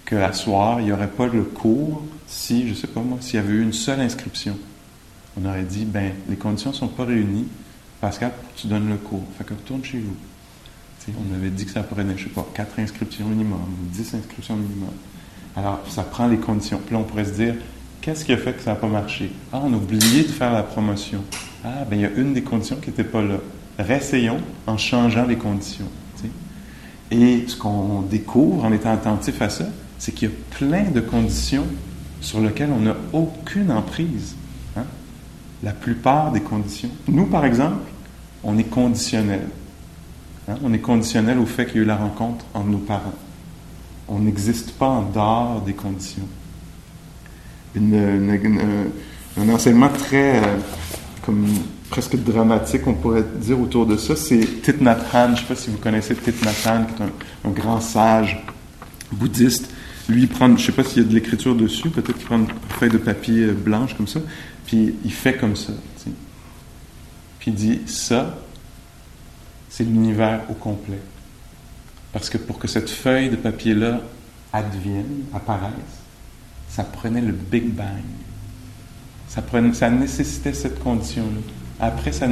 Qu'à 0.03 0.33
soir, 0.33 0.81
il 0.81 0.87
n'y 0.87 0.91
aurait 0.91 1.07
pas 1.07 1.27
le 1.27 1.43
cours 1.43 2.03
si, 2.27 2.67
je 2.67 2.73
sais 2.73 2.87
pas 2.87 2.99
moi, 2.99 3.19
s'il 3.21 3.35
y 3.35 3.37
avait 3.37 3.53
eu 3.53 3.61
une 3.63 3.71
seule 3.71 4.01
inscription. 4.01 4.57
On 5.39 5.47
aurait 5.47 5.63
dit, 5.63 5.85
ben, 5.85 6.11
les 6.27 6.35
conditions 6.35 6.71
ne 6.71 6.75
sont 6.75 6.89
pas 6.89 7.05
réunies. 7.05 7.47
Pascal, 8.01 8.31
que 8.31 8.59
tu 8.59 8.67
donnes 8.67 8.89
le 8.89 8.97
cours. 8.97 9.23
Fait 9.37 9.45
que 9.45 9.53
retourne 9.53 9.81
chez 9.85 9.99
vous. 9.99 10.13
On 11.07 11.33
avait 11.33 11.51
dit 11.51 11.63
que 11.63 11.71
ça 11.71 11.83
prenait, 11.83 12.17
je 12.17 12.25
sais 12.25 12.29
pas, 12.29 12.45
4 12.53 12.79
inscriptions 12.79 13.27
minimum, 13.27 13.61
ou 13.61 13.95
10 13.95 14.15
inscriptions 14.15 14.57
minimum. 14.57 14.91
Alors, 15.55 15.79
ça 15.87 16.03
prend 16.03 16.27
les 16.27 16.35
conditions. 16.35 16.81
Puis 16.85 16.93
là, 16.93 16.99
on 16.99 17.05
pourrait 17.05 17.23
se 17.23 17.31
dire, 17.31 17.55
qu'est-ce 18.01 18.25
qui 18.25 18.33
a 18.33 18.37
fait 18.37 18.51
que 18.51 18.61
ça 18.61 18.71
n'a 18.71 18.75
pas 18.75 18.89
marché? 18.89 19.31
Ah, 19.53 19.61
on 19.63 19.71
a 19.71 19.77
oublié 19.77 20.23
de 20.23 20.27
faire 20.27 20.51
la 20.51 20.63
promotion. 20.63 21.23
Ah, 21.63 21.85
ben 21.89 21.95
il 21.95 22.01
y 22.01 22.05
a 22.05 22.11
une 22.11 22.33
des 22.33 22.43
conditions 22.43 22.75
qui 22.75 22.89
n'était 22.89 23.05
pas 23.05 23.21
là. 23.21 23.37
Réessayons 23.79 24.41
en 24.67 24.77
changeant 24.77 25.25
les 25.25 25.37
conditions. 25.37 25.87
Et 27.11 27.43
ce 27.47 27.55
qu'on 27.57 28.01
découvre 28.01 28.63
en 28.63 28.71
étant 28.71 28.93
attentif 28.93 29.41
à 29.41 29.49
ça, 29.49 29.65
c'est 29.99 30.13
qu'il 30.13 30.29
y 30.29 30.31
a 30.31 30.35
plein 30.57 30.89
de 30.89 31.01
conditions 31.01 31.65
sur 32.21 32.39
lesquelles 32.39 32.71
on 32.75 32.81
n'a 32.81 32.95
aucune 33.13 33.71
emprise. 33.71 34.35
hein. 34.77 34.83
La 35.61 35.73
plupart 35.73 36.31
des 36.31 36.41
conditions. 36.41 36.89
Nous, 37.07 37.25
par 37.25 37.45
exemple, 37.45 37.81
on 38.43 38.57
est 38.57 38.63
conditionnel. 38.63 39.47
Hein, 40.47 40.55
On 40.63 40.73
est 40.73 40.79
conditionnel 40.79 41.37
au 41.37 41.45
fait 41.45 41.65
qu'il 41.65 41.75
y 41.75 41.79
a 41.79 41.81
eu 41.83 41.85
la 41.85 41.97
rencontre 41.97 42.45
entre 42.53 42.67
nos 42.67 42.77
parents. 42.79 43.13
On 44.07 44.19
n'existe 44.19 44.71
pas 44.71 44.87
en 44.87 45.03
dehors 45.03 45.61
des 45.61 45.73
conditions. 45.73 46.27
Un 47.77 49.49
enseignement 49.49 49.89
très, 49.89 50.37
euh, 50.37 50.57
comme 51.21 51.45
presque 51.91 52.15
dramatique, 52.15 52.87
on 52.87 52.93
pourrait 52.93 53.25
dire 53.35 53.59
autour 53.59 53.85
de 53.85 53.97
ça, 53.97 54.15
c'est 54.15 54.39
Thich 54.61 54.79
Nhat. 54.79 54.97
Je 55.11 55.31
ne 55.31 55.35
sais 55.35 55.43
pas 55.43 55.55
si 55.55 55.69
vous 55.69 55.77
connaissez 55.77 56.15
Thich 56.15 56.41
Nhat 56.41 56.53
qui 56.53 57.03
est 57.03 57.05
un, 57.45 57.51
grand 57.51 57.81
sage 57.81 58.41
bouddhiste. 59.11 59.69
Lui, 60.07 60.21
il 60.23 60.27
prend, 60.29 60.47
je 60.47 60.53
ne 60.53 60.57
sais 60.57 60.71
pas 60.71 60.85
s'il 60.85 61.03
y 61.03 61.05
a 61.05 61.09
de 61.09 61.13
l'écriture 61.13 61.53
dessus, 61.53 61.89
peut-être 61.89 62.17
qu'il 62.17 62.25
prend 62.25 62.37
une 62.37 62.47
feuille 62.79 62.89
de 62.89 62.97
papier 62.97 63.43
euh, 63.43 63.51
blanche 63.51 63.95
comme 63.95 64.07
ça, 64.07 64.21
puis 64.65 64.95
il 65.03 65.11
fait 65.11 65.35
comme 65.35 65.57
ça. 65.57 65.73
Puis 67.39 67.51
il 67.51 67.55
dit, 67.55 67.81
ça, 67.87 68.37
c'est 69.69 69.83
l'univers 69.83 70.43
au 70.49 70.53
complet. 70.53 70.99
Parce 72.13 72.29
que 72.29 72.37
pour 72.37 72.57
que 72.57 72.69
cette 72.69 72.89
feuille 72.89 73.29
de 73.29 73.35
papier-là 73.35 73.99
advienne, 74.53 75.25
apparaisse, 75.33 75.73
ça 76.69 76.85
prenait 76.85 77.21
le 77.21 77.33
Big 77.33 77.65
Bang. 77.69 78.03
Ça, 79.27 79.41
prenait, 79.41 79.73
ça 79.73 79.89
nécessitait 79.89 80.53
cette 80.53 80.81
condition-là. 80.81 81.41
Après, 81.81 82.11
ça 82.11 82.27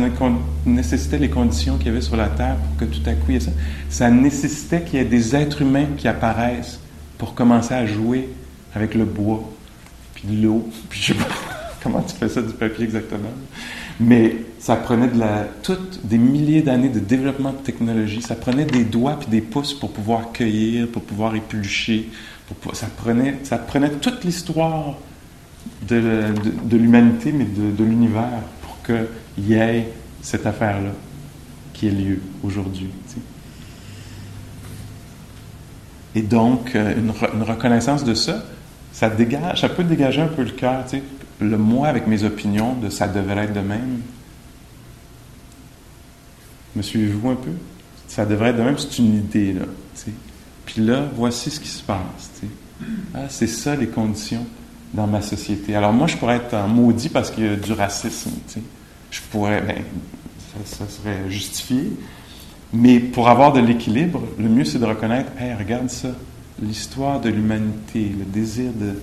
nécessitait 0.66 1.18
les 1.18 1.30
conditions 1.30 1.78
qu'il 1.78 1.88
y 1.88 1.90
avait 1.90 2.02
sur 2.02 2.16
la 2.16 2.28
Terre 2.28 2.56
pour 2.56 2.78
que 2.78 2.86
tout 2.94 3.02
à 3.10 3.14
coup 3.14 3.26
il 3.30 3.34
y 3.34 3.38
ait 3.38 3.40
ça. 3.40 3.52
Ça 3.90 4.10
nécessitait 4.12 4.82
qu'il 4.84 5.00
y 5.00 5.02
ait 5.02 5.06
des 5.06 5.36
êtres 5.36 5.62
humains 5.64 5.88
qui 5.98 6.08
apparaissent 6.08 6.80
pour 7.18 7.34
commencer 7.34 7.74
à 7.74 7.86
jouer 7.86 8.30
avec 8.76 8.94
le 8.94 9.06
bois, 9.06 9.44
puis 10.14 10.28
l'eau, 10.42 10.70
puis 10.90 11.00
je 11.02 11.08
sais 11.08 11.14
pas 11.16 11.26
comment 11.84 12.02
tu 12.02 12.16
fais 12.16 12.30
ça 12.30 12.42
du 12.42 12.54
papier 12.54 12.86
exactement. 12.86 13.30
Mais 14.00 14.36
ça 14.60 14.76
prenait 14.78 15.08
de 15.08 15.20
la, 15.20 15.46
toutes 15.64 16.00
des 16.06 16.18
milliers 16.18 16.62
d'années 16.62 16.88
de 16.90 17.00
développement 17.00 17.52
de 17.52 17.58
technologie. 17.58 18.22
Ça 18.22 18.36
prenait 18.36 18.66
des 18.66 18.84
doigts 18.86 19.18
puis 19.20 19.28
des 19.30 19.42
pouces 19.42 19.74
pour 19.74 19.92
pouvoir 19.92 20.32
cueillir, 20.32 20.88
pour 20.88 21.02
pouvoir 21.02 21.36
éplucher. 21.36 22.10
Ça, 22.74 22.88
prenait, 22.98 23.36
ça 23.44 23.58
prenait 23.58 23.90
toute 23.90 24.24
l'histoire 24.24 24.96
de, 25.88 26.00
de- 26.00 26.34
de 26.70 26.78
l'humanité, 26.78 27.32
mais 27.32 27.44
de, 27.46 27.76
de 27.76 27.84
l'univers, 27.84 28.42
pour 28.62 28.82
qu'il 28.84 29.06
y 29.48 29.54
ait 29.54 29.88
cette 30.22 30.46
affaire-là 30.46 30.92
qui 31.74 31.88
ait 31.88 31.92
lieu 31.92 32.20
aujourd'hui. 32.44 32.90
Et 36.16 36.22
donc, 36.22 36.76
euh, 36.76 36.96
une, 36.98 37.12
re- 37.12 37.34
une 37.36 37.44
reconnaissance 37.44 38.04
de 38.04 38.14
ça, 38.14 38.44
ça 38.92 39.10
peut 39.10 39.84
dégager 39.84 40.22
un 40.22 40.28
peu 40.28 40.44
le 40.44 40.52
cœur. 40.52 40.84
Le 41.40 41.58
moi 41.58 41.88
avec 41.88 42.08
mes 42.08 42.24
opinions 42.24 42.74
de 42.74 42.90
ça 42.90 43.08
devrait 43.08 43.46
être 43.46 43.54
de 43.54 43.62
même. 43.62 44.02
Me 46.76 46.82
suivez-vous 46.82 47.30
un 47.30 47.36
peu? 47.36 47.52
Ça 48.08 48.26
devrait 48.26 48.50
être 48.50 48.58
de 48.58 48.64
même, 48.64 48.78
c'est 48.78 48.98
une 48.98 49.16
idée, 49.16 49.54
là. 49.54 49.66
Puis 50.66 50.82
là, 50.82 51.06
voici 51.16 51.50
ce 51.50 51.60
qui 51.60 51.68
se 51.68 51.84
passe. 51.84 52.32
Ah, 53.14 53.30
c'est 53.30 53.48
ça 53.48 53.76
les 53.76 53.88
conditions 53.88 54.46
dans 54.94 55.08
ma 55.08 55.22
société. 55.22 55.76
Alors 55.76 55.94
moi, 55.94 56.08
je 56.08 56.18
pourrais 56.18 56.38
être 56.38 56.68
maudit 56.68 57.10
parce 57.10 57.30
qu'il 57.32 57.46
y 57.46 57.48
a 57.50 57.56
du 57.56 57.74
racisme. 57.74 58.32
Je 59.12 59.22
pourrais, 59.32 59.62
ben, 59.62 59.84
ça, 60.66 60.88
serait 60.88 61.30
justifié. 61.30 61.92
Mais 62.74 63.00
pour 63.00 63.30
avoir 63.30 63.54
de 63.54 63.60
l'équilibre, 63.60 64.24
le 64.38 64.48
mieux 64.48 64.66
c'est 64.66 64.80
de 64.80 64.86
reconnaître, 64.86 65.32
hey, 65.40 65.54
regarde 65.54 65.90
ça, 65.90 66.10
l'histoire 66.62 67.20
de 67.20 67.30
l'humanité, 67.30 68.12
le 68.18 68.26
désir 68.26 68.72
de, 68.74 68.96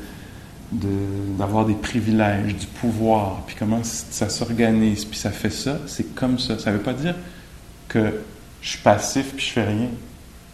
d'avoir 1.38 1.64
des 1.64 1.74
privilèges, 1.74 2.54
du 2.54 2.66
pouvoir, 2.66 3.42
puis 3.46 3.56
comment 3.58 3.82
ça 3.82 4.28
s'organise, 4.28 5.04
puis 5.04 5.18
ça 5.18 5.30
fait 5.30 5.50
ça, 5.50 5.78
c'est 5.86 6.14
comme 6.14 6.38
ça. 6.38 6.58
Ça 6.58 6.70
ne 6.70 6.76
veut 6.76 6.82
pas 6.82 6.92
dire 6.92 7.14
que 7.88 8.20
je 8.60 8.70
suis 8.70 8.80
passif 8.80 9.34
puis 9.34 9.46
je 9.46 9.52
fais 9.52 9.64
rien. 9.64 9.88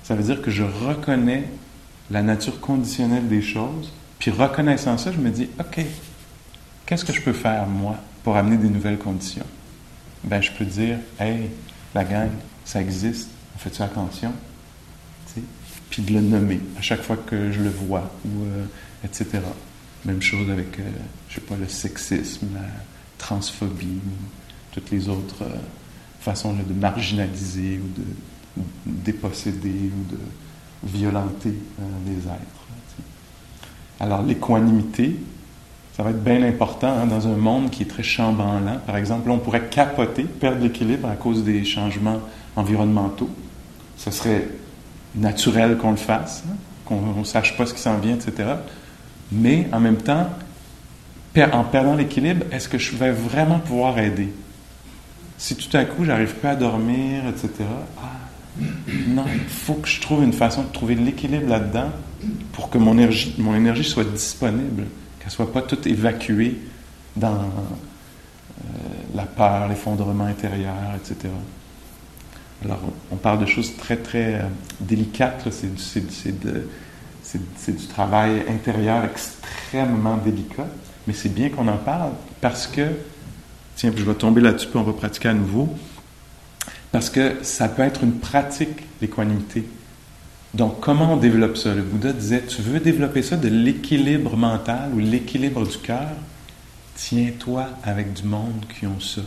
Ça 0.03 0.15
veut 0.15 0.23
dire 0.23 0.43
que 0.43 0.51
je 0.51 0.65
reconnais 0.65 1.45
la 2.11 2.23
nature 2.23 2.61
conditionnelle 2.61 3.29
des 3.29 3.43
choses, 3.43 3.93
puis 4.19 4.31
reconnaissant 4.31 4.99
ça, 4.99 5.13
je 5.13 5.19
me 5.19 5.31
dis, 5.31 5.49
OK, 5.59 5.85
qu'est-ce 6.87 7.05
que 7.05 7.13
je 7.13 7.23
peux 7.23 7.33
faire, 7.33 7.67
moi, 7.67 7.97
pour 8.23 8.37
amener 8.37 8.57
des 8.57 8.69
nouvelles 8.69 8.99
conditions? 8.99 9.47
Ben, 10.25 10.41
je 10.41 10.53
peux 10.53 10.65
dire, 10.65 10.99
hey, 11.19 11.51
la 11.95 12.05
gang, 12.05 12.31
ça 12.65 12.81
existe, 12.81 13.31
on 13.55 13.59
fait-tu 13.59 13.83
attention? 13.83 14.33
Puis 15.91 16.03
de 16.03 16.15
le 16.15 16.21
nommer 16.21 16.61
à 16.79 16.81
chaque 16.81 17.03
fois 17.03 17.17
que 17.17 17.53
je 17.53 17.61
le 17.61 17.69
vois, 17.69 18.11
euh, 18.27 18.65
etc. 19.05 19.41
Même 20.05 20.23
chose 20.23 20.51
avec, 20.51 20.79
euh, 20.79 21.41
pas, 21.49 21.57
le 21.57 21.69
sexisme, 21.69 22.47
la 22.55 22.61
transphobie, 23.19 23.87
ou 23.87 24.73
toutes 24.73 24.91
les 24.91 25.09
autres 25.09 25.43
euh, 25.43 25.59
façons 26.21 26.55
de 26.55 26.73
marginaliser 26.73 27.79
ou 27.79 28.01
de 28.01 28.63
déposséder 28.87 29.69
ou 29.69 30.13
de 30.13 30.19
violenter 30.85 31.55
euh, 31.81 31.83
les 32.07 32.19
êtres. 32.19 32.67
Alors, 34.01 34.23
l'équanimité, 34.23 35.17
ça 35.97 36.03
va 36.03 36.11
être 36.11 36.25
bien 36.25 36.43
important 36.43 36.89
hein, 36.89 37.07
dans 37.07 37.29
un 37.29 37.37
monde 37.37 37.71
qui 37.71 37.83
est 37.83 37.87
très 37.87 38.03
chambranlant. 38.03 38.79
Par 38.87 38.97
exemple, 38.97 39.29
là, 39.29 39.35
on 39.35 39.39
pourrait 39.39 39.69
capoter, 39.69 40.25
perdre 40.25 40.63
l'équilibre 40.63 41.09
à 41.09 41.17
cause 41.17 41.45
des 41.45 41.65
changements 41.65 42.21
environnementaux. 42.57 43.29
Ce 43.99 44.11
serait 44.11 44.49
naturel 45.15 45.77
qu'on 45.77 45.91
le 45.91 45.97
fasse, 45.97 46.45
hein, 46.49 46.57
qu'on 46.87 47.19
ne 47.19 47.25
sache 47.25 47.57
pas 47.57 47.67
ce 47.67 47.75
qui 47.75 47.81
s'en 47.81 47.99
vient, 47.99 48.15
etc. 48.15 48.49
Mais 49.31 49.69
en 49.73 49.81
même 49.81 49.99
temps, 49.99 50.29
en 51.53 51.65
perdant 51.65 51.95
l'équilibre, 51.95 52.47
est-ce 52.51 52.69
que 52.69 52.79
je 52.79 52.97
vais 52.97 53.13
vraiment 53.13 53.59
pouvoir 53.59 53.99
aider? 53.99 54.33
Si 55.37 55.57
tout 55.57 55.77
à 55.77 55.85
coup, 55.85 56.05
j'arrive 56.05 56.35
pas 56.37 56.51
à 56.51 56.57
dormir, 56.57 57.27
etc., 57.29 57.51
ah, 58.01 58.23
non, 59.09 59.25
il 59.33 59.41
faut 59.41 59.75
que 59.75 59.89
je 59.89 60.01
trouve 60.01 60.23
une 60.23 60.33
façon 60.33 60.63
de 60.63 60.69
trouver 60.69 60.95
l'équilibre 60.95 61.49
là-dedans 61.49 61.91
pour 62.53 62.71
que 62.71 62.79
mon 62.79 62.93
énergie, 62.93 63.35
mon 63.39 63.55
énergie 63.55 63.85
soit 63.85 64.05
disponible, 64.05 64.85
qu'elle 65.23 65.31
ne 65.31 65.37
soit 65.37 65.53
pas 65.53 65.63
toute 65.63 65.87
évacuée 65.87 66.59
dans 67.15 67.35
euh, 67.35 68.65
la 69.15 69.23
peur, 69.23 69.69
l'effondrement 69.69 70.25
intérieur, 70.25 70.75
etc. 70.97 71.33
Alors, 72.65 72.81
on 73.13 73.17
parle 73.17 73.41
de 73.41 73.47
choses 73.47 73.77
très, 73.77 73.97
très 73.97 74.35
euh, 74.35 74.43
délicates. 74.81 75.49
c'est 75.51 76.07
du 77.77 77.87
travail 77.87 78.43
intérieur 78.49 79.05
extrêmement 79.05 80.17
délicat, 80.17 80.67
mais 81.07 81.13
c'est 81.13 81.33
bien 81.33 81.51
qu'on 81.51 81.69
en 81.69 81.79
parle 81.79 82.11
parce 82.41 82.67
que, 82.67 82.89
tiens, 83.77 83.93
je 83.95 84.03
vais 84.03 84.15
tomber 84.15 84.41
là-dessus, 84.41 84.67
puis 84.67 84.79
on 84.79 84.83
va 84.83 84.93
pratiquer 84.93 85.29
à 85.29 85.35
nouveau, 85.35 85.73
parce 86.91 87.11
que 87.11 87.37
ça 87.43 87.69
peut 87.69 87.83
être 87.83 88.03
une 88.03 88.15
pratique, 88.15 88.83
l'équanimité. 89.01 89.65
Donc, 90.55 90.81
comment 90.81 91.15
on 91.15 91.17
développe 91.17 91.57
ça? 91.57 91.75
Le 91.75 91.83
Bouddha 91.83 92.13
disait, 92.13 92.43
tu 92.43 92.61
veux 92.61 92.79
développer 92.79 93.23
ça 93.23 93.37
de 93.37 93.49
l'équilibre 93.49 94.37
mental 94.37 94.91
ou 94.95 94.99
l'équilibre 94.99 95.67
du 95.67 95.79
cœur? 95.79 96.11
Tiens-toi 96.95 97.69
avec 97.83 98.13
du 98.13 98.25
monde 98.25 98.67
qui 98.79 98.87
ont 98.87 99.01
ça. 99.01 99.23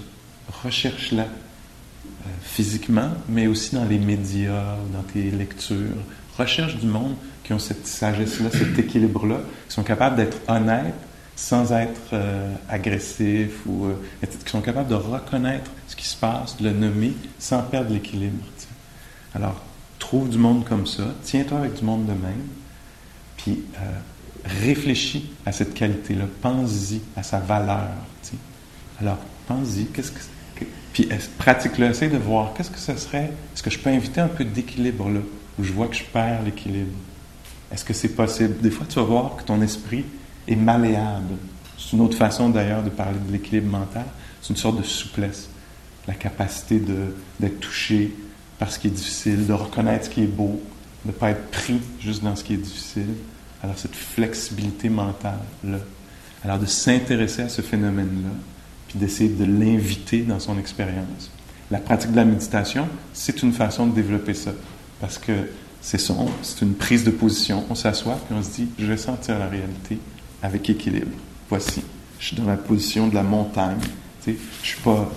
Recherche-la 0.63 1.23
euh, 1.23 2.29
physiquement, 2.43 3.09
mais 3.27 3.47
aussi 3.47 3.73
dans 3.73 3.85
les 3.85 3.97
médias, 3.97 4.77
dans 4.93 5.01
tes 5.01 5.31
lectures. 5.31 5.97
Recherche 6.37 6.77
du 6.77 6.85
monde 6.85 7.15
qui 7.43 7.53
ont 7.53 7.59
cette 7.59 7.87
sagesse-là, 7.87 8.51
cet 8.51 8.77
équilibre-là, 8.77 9.39
qui 9.67 9.73
sont 9.73 9.83
capables 9.83 10.17
d'être 10.17 10.37
honnêtes 10.47 10.93
sans 11.35 11.73
être 11.73 12.13
euh, 12.13 12.53
agressifs 12.69 13.65
ou 13.65 13.85
euh, 13.85 13.95
qui 14.23 14.51
sont 14.51 14.61
capables 14.61 14.89
de 14.89 14.95
reconnaître 14.95 15.71
ce 15.87 15.95
qui 15.95 16.07
se 16.07 16.15
passe, 16.15 16.55
de 16.57 16.65
le 16.65 16.71
nommer 16.71 17.13
sans 17.39 17.63
perdre 17.63 17.91
l'équilibre. 17.91 18.43
Alors, 19.33 19.64
trouve 20.07 20.29
du 20.29 20.37
monde 20.37 20.65
comme 20.65 20.85
ça, 20.87 21.03
tiens-toi 21.23 21.59
avec 21.59 21.75
du 21.75 21.83
monde 21.83 22.05
de 22.05 22.11
même, 22.11 22.47
puis 23.37 23.63
réfléchis 24.45 25.31
à 25.45 25.51
cette 25.51 25.73
qualité-là, 25.73 26.25
pense-y, 26.41 27.01
à 27.15 27.23
sa 27.23 27.39
valeur. 27.39 27.89
Alors, 29.01 29.17
pense-y, 29.47 29.87
puis 30.93 31.09
pratique-le, 31.37 31.87
essaye 31.87 32.09
de 32.09 32.17
voir 32.17 32.53
qu'est-ce 32.53 32.71
que 32.71 32.79
ce 32.79 32.95
serait, 32.95 33.31
est-ce 33.53 33.61
que 33.61 33.69
je 33.69 33.79
peux 33.79 33.89
inviter 33.89 34.21
un 34.21 34.27
peu 34.27 34.45
d'équilibre 34.45 35.09
là, 35.09 35.19
où 35.59 35.63
je 35.63 35.73
vois 35.73 35.87
que 35.87 35.95
je 35.95 36.03
perds 36.03 36.43
l'équilibre? 36.43 36.93
Est-ce 37.71 37.83
que 37.83 37.93
c'est 37.93 38.09
possible? 38.09 38.55
Des 38.61 38.69
fois, 38.69 38.85
tu 38.87 38.95
vas 38.95 39.05
voir 39.05 39.35
que 39.35 39.43
ton 39.43 39.61
esprit 39.61 40.05
est 40.47 40.55
malléable. 40.55 41.33
C'est 41.77 41.93
une 41.93 42.01
autre 42.01 42.15
façon 42.15 42.49
d'ailleurs 42.49 42.83
de 42.83 42.89
parler 42.89 43.17
de 43.27 43.31
l'équilibre 43.33 43.71
mental. 43.71 44.05
C'est 44.41 44.51
une 44.51 44.55
sorte 44.55 44.77
de 44.77 44.83
souplesse. 44.83 45.49
La 46.07 46.13
capacité 46.13 46.79
d'être 47.39 47.59
touché 47.59 48.13
par 48.59 48.71
ce 48.71 48.79
qui 48.79 48.87
est 48.87 48.91
difficile, 48.91 49.45
de 49.45 49.53
reconnaître 49.53 50.05
ce 50.05 50.09
qui 50.09 50.23
est 50.23 50.27
beau, 50.27 50.61
de 51.03 51.11
ne 51.11 51.11
pas 51.11 51.31
être 51.31 51.51
pris 51.51 51.79
juste 51.99 52.23
dans 52.23 52.35
ce 52.35 52.43
qui 52.43 52.53
est 52.53 52.57
difficile. 52.57 53.13
Alors, 53.61 53.77
cette 53.77 53.95
flexibilité 53.95 54.89
mentale-là. 54.89 55.79
Alors, 56.43 56.59
de 56.59 56.65
s'intéresser 56.65 57.43
à 57.43 57.49
ce 57.49 57.61
phénomène-là, 57.61 58.29
puis 58.87 58.99
d'essayer 58.99 59.29
de 59.29 59.45
l'inviter 59.45 60.21
dans 60.21 60.39
son 60.39 60.57
expérience. 60.59 61.31
La 61.71 61.79
pratique 61.79 62.11
de 62.11 62.15
la 62.15 62.25
méditation, 62.25 62.87
c'est 63.13 63.41
une 63.41 63.51
façon 63.51 63.87
de 63.87 63.95
développer 63.95 64.33
ça. 64.33 64.51
Parce 64.99 65.17
que 65.17 65.33
c'est 65.81 65.97
son, 65.97 66.27
c'est 66.41 66.63
une 66.63 66.75
prise 66.75 67.03
de 67.03 67.11
position. 67.11 67.65
On 67.69 67.75
s'assoit, 67.75 68.19
puis 68.25 68.35
on 68.37 68.43
se 68.43 68.49
dit, 68.51 68.67
je 68.77 68.85
vais 68.85 68.97
sentir 68.97 69.39
la 69.39 69.47
réalité 69.47 69.99
avec 70.41 70.69
équilibre. 70.69 71.17
Voici, 71.49 71.81
je 72.19 72.27
suis 72.27 72.35
dans 72.35 72.45
la 72.45 72.57
position 72.57 73.07
de 73.07 73.15
la 73.15 73.23
montagne. 73.23 73.79
Tu 74.23 74.31
sais, 74.31 74.37
je 74.61 74.67
suis 74.67 74.81
pas 74.81 75.11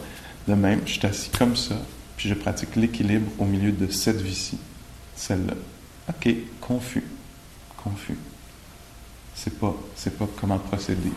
de 0.46 0.54
même, 0.54 0.80
je 0.86 0.92
suis 0.92 1.06
assis 1.06 1.30
comme 1.38 1.56
ça, 1.56 1.76
puis 2.18 2.28
je 2.28 2.34
pratique 2.34 2.76
l'équilibre 2.76 3.30
au 3.38 3.46
milieu 3.46 3.72
de 3.72 3.90
cette 3.90 4.20
vie-ci, 4.20 4.58
celle-là. 5.16 5.54
OK, 6.10 6.34
confus, 6.60 7.04
confus 7.82 8.18
c'est 9.38 9.56
pas, 9.56 9.74
c'est 9.94 10.18
pas 10.18 10.26
comment 10.40 10.58
procéder. 10.58 11.12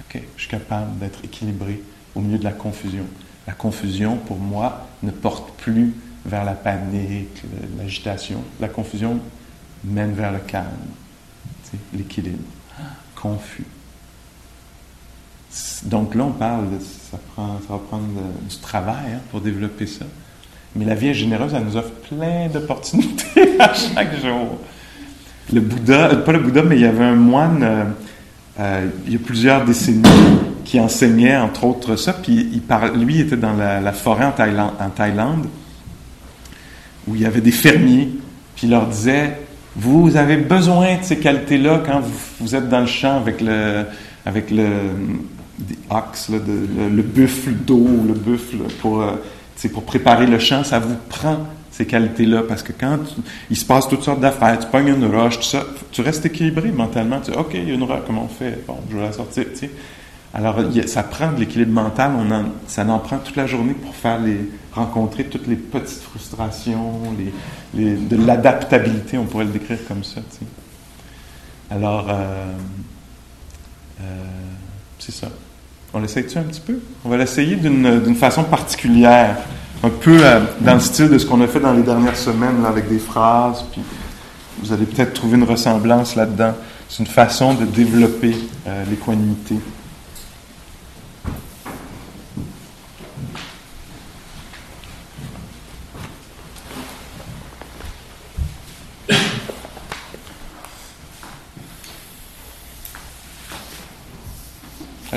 OK, 0.00 0.22
je 0.36 0.40
suis 0.40 0.50
capable 0.50 0.98
d'être 0.98 1.22
équilibré 1.24 1.82
au 2.14 2.20
milieu 2.20 2.38
de 2.38 2.44
la 2.44 2.52
confusion. 2.52 3.04
La 3.46 3.52
confusion, 3.52 4.16
pour 4.16 4.38
moi, 4.38 4.88
ne 5.02 5.10
porte 5.10 5.52
plus 5.58 5.94
vers 6.24 6.44
la 6.44 6.54
panique, 6.54 7.42
l'agitation. 7.76 8.42
La 8.60 8.68
confusion 8.68 9.20
mène 9.84 10.12
vers 10.12 10.32
le 10.32 10.38
calme, 10.38 10.68
l'équilibre. 11.94 12.38
Confus. 13.14 13.66
Donc 15.84 16.14
là, 16.14 16.24
on 16.24 16.32
parle, 16.32 16.70
de, 16.70 16.78
ça, 16.78 17.18
ça 17.36 17.72
va 17.72 17.78
prendre 17.78 18.06
du 18.48 18.56
travail 18.58 19.14
hein, 19.14 19.20
pour 19.30 19.40
développer 19.40 19.86
ça. 19.86 20.04
Mais 20.76 20.84
la 20.84 20.94
vie 20.94 21.08
est 21.08 21.14
généreuse, 21.14 21.52
elle 21.54 21.64
nous 21.64 21.76
offre 21.76 21.92
plein 22.08 22.48
d'opportunités 22.48 23.56
à 23.58 23.72
chaque 23.72 24.20
jour 24.20 24.58
le 25.52 25.60
Bouddha, 25.60 26.16
pas 26.16 26.32
le 26.32 26.40
Bouddha, 26.40 26.62
mais 26.62 26.76
il 26.76 26.82
y 26.82 26.86
avait 26.86 27.04
un 27.04 27.14
moine, 27.14 27.62
euh, 27.62 27.84
euh, 28.60 28.86
il 29.06 29.12
y 29.12 29.16
a 29.16 29.18
plusieurs 29.18 29.64
décennies, 29.64 30.02
qui 30.64 30.78
enseignait 30.78 31.36
entre 31.36 31.64
autres 31.64 31.96
ça. 31.96 32.12
Puis 32.12 32.50
il 32.52 32.60
parle, 32.60 32.98
lui, 32.98 33.20
était 33.20 33.36
dans 33.36 33.54
la, 33.54 33.92
forêt 33.92 34.26
en 34.26 34.32
Thaïlande, 34.90 35.46
où 37.06 37.14
il 37.14 37.22
y 37.22 37.26
avait 37.26 37.40
des 37.40 37.52
fermiers, 37.52 38.10
puis 38.54 38.66
il 38.66 38.70
leur 38.70 38.86
disait 38.86 39.38
Vous 39.76 40.16
avez 40.16 40.36
besoin 40.36 40.98
de 40.98 41.04
ces 41.04 41.18
qualités-là 41.18 41.82
quand 41.86 42.02
vous, 42.40 42.54
êtes 42.54 42.68
dans 42.68 42.80
le 42.80 42.86
champ 42.86 43.16
avec 43.16 43.40
le, 43.40 43.86
avec 44.26 44.50
le, 44.50 44.66
ox, 45.90 46.30
le, 46.30 47.02
buffle 47.02 47.52
d'eau, 47.52 47.86
le 48.06 48.14
buffle 48.14 48.58
pour, 48.80 49.02
euh, 49.02 49.16
pour 49.72 49.84
préparer 49.84 50.26
le 50.26 50.38
champ, 50.38 50.64
ça 50.64 50.78
vous 50.78 50.96
prend 51.08 51.38
ces 51.70 51.86
qualités-là. 51.86 52.42
Parce 52.48 52.62
que 52.62 52.72
quand 52.72 52.98
il 53.50 53.56
se 53.56 53.64
passe 53.64 53.88
toutes 53.88 54.02
sortes 54.02 54.20
d'affaires, 54.20 54.58
tu 54.58 54.66
pognes 54.66 54.88
une 54.88 55.06
roche, 55.06 55.38
tout 55.38 55.44
ça, 55.44 55.64
tu 55.90 56.00
restes 56.00 56.26
équilibré 56.26 56.70
mentalement. 56.70 57.20
Tu 57.20 57.30
dis, 57.30 57.36
OK, 57.36 57.50
il 57.54 57.68
y 57.68 57.70
a 57.70 57.74
une 57.74 57.84
roche, 57.84 58.00
comment 58.06 58.24
on 58.24 58.28
fait? 58.28 58.64
Bon, 58.66 58.76
je 58.90 58.96
vais 58.96 59.02
la 59.02 59.12
sortir. 59.12 59.44
Tu. 59.58 59.68
Alors, 60.34 60.56
ça 60.86 61.02
prend 61.02 61.32
de 61.32 61.40
l'équilibre 61.40 61.72
mental. 61.72 62.12
On 62.16 62.44
ça 62.66 62.84
en 62.84 62.98
prend 62.98 63.18
toute 63.18 63.36
la 63.36 63.46
journée 63.46 63.72
pour 63.72 63.94
faire 63.94 64.20
les, 64.20 64.38
rencontrer 64.78 65.24
toutes 65.24 65.46
les 65.46 65.56
petites 65.56 66.02
frustrations, 66.02 67.00
les, 67.74 67.96
de 67.96 68.16
l'adaptabilité, 68.16 69.18
on 69.18 69.24
pourrait 69.24 69.44
le 69.44 69.52
décrire 69.52 69.78
comme 69.86 70.04
ça. 70.04 70.20
Tu. 70.38 70.44
Alors, 71.70 72.06
euh, 72.08 72.52
euh, 74.00 74.24
c'est 74.98 75.12
ça. 75.12 75.28
On 75.94 76.00
l'essaye-tu 76.00 76.36
un 76.38 76.42
petit 76.42 76.60
peu? 76.60 76.78
On 77.04 77.08
va 77.08 77.16
l'essayer 77.16 77.56
d'une 77.56 78.14
façon 78.14 78.44
particulière 78.44 79.36
un 79.82 79.88
peu 79.88 80.18
euh, 80.20 80.40
dans 80.60 80.74
le 80.74 80.80
style 80.80 81.08
de 81.08 81.18
ce 81.18 81.24
qu'on 81.24 81.40
a 81.40 81.46
fait 81.46 81.60
dans 81.60 81.72
les 81.72 81.82
dernières 81.82 82.16
semaines, 82.16 82.64
avec 82.66 82.88
des 82.88 82.98
phrases, 82.98 83.64
puis 83.70 83.80
vous 84.60 84.72
allez 84.72 84.84
peut-être 84.84 85.14
trouver 85.14 85.36
une 85.36 85.44
ressemblance 85.44 86.16
là-dedans. 86.16 86.52
C'est 86.88 87.00
une 87.00 87.06
façon 87.06 87.54
de 87.54 87.64
développer 87.64 88.36
euh, 88.66 88.84
l'équanimité. 88.90 89.54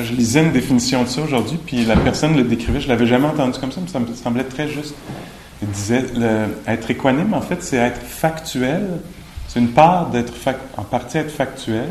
Je 0.03 0.13
lisais 0.13 0.41
une 0.41 0.51
définition 0.51 1.03
de 1.03 1.07
ça 1.07 1.21
aujourd'hui, 1.21 1.57
puis 1.63 1.85
la 1.85 1.95
personne 1.95 2.35
le 2.35 2.43
décrivait, 2.43 2.79
je 2.79 2.87
l'avais 2.87 3.07
jamais 3.07 3.27
entendu 3.27 3.59
comme 3.59 3.71
ça, 3.71 3.81
mais 3.81 3.87
ça 3.87 3.99
me 3.99 4.13
semblait 4.13 4.43
très 4.43 4.67
juste. 4.67 4.95
Il 5.61 5.69
disait, 5.69 6.05
être 6.67 6.89
équanime, 6.89 7.33
en 7.33 7.41
fait, 7.41 7.61
c'est 7.61 7.77
être 7.77 8.01
factuel. 8.01 8.99
C'est 9.47 9.59
une 9.59 9.71
part 9.71 10.09
d'être, 10.09 10.33
en 10.77 10.83
partie 10.83 11.17
être 11.17 11.31
factuel, 11.31 11.89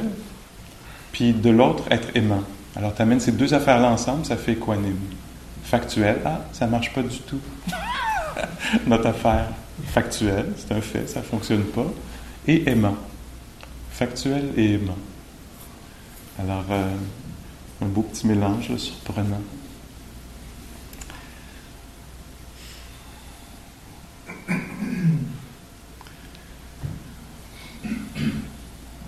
puis 1.12 1.32
de 1.32 1.50
l'autre, 1.50 1.84
être 1.90 2.08
aimant. 2.14 2.42
Alors, 2.76 2.94
tu 2.94 3.02
amènes 3.02 3.20
ces 3.20 3.32
deux 3.32 3.52
affaires-là 3.52 3.90
ensemble, 3.90 4.24
ça 4.24 4.36
fait 4.36 4.52
équanime. 4.52 4.98
Factuel, 5.64 6.18
ah, 6.24 6.40
ça 6.52 6.66
marche 6.66 6.92
pas 6.92 7.02
du 7.02 7.18
tout. 7.18 7.40
Notre 8.86 9.08
affaire. 9.08 9.48
Factuel, 9.86 10.46
c'est 10.56 10.74
un 10.74 10.80
fait, 10.80 11.08
ça 11.08 11.22
fonctionne 11.22 11.64
pas. 11.64 11.86
Et 12.46 12.68
aimant. 12.68 12.96
Factuel 13.90 14.50
et 14.56 14.74
aimant. 14.74 14.98
Alors, 16.38 16.64
euh, 16.70 16.88
un 17.82 17.86
beau 17.86 18.02
petit 18.02 18.26
mélange 18.26 18.76
surprenant. 18.76 19.40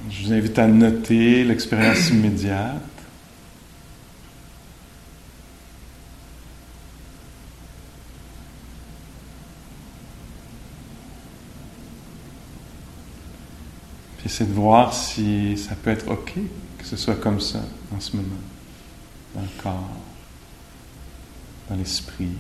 Je 0.09 0.27
vous 0.27 0.33
invite 0.33 0.59
à 0.59 0.67
noter 0.67 1.45
l'expérience 1.45 2.11
immédiate. 2.11 2.81
Puis 14.19 14.27
essayez 14.27 14.49
de 14.49 14.55
voir 14.55 14.95
si 14.95 15.59
ça 15.59 15.75
peut 15.75 15.91
être 15.91 16.09
OK 16.09 16.35
que 16.79 16.85
ce 16.85 16.97
soit 16.97 17.17
comme 17.17 17.41
ça 17.41 17.61
en 17.95 18.01
ce 18.01 18.17
moment 18.17 18.52
dans 19.35 19.43
le 19.43 19.63
corps, 19.63 19.89
dans 21.69 21.77
l'esprit. 21.77 22.37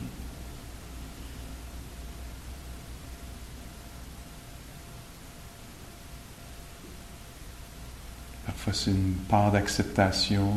Parfois 8.46 8.72
c'est 8.72 8.90
une 8.90 9.14
part 9.28 9.52
d'acceptation, 9.52 10.52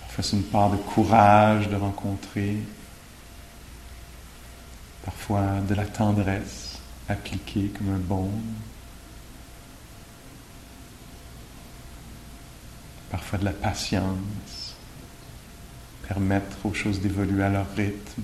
parfois 0.00 0.24
c'est 0.24 0.36
une 0.36 0.44
part 0.44 0.70
de 0.70 0.76
courage 0.76 1.68
de 1.68 1.76
rencontrer, 1.76 2.58
parfois 5.04 5.60
de 5.68 5.74
la 5.74 5.86
tendresse 5.86 6.78
appliquée 7.08 7.72
comme 7.76 7.94
un 7.94 7.98
baume. 7.98 8.42
parfois 13.10 13.38
de 13.40 13.44
la 13.44 13.52
patience, 13.52 14.06
permettre 16.10 16.66
aux 16.66 16.74
choses 16.74 17.00
d'évoluer 17.00 17.44
à 17.44 17.48
leur 17.48 17.66
rythme. 17.76 18.22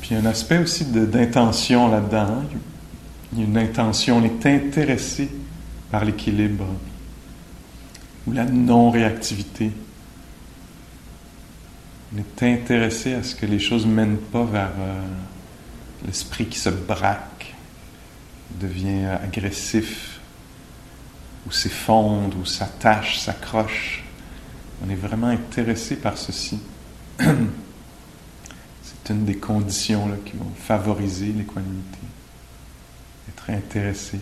Puis 0.00 0.08
il 0.10 0.14
y 0.14 0.16
a 0.16 0.22
un 0.22 0.24
aspect 0.24 0.56
aussi 0.56 0.86
d'intention 0.86 1.90
là-dedans. 1.90 2.44
Il 3.34 3.40
y 3.40 3.42
a 3.42 3.44
une 3.44 3.58
intention, 3.58 4.16
on 4.16 4.24
est 4.24 4.46
intéressé 4.46 5.28
par 5.90 6.06
l'équilibre 6.06 6.64
ou 8.26 8.32
la 8.32 8.46
non-réactivité. 8.46 9.70
On 12.14 12.18
est 12.18 12.42
intéressé 12.42 13.12
à 13.12 13.22
ce 13.22 13.34
que 13.34 13.44
les 13.44 13.58
choses 13.58 13.84
ne 13.86 13.92
mènent 13.92 14.16
pas 14.16 14.44
vers 14.44 14.72
euh, 14.78 15.02
l'esprit 16.06 16.46
qui 16.46 16.58
se 16.58 16.70
braque, 16.70 17.54
devient 18.58 19.04
agressif, 19.22 20.20
ou 21.46 21.52
s'effondre, 21.52 22.38
ou 22.38 22.46
s'attache, 22.46 23.18
s'accroche. 23.18 24.04
On 24.84 24.90
est 24.90 24.96
vraiment 24.96 25.26
intéressé 25.26 25.96
par 25.96 26.16
ceci. 26.16 26.58
C'est 27.18 29.10
une 29.10 29.24
des 29.24 29.36
conditions 29.36 30.10
qui 30.24 30.36
vont 30.36 30.52
favoriser 30.56 31.26
l'équanimité. 31.26 31.98
Être 33.28 33.50
intéressé 33.50 34.18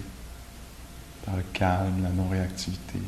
par 1.25 1.37
le 1.37 1.45
calme, 1.53 2.03
la 2.03 2.11
non-réactivité. 2.11 2.99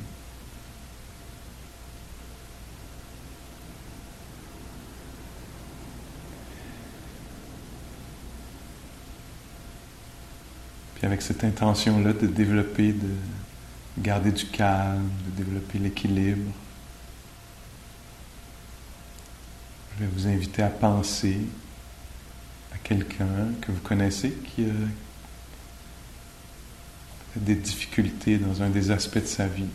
Puis 10.98 11.06
avec 11.06 11.22
cette 11.22 11.44
intention-là 11.44 12.12
de 12.12 12.26
développer, 12.26 12.92
de 12.92 13.08
garder 13.98 14.32
du 14.32 14.46
calme, 14.46 15.08
de 15.26 15.44
développer 15.44 15.78
l'équilibre, 15.78 16.50
je 19.94 20.04
vais 20.04 20.10
vous 20.12 20.26
inviter 20.26 20.62
à 20.62 20.70
penser 20.70 21.38
à 22.72 22.78
quelqu'un 22.78 23.52
que 23.60 23.70
vous 23.70 23.80
connaissez 23.80 24.30
qui 24.30 24.64
a 24.64 24.72
des 27.36 27.54
difficultés 27.54 28.38
dans 28.38 28.60
un 28.62 28.70
des 28.70 28.90
aspects 28.90 29.18
de 29.18 29.26
sa 29.26 29.46
vie. 29.46 29.66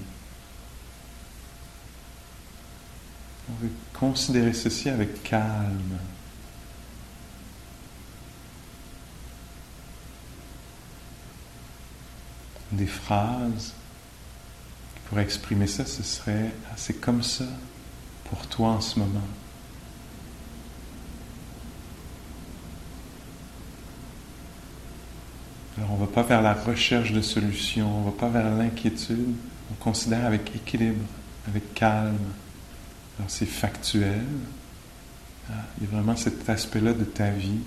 On 3.49 3.63
va 3.63 3.69
considérer 3.93 4.53
ceci 4.53 4.89
avec 4.89 5.23
calme. 5.23 5.97
Des 12.73 12.87
phrases 12.87 13.73
qui 14.95 15.01
pourraient 15.07 15.23
exprimer 15.23 15.67
ça, 15.67 15.85
ce 15.85 16.03
serait 16.03 16.51
ah, 16.69 16.73
c'est 16.75 16.99
comme 16.99 17.23
ça 17.23 17.45
pour 18.25 18.45
toi 18.47 18.69
en 18.69 18.81
ce 18.81 18.99
moment. 18.99 19.21
Alors 25.77 25.91
on 25.91 25.95
ne 25.95 26.05
va 26.05 26.11
pas 26.11 26.23
vers 26.23 26.41
la 26.41 26.53
recherche 26.53 27.11
de 27.11 27.21
solutions, 27.21 27.97
on 27.97 27.99
ne 28.01 28.05
va 28.05 28.17
pas 28.17 28.29
vers 28.29 28.55
l'inquiétude, 28.55 29.35
on 29.71 29.83
considère 29.83 30.25
avec 30.25 30.55
équilibre, 30.55 31.03
avec 31.47 31.73
calme. 31.73 32.17
Alors 33.17 33.29
c'est 33.29 33.47
factuel. 33.47 34.23
Ah, 35.49 35.53
il 35.77 35.85
y 35.85 35.87
a 35.87 35.95
vraiment 35.95 36.15
cet 36.15 36.49
aspect-là 36.49 36.93
de 36.93 37.03
ta 37.03 37.29
vie 37.31 37.59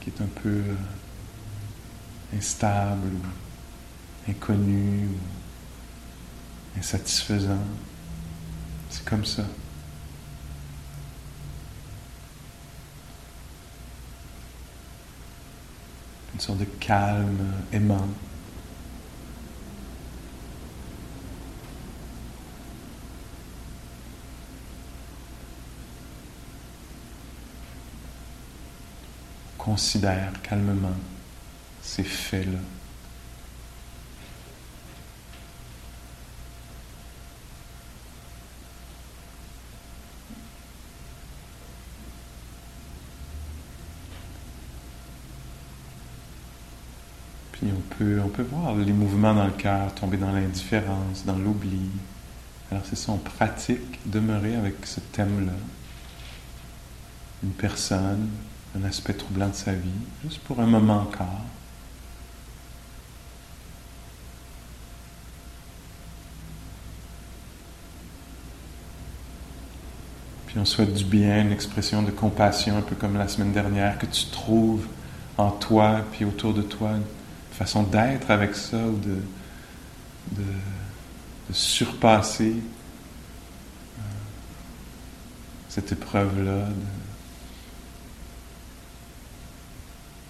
qui 0.00 0.10
est, 0.10 0.22
un 0.22 0.28
peu 0.42 0.48
euh, 0.48 0.74
instable 2.36 3.10
inconnu 4.28 5.08
insatisfaisant. 6.78 7.64
C'est 8.88 9.04
comme 9.04 9.24
ça. 9.24 9.44
Une 16.34 16.40
sorte 16.40 16.58
de 16.58 16.64
calme 16.64 17.52
aimant. 17.72 18.08
considère 29.58 30.32
calmement 30.42 30.96
ces 31.90 32.04
faits-là. 32.04 32.58
Puis 47.50 47.66
on 47.76 47.80
peut, 47.96 48.20
on 48.24 48.28
peut 48.28 48.42
voir 48.42 48.76
les 48.76 48.92
mouvements 48.92 49.34
dans 49.34 49.46
le 49.46 49.50
cœur, 49.50 49.92
tomber 49.94 50.16
dans 50.16 50.30
l'indifférence, 50.30 51.24
dans 51.26 51.36
l'oubli. 51.36 51.90
Alors 52.70 52.84
c'est 52.88 52.96
ça, 52.96 53.10
on 53.10 53.18
pratique 53.18 53.98
demeurer 54.06 54.54
avec 54.54 54.86
ce 54.86 55.00
thème-là. 55.00 55.52
Une 57.42 57.50
personne, 57.50 58.28
un 58.78 58.84
aspect 58.84 59.14
troublant 59.14 59.48
de 59.48 59.54
sa 59.54 59.72
vie, 59.72 59.90
juste 60.22 60.38
pour 60.42 60.60
un 60.60 60.66
moment 60.66 61.00
encore. 61.00 61.44
Puis 70.50 70.58
on 70.58 70.64
souhaite 70.64 70.92
du 70.94 71.04
bien, 71.04 71.42
une 71.42 71.52
expression 71.52 72.02
de 72.02 72.10
compassion, 72.10 72.76
un 72.76 72.82
peu 72.82 72.96
comme 72.96 73.16
la 73.16 73.28
semaine 73.28 73.52
dernière, 73.52 73.96
que 73.98 74.06
tu 74.06 74.26
trouves 74.32 74.84
en 75.38 75.52
toi, 75.52 76.04
puis 76.10 76.24
autour 76.24 76.52
de 76.52 76.62
toi, 76.62 76.90
une 76.90 77.04
façon 77.52 77.84
d'être 77.84 78.32
avec 78.32 78.56
ça 78.56 78.78
ou 78.78 78.98
de, 78.98 79.18
de, 80.32 80.42
surpasser 81.52 82.56
euh, 83.98 84.02
cette 85.68 85.92
épreuve-là, 85.92 86.66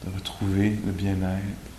de, 0.04 0.10
de 0.10 0.14
retrouver 0.14 0.78
le 0.84 0.92
bien-être. 0.92 1.69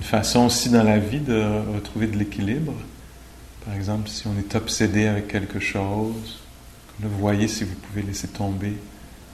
Une 0.00 0.06
façon 0.06 0.46
aussi 0.46 0.70
dans 0.70 0.82
la 0.82 0.98
vie 0.98 1.20
de 1.20 1.44
retrouver 1.74 2.06
de 2.06 2.16
l'équilibre. 2.16 2.72
Par 3.66 3.74
exemple, 3.74 4.08
si 4.08 4.26
on 4.26 4.38
est 4.38 4.54
obsédé 4.54 5.06
avec 5.06 5.28
quelque 5.28 5.60
chose, 5.60 6.40
vous 6.98 7.18
voyez 7.18 7.48
si 7.48 7.64
vous 7.64 7.74
pouvez 7.74 8.00
laisser 8.00 8.28
tomber 8.28 8.78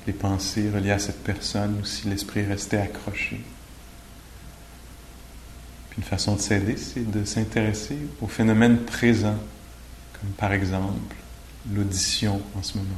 les 0.08 0.12
pensées 0.12 0.68
reliées 0.68 0.90
à 0.90 0.98
cette 0.98 1.22
personne 1.22 1.78
ou 1.80 1.84
si 1.84 2.08
l'esprit 2.08 2.42
restait 2.42 2.78
accroché. 2.78 3.40
Puis 5.90 5.98
une 5.98 6.02
façon 6.02 6.34
de 6.34 6.40
s'aider, 6.40 6.76
c'est 6.76 7.08
de 7.08 7.24
s'intéresser 7.24 7.98
aux 8.20 8.26
phénomènes 8.26 8.78
présents, 8.78 9.38
comme 10.20 10.30
par 10.30 10.52
exemple 10.52 11.14
l'audition 11.72 12.42
en 12.56 12.62
ce 12.64 12.78
moment. 12.78 12.90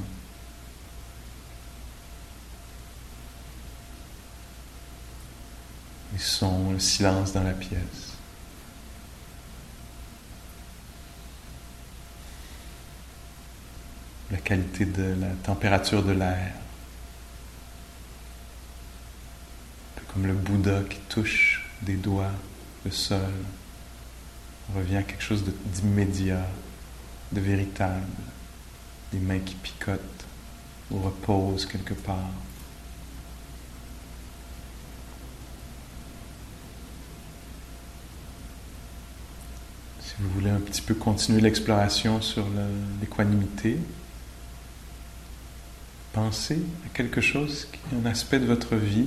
Les 6.12 6.18
sons, 6.18 6.72
le 6.72 6.78
silence 6.78 7.32
dans 7.32 7.42
la 7.42 7.52
pièce. 7.52 8.16
La 14.30 14.38
qualité 14.38 14.84
de 14.84 15.14
la 15.20 15.30
température 15.42 16.02
de 16.02 16.12
l'air. 16.12 16.52
Un 19.96 20.00
peu 20.00 20.12
comme 20.12 20.26
le 20.26 20.34
Bouddha 20.34 20.82
qui 20.88 20.98
touche 21.09 21.64
des 21.82 21.94
doigts 21.94 22.32
le 22.84 22.90
sol. 22.90 23.20
On 24.70 24.78
revient 24.78 24.96
à 24.96 25.02
quelque 25.02 25.22
chose 25.22 25.44
d'immédiat, 25.66 26.46
de 27.32 27.40
véritable. 27.40 28.06
Des 29.12 29.18
mains 29.18 29.38
qui 29.38 29.54
picotent 29.54 30.26
ou 30.90 31.00
reposent 31.00 31.66
quelque 31.66 31.94
part. 31.94 32.30
Vous 40.20 40.28
voulez 40.30 40.50
un 40.50 40.60
petit 40.60 40.82
peu 40.82 40.94
continuer 40.94 41.40
l'exploration 41.40 42.20
sur 42.20 42.44
l'équanimité, 43.00 43.78
pensez 46.12 46.60
à 46.86 46.88
quelque 46.88 47.20
chose, 47.20 47.68
un 47.94 48.06
aspect 48.06 48.40
de 48.40 48.46
votre 48.46 48.74
vie. 48.74 49.06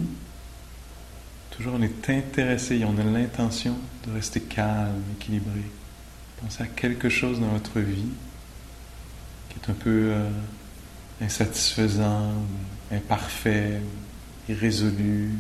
Toujours 1.50 1.74
on 1.76 1.82
est 1.82 2.10
intéressé, 2.10 2.84
on 2.86 2.98
a 2.98 3.04
l'intention 3.04 3.76
de 4.08 4.14
rester 4.14 4.40
calme, 4.40 5.04
équilibré. 5.20 5.64
Pensez 6.42 6.64
à 6.64 6.68
quelque 6.68 7.10
chose 7.10 7.40
dans 7.40 7.50
votre 7.50 7.80
vie 7.80 8.10
qui 9.50 9.58
est 9.60 9.70
un 9.70 9.76
peu 9.76 10.12
euh, 10.14 10.30
insatisfaisant, 11.22 12.32
imparfait, 12.90 13.82
irrésolu, 14.48 15.32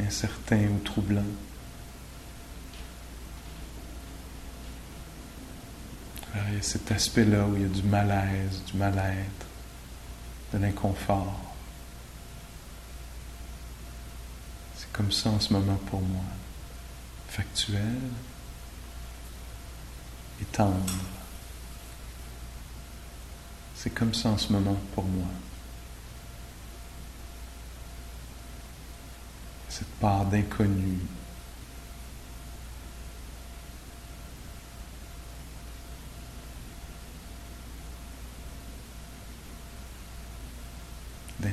incertain 0.00 0.62
ou 0.74 0.78
troublant. 0.84 1.22
Il 6.34 6.54
y 6.54 6.58
a 6.58 6.62
cet 6.62 6.90
aspect-là 6.90 7.46
où 7.46 7.56
il 7.56 7.62
y 7.62 7.64
a 7.64 7.68
du 7.68 7.82
malaise, 7.82 8.62
du 8.64 8.76
mal-être, 8.76 9.46
de 10.52 10.58
l'inconfort. 10.58 11.40
C'est 14.76 14.90
comme 14.92 15.12
ça 15.12 15.30
en 15.30 15.40
ce 15.40 15.52
moment 15.52 15.78
pour 15.86 16.00
moi. 16.00 16.24
Factuel 17.28 18.00
et 20.40 20.44
tendre. 20.46 20.94
C'est 23.76 23.90
comme 23.90 24.14
ça 24.14 24.30
en 24.30 24.38
ce 24.38 24.52
moment 24.52 24.78
pour 24.94 25.04
moi. 25.04 25.26
Cette 29.68 29.90
part 30.00 30.24
d'inconnu, 30.26 30.98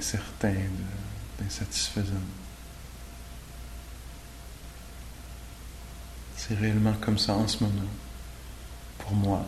d'incertain, 0.02 0.56
d'insatisfaisant. 1.40 2.26
C'est 6.36 6.56
réellement 6.56 6.94
comme 7.00 7.20
ça 7.20 7.36
en 7.36 7.48
ce 7.48 7.64
moment, 7.64 7.90
pour 8.98 9.14
moi. 9.14 9.46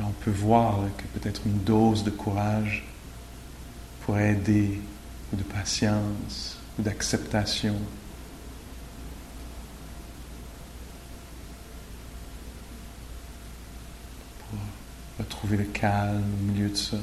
on 0.00 0.12
peut 0.24 0.30
voir 0.30 0.78
que 0.96 1.18
peut-être 1.18 1.42
une 1.44 1.58
dose 1.64 2.04
de 2.04 2.10
courage 2.10 2.84
pourrait 4.02 4.30
aider, 4.30 4.80
ou 5.32 5.36
de 5.36 5.42
patience, 5.42 6.56
ou 6.78 6.82
d'acceptation 6.82 7.74
le 15.56 15.64
calme 15.64 16.22
au 16.22 16.52
milieu 16.52 16.68
de 16.68 16.76
ça. 16.76 16.96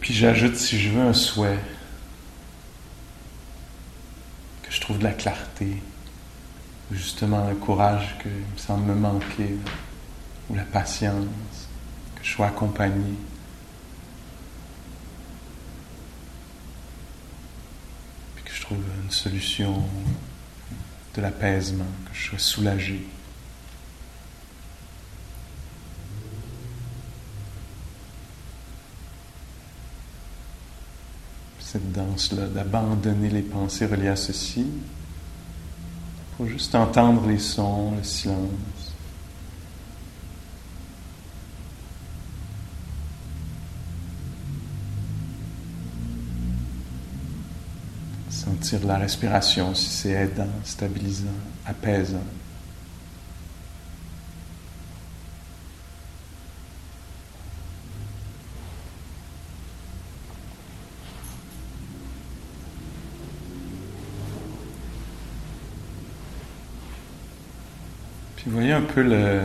Puis 0.00 0.14
j'ajoute, 0.14 0.56
si 0.56 0.78
je 0.78 0.90
veux, 0.90 1.02
un 1.02 1.12
souhait, 1.12 1.58
que 4.62 4.70
je 4.70 4.80
trouve 4.80 4.98
de 4.98 5.04
la 5.04 5.12
clarté, 5.12 5.82
justement 6.92 7.48
le 7.48 7.56
courage 7.56 8.16
qui 8.22 8.28
me 8.28 8.58
semble 8.58 8.86
me 8.86 8.94
manquer, 8.94 9.56
ou 10.48 10.54
la 10.54 10.62
patience, 10.62 11.26
que 12.14 12.24
je 12.24 12.30
sois 12.30 12.46
accompagné. 12.46 13.16
trouve 18.66 18.82
solution 19.10 19.82
de 21.14 21.22
l'apaisement, 21.22 21.84
que 22.06 22.14
je 22.14 22.28
sois 22.28 22.38
soulagé. 22.38 23.06
Cette 31.60 31.92
danse-là, 31.92 32.46
d'abandonner 32.46 33.28
les 33.28 33.42
pensées 33.42 33.86
reliées 33.86 34.08
à 34.08 34.16
ceci, 34.16 34.66
pour 36.36 36.46
juste 36.46 36.74
entendre 36.74 37.26
les 37.26 37.38
sons, 37.38 37.94
le 37.96 38.04
silence. 38.04 38.95
Sentir 48.66 48.88
la 48.88 48.96
respiration 48.98 49.76
si 49.76 49.88
c'est 49.90 50.10
aidant, 50.10 50.48
stabilisant, 50.64 51.26
apaisant. 51.64 52.18
Puis 68.34 68.50
voyez 68.50 68.72
un 68.72 68.80
peu 68.80 69.02
le, 69.02 69.42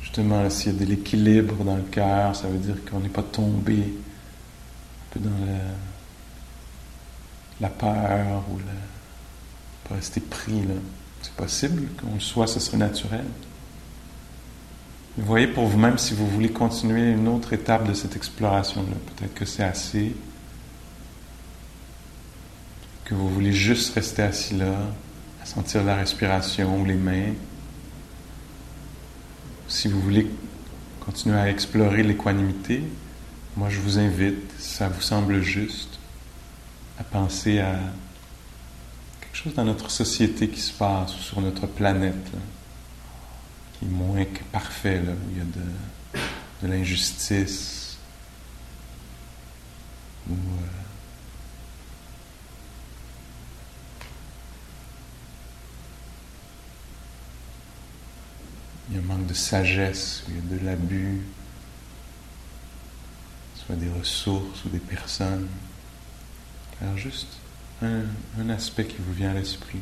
justement, 0.00 0.48
s'il 0.50 0.72
y 0.72 0.76
a 0.76 0.78
de 0.78 0.84
l'équilibre 0.84 1.64
dans 1.64 1.74
le 1.74 1.82
cœur, 1.82 2.36
ça 2.36 2.46
veut 2.46 2.58
dire 2.58 2.76
qu'on 2.88 3.00
n'est 3.00 3.08
pas 3.08 3.24
tombé 3.24 3.78
un 3.80 5.14
peu 5.14 5.18
dans 5.18 5.30
le 5.30 5.95
la 7.60 7.68
peur 7.68 8.44
ou 8.50 8.58
le, 8.58 8.64
pas 9.88 9.94
rester 9.94 10.20
pris. 10.20 10.62
Là. 10.62 10.74
C'est 11.22 11.32
possible 11.32 11.88
qu'on 12.00 12.14
le 12.14 12.20
soit, 12.20 12.46
ce 12.46 12.60
serait 12.60 12.76
naturel. 12.76 13.24
Vous 15.16 15.24
voyez 15.24 15.46
pour 15.46 15.66
vous-même 15.66 15.96
si 15.96 16.12
vous 16.12 16.28
voulez 16.28 16.50
continuer 16.50 17.12
une 17.12 17.26
autre 17.28 17.52
étape 17.54 17.88
de 17.88 17.94
cette 17.94 18.16
exploration-là. 18.16 18.96
Peut-être 19.16 19.34
que 19.34 19.46
c'est 19.46 19.64
assez. 19.64 20.14
Que 23.04 23.14
vous 23.14 23.28
voulez 23.28 23.52
juste 23.52 23.94
rester 23.94 24.22
assis 24.22 24.54
là, 24.54 24.74
à 25.42 25.46
sentir 25.46 25.84
la 25.84 25.96
respiration 25.96 26.80
ou 26.80 26.84
les 26.84 26.94
mains. 26.94 27.32
Si 29.68 29.88
vous 29.88 30.00
voulez 30.00 30.30
continuer 31.00 31.38
à 31.38 31.48
explorer 31.48 32.02
l'équanimité, 32.02 32.82
moi 33.56 33.68
je 33.70 33.80
vous 33.80 33.98
invite, 33.98 34.52
si 34.58 34.74
ça 34.74 34.88
vous 34.88 35.00
semble 35.00 35.40
juste, 35.40 35.95
à 36.98 37.04
penser 37.04 37.60
à 37.60 37.78
quelque 39.20 39.36
chose 39.36 39.54
dans 39.54 39.64
notre 39.64 39.90
société 39.90 40.48
qui 40.48 40.60
se 40.60 40.72
passe 40.72 41.14
ou 41.16 41.20
sur 41.20 41.40
notre 41.40 41.66
planète, 41.66 42.30
qui 43.78 43.84
est 43.84 43.88
moins 43.88 44.24
que 44.24 44.42
parfait, 44.52 45.00
où 45.00 45.30
il 45.30 45.38
y 45.38 45.40
a 45.40 45.44
de, 45.44 46.20
de 46.62 46.72
l'injustice, 46.72 47.98
où 50.28 50.32
euh, 50.32 50.36
il 58.88 58.96
y 58.96 58.98
a 58.98 59.02
un 59.02 59.04
manque 59.04 59.26
de 59.26 59.34
sagesse, 59.34 60.24
où 60.26 60.30
il 60.30 60.36
y 60.36 60.38
a 60.38 60.58
de 60.58 60.64
l'abus, 60.64 61.20
soit 63.54 63.76
des 63.76 63.90
ressources 63.90 64.64
ou 64.64 64.68
des 64.70 64.78
personnes. 64.78 65.48
Alors 66.80 66.96
juste 66.96 67.28
un, 67.82 68.50
aspect 68.50 68.86
qui 68.86 68.96
vous 68.98 69.12
vient 69.12 69.30
à 69.30 69.34
l'esprit. 69.34 69.80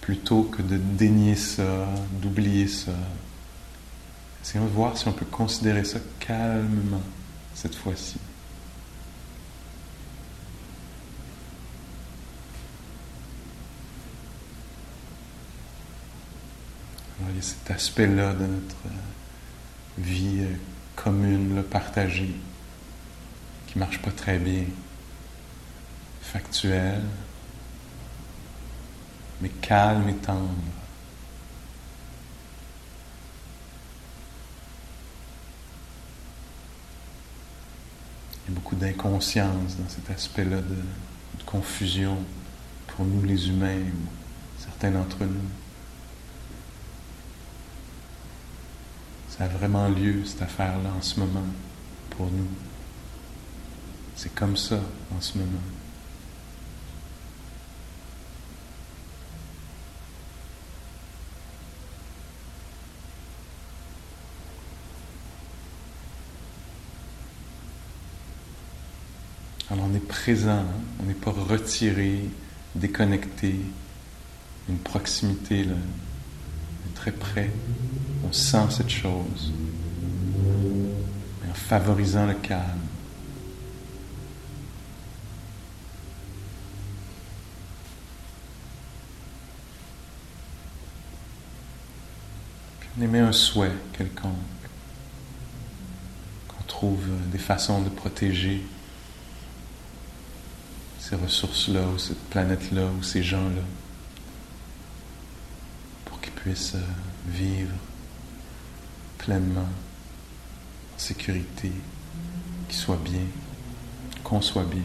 plutôt 0.00 0.42
que 0.42 0.62
de 0.62 0.78
dénier 0.78 1.36
ça, 1.36 1.86
d'oublier 2.20 2.66
ça, 2.66 2.90
essayons 4.42 4.64
de 4.64 4.70
voir 4.70 4.98
si 4.98 5.06
on 5.06 5.12
peut 5.12 5.24
considérer 5.24 5.84
ça 5.84 6.00
calmement 6.18 7.00
cette 7.54 7.76
fois-ci. 7.76 8.18
il 17.30 17.36
y 17.36 17.38
a 17.38 17.42
cet 17.42 17.70
aspect-là 17.70 18.34
de 18.34 18.46
notre 18.46 18.76
vie 19.98 20.44
commune, 20.96 21.54
le 21.54 21.62
partagé 21.62 22.34
qui 23.72 23.78
marche 23.78 23.98
pas 24.02 24.10
très 24.10 24.38
bien, 24.38 24.64
factuel, 26.20 27.00
mais 29.40 29.48
calme 29.48 30.10
et 30.10 30.14
tendre. 30.14 30.50
Il 38.44 38.50
y 38.50 38.52
a 38.52 38.54
beaucoup 38.54 38.76
d'inconscience 38.76 39.76
dans 39.78 39.88
cet 39.88 40.10
aspect-là 40.10 40.56
de, 40.56 40.62
de, 40.62 41.42
confusion 41.46 42.18
pour 42.88 43.06
nous 43.06 43.22
les 43.22 43.48
humains, 43.48 43.84
certains 44.58 44.90
d'entre 44.90 45.24
nous. 45.24 45.48
Ça 49.30 49.44
a 49.44 49.48
vraiment 49.48 49.88
lieu, 49.88 50.26
cette 50.26 50.42
affaire-là, 50.42 50.90
en 50.94 51.00
ce 51.00 51.18
moment, 51.20 51.46
pour 52.10 52.26
nous. 52.26 52.48
C'est 54.16 54.34
comme 54.34 54.56
ça, 54.56 54.80
en 55.16 55.20
ce 55.20 55.38
moment. 55.38 55.58
Alors 69.72 69.86
on 69.90 69.94
est 69.94 70.06
présent, 70.06 70.50
hein. 70.50 70.66
on 71.00 71.04
n'est 71.04 71.14
pas 71.14 71.30
retiré, 71.30 72.28
déconnecté, 72.74 73.56
une 74.68 74.76
proximité 74.76 75.64
là, 75.64 75.76
très 76.94 77.10
près. 77.10 77.50
On 78.22 78.32
sent 78.32 78.66
cette 78.70 78.90
chose. 78.90 79.52
en 81.50 81.54
favorisant 81.54 82.26
le 82.26 82.34
calme. 82.34 82.91
Émet 93.00 93.20
un 93.20 93.32
souhait 93.32 93.72
quelconque. 93.92 94.34
Qu'on 96.48 96.62
trouve 96.64 97.04
des 97.30 97.38
façons 97.38 97.82
de 97.82 97.88
protéger 97.88 98.62
ces 100.98 101.16
ressources-là, 101.16 101.82
ou 101.94 101.98
cette 101.98 102.22
planète-là, 102.30 102.86
ou 102.98 103.02
ces 103.02 103.22
gens-là, 103.22 103.62
pour 106.04 106.20
qu'ils 106.20 106.32
puissent 106.32 106.74
euh, 106.76 107.28
vivre 107.28 107.74
pleinement, 109.18 109.60
en 109.62 110.98
sécurité, 110.98 111.72
qu'ils 112.68 112.78
soient 112.78 113.00
bien, 113.02 113.26
qu'on 114.22 114.40
soit 114.40 114.64
bien. 114.64 114.82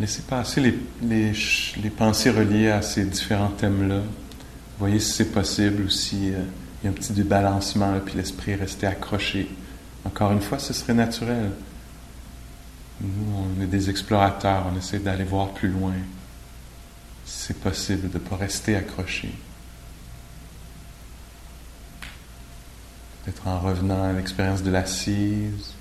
Laissez 0.00 0.22
passer 0.22 0.74
les, 1.02 1.90
pensées 1.90 2.30
reliées 2.30 2.70
à 2.70 2.82
ces 2.82 3.04
différents 3.04 3.50
thèmes-là. 3.50 4.00
Voyez 4.78 4.98
si 4.98 5.12
c'est 5.12 5.32
possible 5.32 5.84
ou 5.84 5.88
s'il 5.88 6.34
euh, 6.34 6.42
y 6.82 6.86
a 6.86 6.90
un 6.90 6.92
petit 6.92 7.12
débalancement, 7.12 7.98
puis 8.04 8.16
l'esprit 8.16 8.52
est 8.52 8.56
resté 8.56 8.86
accroché. 8.86 9.48
Encore 10.04 10.32
une 10.32 10.40
fois, 10.40 10.58
ce 10.58 10.72
serait 10.72 10.94
naturel. 10.94 11.50
Nous, 13.00 13.08
on 13.36 13.62
est 13.62 13.66
des 13.66 13.90
explorateurs, 13.90 14.66
on 14.72 14.76
essaie 14.76 14.98
d'aller 14.98 15.24
voir 15.24 15.50
plus 15.50 15.68
loin. 15.68 15.94
Si 17.24 17.46
c'est 17.46 17.60
possible 17.60 18.10
de 18.10 18.18
ne 18.18 18.22
pas 18.22 18.36
rester 18.36 18.76
accroché. 18.76 19.32
Peut-être 23.24 23.46
en 23.46 23.60
revenant 23.60 24.02
à 24.02 24.12
l'expérience 24.12 24.62
de 24.62 24.70
l'assise, 24.70 25.74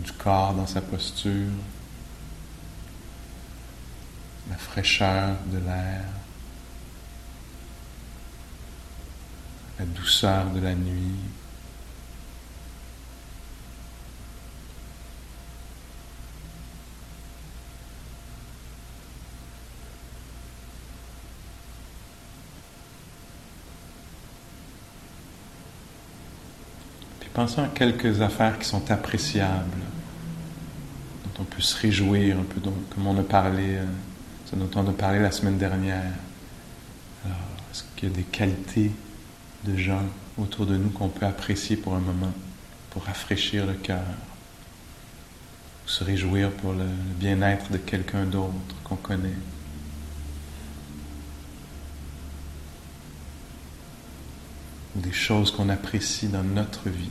du 0.00 0.12
corps 0.12 0.54
dans 0.54 0.66
sa 0.66 0.80
posture, 0.80 1.50
la 4.50 4.56
fraîcheur 4.56 5.36
de 5.52 5.58
l'air, 5.58 6.04
la 9.78 9.84
douceur 9.86 10.50
de 10.50 10.60
la 10.60 10.74
nuit. 10.74 11.18
Pensons 27.34 27.64
à 27.64 27.66
quelques 27.66 28.20
affaires 28.20 28.60
qui 28.60 28.68
sont 28.68 28.92
appréciables, 28.92 29.80
dont 31.24 31.40
on 31.40 31.44
peut 31.44 31.60
se 31.60 31.76
réjouir 31.80 32.38
un 32.38 32.44
peu, 32.44 32.60
comme 32.60 33.08
on 33.08 33.18
a 33.18 33.24
parlé, 33.24 33.74
euh, 33.74 33.84
dont 34.52 34.70
on 34.76 34.88
a 34.88 34.92
parlé 34.92 35.18
la 35.18 35.32
semaine 35.32 35.58
dernière. 35.58 36.12
Alors, 37.24 37.36
est-ce 37.72 37.82
qu'il 37.96 38.08
y 38.08 38.12
a 38.12 38.14
des 38.14 38.22
qualités 38.22 38.92
de 39.64 39.76
gens 39.76 40.04
autour 40.38 40.64
de 40.64 40.76
nous 40.76 40.90
qu'on 40.90 41.08
peut 41.08 41.26
apprécier 41.26 41.76
pour 41.76 41.96
un 41.96 42.00
moment, 42.00 42.32
pour 42.90 43.02
rafraîchir 43.02 43.66
le 43.66 43.74
cœur, 43.74 44.04
ou 45.84 45.88
se 45.88 46.04
réjouir 46.04 46.52
pour 46.52 46.72
le 46.72 46.86
bien-être 47.18 47.72
de 47.72 47.78
quelqu'un 47.78 48.26
d'autre 48.26 48.76
qu'on 48.84 48.94
connaît? 48.94 49.34
Ou 54.96 55.00
des 55.00 55.12
choses 55.12 55.50
qu'on 55.50 55.68
apprécie 55.68 56.28
dans 56.28 56.42
notre 56.42 56.88
vie. 56.88 57.10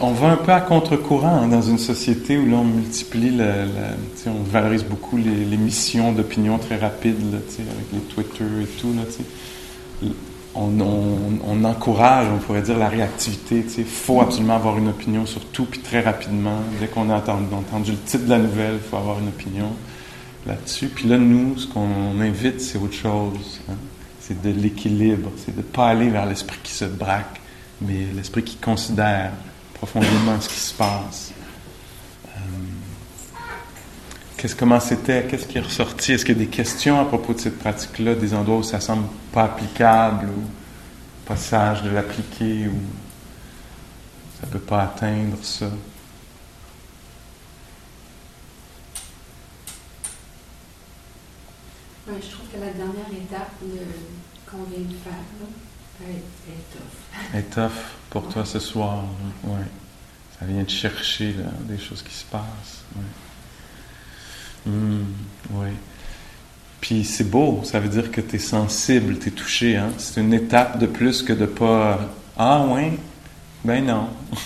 On 0.00 0.12
va 0.12 0.28
un 0.28 0.36
peu 0.36 0.52
à 0.52 0.60
contre-courant 0.60 1.42
hein, 1.42 1.48
dans 1.48 1.62
une 1.62 1.78
société 1.78 2.38
où 2.38 2.46
l'on 2.46 2.64
multiplie, 2.64 3.32
on 4.26 4.42
valorise 4.44 4.84
beaucoup 4.84 5.16
les, 5.16 5.56
missions 5.56 6.12
d'opinion 6.12 6.58
très 6.58 6.76
rapides, 6.76 7.16
avec 7.34 7.92
les 7.92 7.98
Twitter 8.00 8.44
et 8.62 8.66
tout. 8.80 8.94
on, 10.54 11.64
encourage, 11.64 12.28
on 12.32 12.38
pourrait 12.38 12.62
dire, 12.62 12.78
la 12.78 12.88
réactivité. 12.88 13.64
Il 13.78 13.84
faut 13.84 14.20
absolument 14.20 14.54
avoir 14.54 14.78
une 14.78 14.88
opinion 14.88 15.26
sur 15.26 15.44
tout, 15.46 15.64
puis 15.64 15.80
très 15.80 16.00
rapidement. 16.00 16.60
Dès 16.80 16.86
qu'on 16.86 17.10
a 17.10 17.16
entendu, 17.16 17.90
le 17.90 17.98
titre 17.98 18.24
de 18.26 18.30
la 18.30 18.38
nouvelle, 18.38 18.74
il 18.74 18.88
faut 18.88 18.98
avoir 18.98 19.18
une 19.18 19.28
opinion 19.28 19.72
là-dessus. 20.46 20.88
Puis 20.88 21.08
là, 21.08 21.18
nous, 21.18 21.58
ce 21.58 21.66
qu'on 21.66 22.20
invite, 22.20 22.60
c'est 22.60 22.78
autre 22.78 22.94
chose. 22.94 23.60
Hein. 23.68 23.74
C'est 24.20 24.40
de 24.42 24.50
l'équilibre, 24.50 25.30
c'est 25.36 25.52
de 25.52 25.58
ne 25.58 25.62
pas 25.62 25.88
aller 25.88 26.08
vers 26.08 26.26
l'esprit 26.26 26.58
qui 26.62 26.72
se 26.72 26.84
braque, 26.84 27.40
mais 27.80 28.06
l'esprit 28.14 28.42
qui 28.42 28.56
considère 28.56 29.32
profondément 29.74 30.40
ce 30.40 30.48
qui 30.48 30.60
se 30.60 30.74
passe. 30.74 31.32
Euh, 32.26 32.40
qu'est-ce, 34.36 34.56
comment 34.56 34.80
c'était? 34.80 35.26
Qu'est-ce 35.26 35.46
qui 35.46 35.58
est 35.58 35.62
ressorti? 35.62 36.12
Est-ce 36.12 36.24
qu'il 36.24 36.36
y 36.38 36.40
a 36.40 36.44
des 36.44 36.50
questions 36.50 37.00
à 37.00 37.04
propos 37.04 37.34
de 37.34 37.40
cette 37.40 37.58
pratique-là, 37.58 38.14
des 38.14 38.34
endroits 38.34 38.58
où 38.58 38.62
ça 38.62 38.80
semble 38.80 39.06
pas 39.32 39.44
applicable 39.44 40.26
ou 40.26 40.44
pas 41.26 41.36
sage 41.36 41.82
de 41.82 41.90
l'appliquer 41.90 42.68
ou 42.68 42.78
ça 44.40 44.46
ne 44.46 44.52
peut 44.52 44.58
pas 44.58 44.82
atteindre 44.84 45.36
ça? 45.42 45.66
Je 52.06 52.30
trouve 52.30 52.46
que 52.52 52.60
la 52.60 52.72
dernière 52.72 53.10
étape 53.10 53.50
qu'on 54.48 54.62
vient 54.70 54.86
de 54.86 54.94
faire, 54.94 55.12
tough. 57.50 57.70
pour 58.10 58.28
toi 58.28 58.44
ce 58.44 58.58
soir. 58.58 59.04
Oui. 59.44 59.60
Ça 60.38 60.46
vient 60.46 60.62
de 60.62 60.70
chercher 60.70 61.34
des 61.62 61.78
choses 61.78 62.02
qui 62.02 62.14
se 62.14 62.24
passent. 62.24 62.84
Oui. 62.94 64.72
Hmm, 64.72 65.04
oui. 65.52 65.68
Puis 66.80 67.04
c'est 67.04 67.24
beau, 67.24 67.62
ça 67.64 67.80
veut 67.80 67.88
dire 67.88 68.10
que 68.10 68.20
tu 68.20 68.36
es 68.36 68.38
sensible, 68.38 69.18
tu 69.18 69.28
es 69.28 69.32
touché. 69.32 69.76
Hein? 69.76 69.90
C'est 69.98 70.20
une 70.20 70.34
étape 70.34 70.78
de 70.78 70.86
plus 70.86 71.22
que 71.22 71.32
de 71.32 71.46
pas. 71.46 72.00
Ah, 72.36 72.64
ouais, 72.66 72.98
ben 73.64 73.84
non. 73.84 74.08
tu 74.32 74.38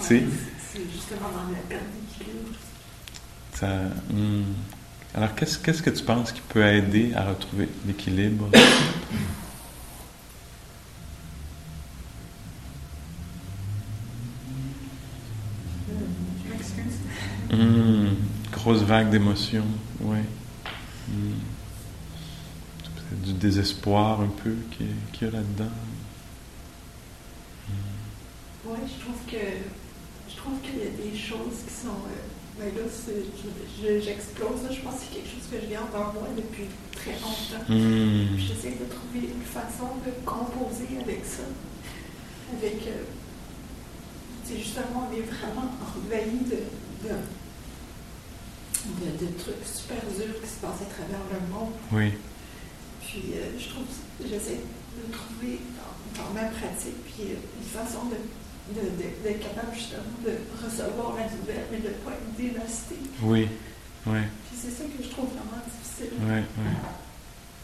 sais? 0.00 0.24
C'est 0.72 0.82
justement 0.92 1.30
dans 1.30 1.50
la 1.50 1.58
perte 1.68 1.82
d'équilibre. 1.94 2.50
Ça, 3.54 3.66
hmm. 4.10 4.42
Alors, 5.14 5.34
qu'est-ce, 5.34 5.58
qu'est-ce 5.58 5.82
que 5.82 5.90
tu 5.90 6.04
penses 6.04 6.30
qui 6.30 6.40
peut 6.40 6.64
aider 6.64 7.12
à 7.16 7.24
retrouver 7.24 7.68
l'équilibre? 7.84 8.48
Je 16.44 16.48
m'excuse. 16.48 17.00
Hmm. 17.52 18.08
Grosse 18.52 18.82
vague 18.82 19.10
d'émotions, 19.10 19.64
oui. 20.00 20.18
Hmm. 21.08 21.32
C'est 22.82 22.90
peut-être 22.94 23.22
du 23.22 23.32
désespoir 23.34 24.20
un 24.20 24.28
peu 24.42 24.54
qui 24.72 24.84
qu'il 25.12 25.26
y 25.28 25.30
a 25.30 25.34
là-dedans. 25.34 25.70
Oui, 28.66 28.78
je 28.86 29.00
trouve 29.02 29.16
que 29.30 29.46
je 30.30 30.36
trouve 30.36 30.60
qu'il 30.62 30.78
y 30.78 30.82
a 30.86 30.90
des 31.10 31.16
choses 31.16 31.64
qui 31.66 31.74
sont. 31.74 31.88
euh, 32.06 32.60
ben 32.60 32.66
là, 32.76 32.82
c'est- 32.92 33.24
je- 33.24 33.82
je- 33.82 34.00
j'explose. 34.04 34.62
là. 34.64 34.70
je 34.70 34.80
pense 34.80 34.94
que 34.94 35.00
c'est 35.08 35.14
quelque 35.14 35.30
chose 35.30 35.48
que 35.50 35.56
je 35.64 35.70
garde 35.72 35.88
en 35.94 36.12
moi 36.12 36.28
depuis 36.36 36.64
très 36.94 37.12
longtemps. 37.12 37.64
Hmm. 37.68 38.36
J'essaie 38.38 38.76
de 38.78 38.84
trouver 38.86 39.32
une 39.34 39.42
façon 39.42 39.88
de 40.04 40.10
composer 40.24 41.00
avec 41.02 41.24
ça. 41.24 41.42
Avec. 42.52 42.86
euh, 42.86 43.02
tu 44.46 44.52
sais, 44.54 44.58
justement, 44.60 45.08
on 45.10 45.16
est 45.16 45.22
vraiment 45.22 45.72
envahi 45.80 46.38
de, 46.50 47.08
de, 47.08 47.14
de- 48.86 49.26
de 49.26 49.32
trucs 49.38 49.64
super 49.64 50.00
durs 50.16 50.40
qui 50.40 50.48
se 50.48 50.58
passent 50.60 50.82
à 50.82 50.90
travers 50.90 51.24
le 51.32 51.40
monde. 51.52 51.72
Oui, 51.92 52.12
Puis 53.02 53.34
euh, 53.34 53.58
je 53.58 53.68
trouve, 53.70 53.84
j'essaie 54.22 54.60
de 54.62 55.12
trouver 55.12 55.58
dans, 55.76 56.22
dans 56.22 56.30
ma 56.34 56.48
pratique 56.48 56.98
puis 57.06 57.32
euh, 57.34 57.60
une 57.60 57.68
façon 57.68 58.06
de, 58.10 58.16
d'être 58.74 59.40
capable 59.40 59.74
justement 59.74 60.14
de 60.24 60.32
recevoir 60.64 61.14
la 61.16 61.24
nouvelle, 61.24 61.66
mais 61.72 61.78
de 61.78 61.88
ne 61.88 62.00
pas 62.04 62.12
être 62.12 62.30
dévasté. 62.38 62.96
oui, 63.22 63.48
oui, 64.06 64.20
Puis 64.48 64.58
c'est 64.60 64.70
ça 64.70 64.84
que 64.84 65.02
je 65.02 65.08
trouve 65.10 65.28
vraiment 65.30 65.60
difficile. 65.66 66.16
oui, 66.22 66.40
oui. 66.58 66.72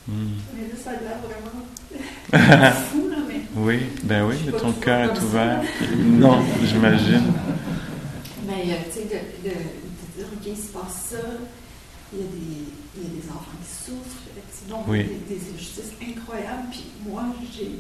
Hmm. 0.09 0.39
Mais 0.55 0.69
là, 0.69 0.75
ça 0.83 0.91
a 0.91 1.01
l'air 1.03 1.19
vraiment 1.19 2.73
fou, 2.91 3.09
là, 3.09 3.17
mais, 3.29 3.41
Oui, 3.57 3.81
ben 4.05 4.25
oui, 4.27 4.37
mais 4.47 4.53
ton 4.53 4.73
cœur 4.73 5.13
est 5.13 5.19
ouvert. 5.21 5.63
Non, 5.97 6.39
j'imagine. 6.65 7.33
mais 8.47 8.63
euh, 8.73 8.77
tu 8.93 9.01
sais, 9.01 9.05
de 9.43 9.51
dire, 10.17 10.27
OK, 10.33 10.47
il 10.47 10.57
se 10.57 10.69
passe 10.69 11.07
ça, 11.11 11.17
il 12.13 12.19
y 12.19 12.23
a 12.23 12.27
des, 12.27 12.63
il 12.97 13.03
y 13.03 13.07
a 13.07 13.23
des 13.23 13.29
enfants 13.31 13.57
qui 13.63 13.85
souffrent, 13.85 14.23
effectivement, 14.37 14.85
Oui. 14.89 15.05
des, 15.05 15.35
des 15.37 15.41
injustices 15.55 15.93
incroyables, 16.03 16.69
puis 16.71 16.85
moi, 17.09 17.25
j'ai. 17.55 17.73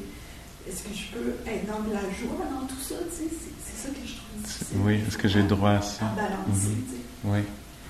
Est-ce 0.69 0.83
que 0.83 0.89
je 0.93 1.17
peux 1.17 1.35
être 1.49 1.67
dans 1.69 1.81
de 1.89 1.93
la 1.95 2.01
joie 2.01 2.45
dans 2.51 2.67
tout 2.67 2.81
ça? 2.83 2.97
tu 3.09 3.17
sais? 3.17 3.31
C'est 3.31 3.53
c'est 3.65 3.87
ça 3.87 3.95
que 3.95 4.01
je 4.05 4.15
trouve 4.17 4.43
difficile. 4.43 4.77
Oui, 4.81 4.95
est-ce 5.07 5.17
que 5.17 5.29
j'ai 5.29 5.43
droit 5.45 5.71
à 5.71 5.81
ça? 5.83 6.07
À 6.07 6.15
balancer, 6.17 6.69
Mhm. 6.69 6.85
tu 6.85 6.91
sais. 6.91 7.03
Oui, 7.25 7.39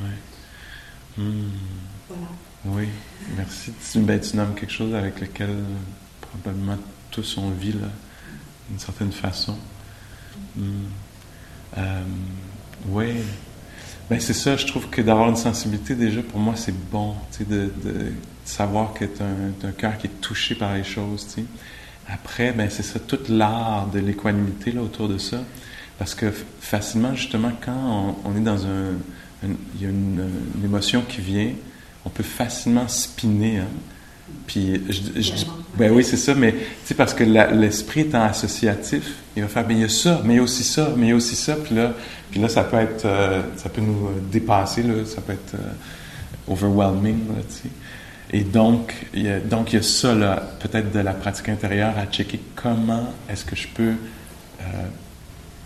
oui. 0.02 1.24
Hmm. 1.24 1.48
Voilà. 2.08 2.26
Oui, 2.66 2.88
merci. 3.34 3.72
Tu, 3.90 4.00
ben, 4.00 4.20
tu 4.20 4.36
nommes 4.36 4.54
quelque 4.54 4.72
chose 4.72 4.94
avec 4.94 5.20
lequel 5.20 5.48
euh, 5.50 5.64
probablement 6.20 6.76
tous 7.10 7.38
on 7.38 7.48
vit 7.50 7.72
là, 7.72 7.88
d'une 8.68 8.78
certaine 8.78 9.12
façon. 9.12 9.56
Hmm. 10.54 10.84
Euh, 11.78 12.02
oui. 12.88 13.14
Ben, 14.08 14.20
c'est 14.20 14.34
ça, 14.34 14.56
je 14.56 14.66
trouve 14.66 14.88
que 14.88 15.02
d'avoir 15.02 15.28
une 15.28 15.36
sensibilité, 15.36 15.94
déjà, 15.96 16.22
pour 16.22 16.38
moi, 16.38 16.54
c'est 16.56 16.74
bon, 16.90 17.14
tu 17.32 17.38
sais, 17.38 17.44
de, 17.44 17.72
de 17.84 18.12
savoir 18.44 18.92
que 18.94 19.04
tu 19.04 19.20
un, 19.22 19.68
un 19.68 19.72
cœur 19.72 19.98
qui 19.98 20.06
est 20.06 20.20
touché 20.20 20.54
par 20.54 20.74
les 20.74 20.84
choses, 20.84 21.26
tu 21.26 21.40
sais. 21.40 21.46
Après, 22.08 22.52
ben, 22.52 22.70
c'est 22.70 22.84
ça, 22.84 23.00
toute 23.00 23.28
l'art 23.28 23.88
de 23.88 23.98
l'équanimité 23.98 24.70
là, 24.70 24.80
autour 24.82 25.08
de 25.08 25.18
ça. 25.18 25.38
Parce 25.98 26.14
que 26.14 26.30
facilement, 26.60 27.14
justement, 27.16 27.50
quand 27.64 28.16
on, 28.24 28.36
est 28.36 28.40
dans 28.40 28.64
un- 28.66 28.94
Il 29.42 29.82
y 29.82 29.86
a 29.86 29.88
une, 29.90 30.24
une 30.56 30.64
émotion 30.64 31.02
qui 31.08 31.20
vient, 31.20 31.50
on 32.04 32.10
peut 32.10 32.22
facilement 32.22 32.86
spinner. 32.88 33.58
Hein? 33.58 33.66
Puis, 34.46 34.80
je, 34.88 35.20
je 35.20 35.32
dis- 35.32 35.46
ben 35.76 35.92
oui, 35.92 36.02
c'est 36.04 36.16
ça, 36.16 36.34
mais 36.34 36.52
tu 36.52 36.58
sais, 36.84 36.94
parce 36.94 37.12
que 37.12 37.22
l'esprit 37.24 38.00
étant 38.00 38.22
associatif, 38.22 39.12
il 39.36 39.42
va 39.42 39.48
faire, 39.48 39.66
mais 39.68 39.74
il 39.74 39.80
y 39.80 39.84
a 39.84 39.88
ça, 39.88 40.22
mais 40.24 40.34
il 40.34 40.36
y 40.38 40.40
a 40.40 40.42
aussi 40.42 40.64
ça, 40.64 40.90
mais 40.96 41.06
il 41.06 41.08
y 41.10 41.12
a 41.12 41.16
aussi 41.16 41.36
ça, 41.36 41.54
puis 41.56 41.74
là, 41.74 41.92
puis 42.30 42.40
là 42.40 42.48
ça 42.48 42.64
peut 42.64 42.78
être, 42.78 43.04
euh, 43.04 43.42
ça 43.56 43.68
peut 43.68 43.82
nous 43.82 44.08
dépasser, 44.32 44.82
là, 44.82 45.04
ça 45.04 45.20
peut 45.20 45.34
être 45.34 45.54
euh, 45.54 46.52
overwhelming, 46.52 47.28
là, 47.28 47.42
tu 47.48 47.54
sais. 47.54 47.68
Et 48.32 48.42
donc, 48.42 48.94
il 49.14 49.22
y 49.22 49.28
a, 49.28 49.38
donc, 49.38 49.72
il 49.72 49.76
y 49.76 49.78
a 49.78 49.82
ça, 49.82 50.14
là, 50.14 50.42
peut-être 50.60 50.90
de 50.92 50.98
la 51.00 51.12
pratique 51.12 51.48
intérieure 51.48 51.92
à 51.96 52.06
checker 52.06 52.40
comment 52.54 53.12
est-ce 53.28 53.44
que 53.44 53.54
je 53.54 53.68
peux 53.68 53.92
euh, 53.92 54.64